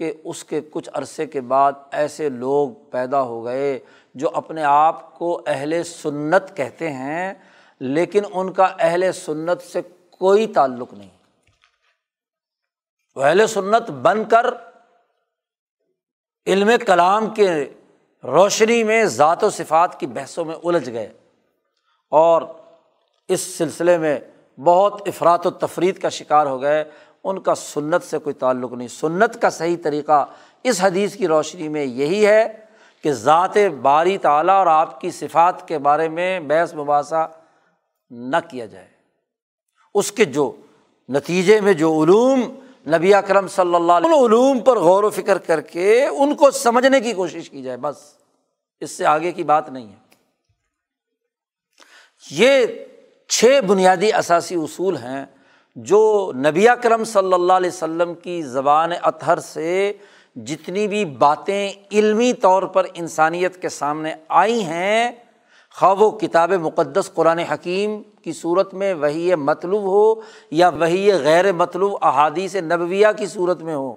[0.00, 3.78] کہ اس کے کچھ عرصے کے بعد ایسے لوگ پیدا ہو گئے
[4.14, 7.34] جو اپنے آپ کو اہل سنت کہتے ہیں،
[7.80, 11.10] لیکن ان کا اہل سنت سے کوئی تعلق نہیں۔
[13.16, 14.46] وہ اہل سنت بن کر
[16.46, 17.74] علم کلام کے
[18.24, 21.12] روشنی میں، ذات و صفات کی بحثوں میں الجھ گئے۔
[22.10, 22.42] اور
[23.28, 24.18] اس سلسلے میں
[24.60, 26.84] بہت افراد و تفریح کا شکار ہو گئے۔
[27.24, 30.26] ان کا سنت سے کوئی تعلق نہیں۔ سنت کا صحیح طریقہ
[30.62, 32.64] اس حدیث کی روشنی میں یہی ہے
[33.02, 37.30] کہ ذات باری تعلیٰ اور آپ کی صفات کے بارے میں بحث مباحثہ
[38.10, 38.88] نہ کیا جائے۔
[39.94, 40.56] اس کے جو
[41.08, 42.40] نتیجے میں جو علوم
[42.86, 47.00] نبی اکرم صلی اللہ علیہ علوم پر غور و فکر کر کے ان کو سمجھنے
[47.00, 47.96] کی کوشش کی جائے، بس۔
[48.80, 50.00] اس سے آگے کی بات نہیں ہے۔
[52.30, 52.66] یہ
[53.28, 55.26] چھ بنیادی اثاثی اصول ہیں
[55.84, 59.92] جو نبی اکرم صلی اللہ علیہ وسلم کی زبان اطہر سے
[60.36, 65.12] جتنی بھی باتیں علمی طور پر انسانیت کے سامنے آئی ہیں،
[65.74, 70.20] خواہ و کتاب مقدس قرآن حکیم کی صورت میں وہی مطلوب ہو
[70.50, 73.94] یا وہی غیر مطلوب احادیث نبویہ کی صورت میں ہو۔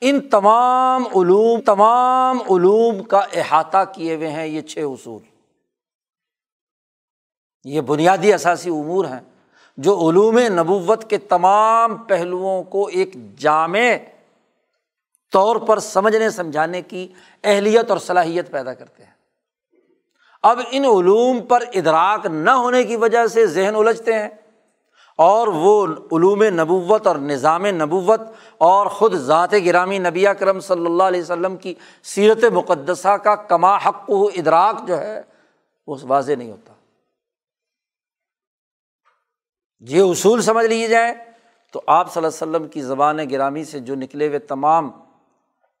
[0.00, 5.22] ان تمام علوم تمام علوم کا احاطہ کیے ہوئے ہیں یہ چھ اصول۔
[7.64, 9.20] یہ بنیادی اثاثی امور ہیں۔
[9.78, 13.96] جو علوم نبوت کے تمام پہلوؤں کو ایک جامع
[15.32, 17.08] طور پر سمجھنے، سمجھانے کی
[17.44, 19.10] اہلیت اور صلاحیت پیدا کرتے ہیں۔
[20.42, 24.28] اب ان علوم پر ادراک نہ ہونے کی وجہ سے ذہن الجھتے ہیں
[25.16, 28.20] اور وہ علوم نبوت اور نظام نبوت
[28.58, 33.76] اور خود ذات گرامی نبی کرم صلی اللہ علیہ وسلم کی سیرت مقدسہ کا کما
[33.76, 35.22] حق و ادراک جو ہے،
[35.86, 36.72] وہ واضح نہیں ہوتا۔
[39.80, 41.14] یہ اصول سمجھ لیے جائیں
[41.72, 44.90] تو آپ صلی اللہ علیہ وسلم کی زبان گرامی سے جو نکلے ہوئے تمام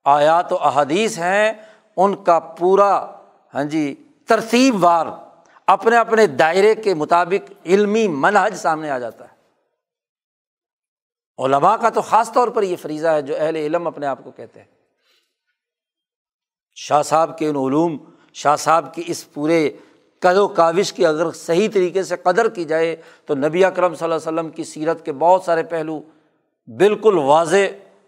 [0.04, 1.52] آیات و احادیث ہیں،
[1.96, 3.10] ان کا پورا
[3.54, 3.94] ہاں جی
[4.26, 5.06] ترتیب وار
[5.66, 9.38] اپنے اپنے دائرے کے مطابق علمی منحج سامنے آ جاتا ہے۔
[11.44, 14.30] علماء کا تو خاص طور پر یہ فریضہ ہے جو اہل علم اپنے آپ کو
[14.30, 14.66] کہتے ہیں۔
[16.74, 17.96] شاہ صاحب کے ان علوم،
[18.34, 19.70] شاہ صاحب کی اس پورے
[20.20, 22.96] قد و کاوش کی اگر صحیح طریقے سے قدر کی جائے
[23.26, 26.00] تو نبی اکرم صلی اللہ علیہ وسلم کی سیرت کے بہت سارے پہلو
[26.66, 27.56] بالکل واضح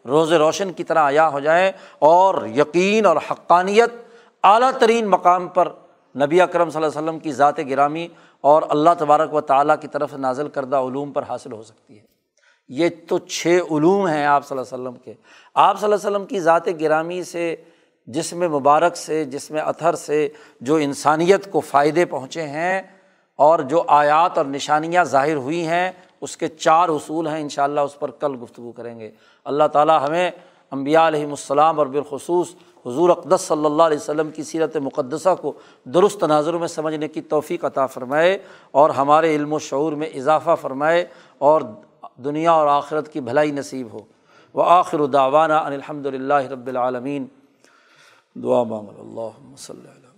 [0.09, 3.91] روز روشن کی طرح عیا ہو جائیں اور یقین اور حقانیت
[4.43, 5.69] اعلیٰ ترین مقام پر
[6.16, 8.09] نبی اکرم صلی اللہ علیہ وسلم کی ذات گرامی
[8.41, 12.05] اور اللہ تبارک و تعالیٰ کی طرف نازل کردہ علوم پر حاصل ہو سکتی ہے۔
[12.69, 15.15] یہ تو چھ علوم ہیں آپ صلی اللہ علیہ وسلم کے۔
[15.55, 17.57] آپ صلی اللہ علیہ وسلم کی ذات گرامی سے
[18.06, 20.28] جسم مبارک سے جسم اطہر سے
[20.60, 22.82] جو انسانیت کو فائدے پہنچے ہیں
[23.36, 27.64] اور جو آیات اور نشانیاں ظاہر ہوئی ہیں، اس کے چار اصول ہیں ان شاء
[27.64, 29.10] اللہ اس پر کل گفتگو کریں گے۔
[29.44, 30.31] اللہ تعالیٰ ہمیں
[30.70, 32.55] امبیا علیہم السلام اور بالخصوص
[32.86, 35.52] حضور اقدس صلی اللہ علیہ وسلم کی سیرت مقدسہ کو
[35.85, 38.39] درست تناظر میں سمجھنے کی توفیق عطا فرمائے
[38.70, 41.05] اور ہمارے علم و شعور میں اضافہ فرمائے
[41.39, 41.60] اور
[42.16, 43.98] دنیا اور آخرت کی بھلائی نصیب ہو۔
[44.55, 47.27] وہ آخر داوانہ الحمد للہ رب العالمین۔
[48.36, 50.11] دعا مانگ لو اللہ صلی اللہ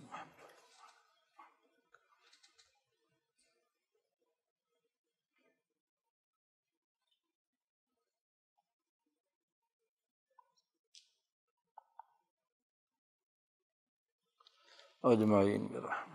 [15.04, 16.11] اجمعین برحمت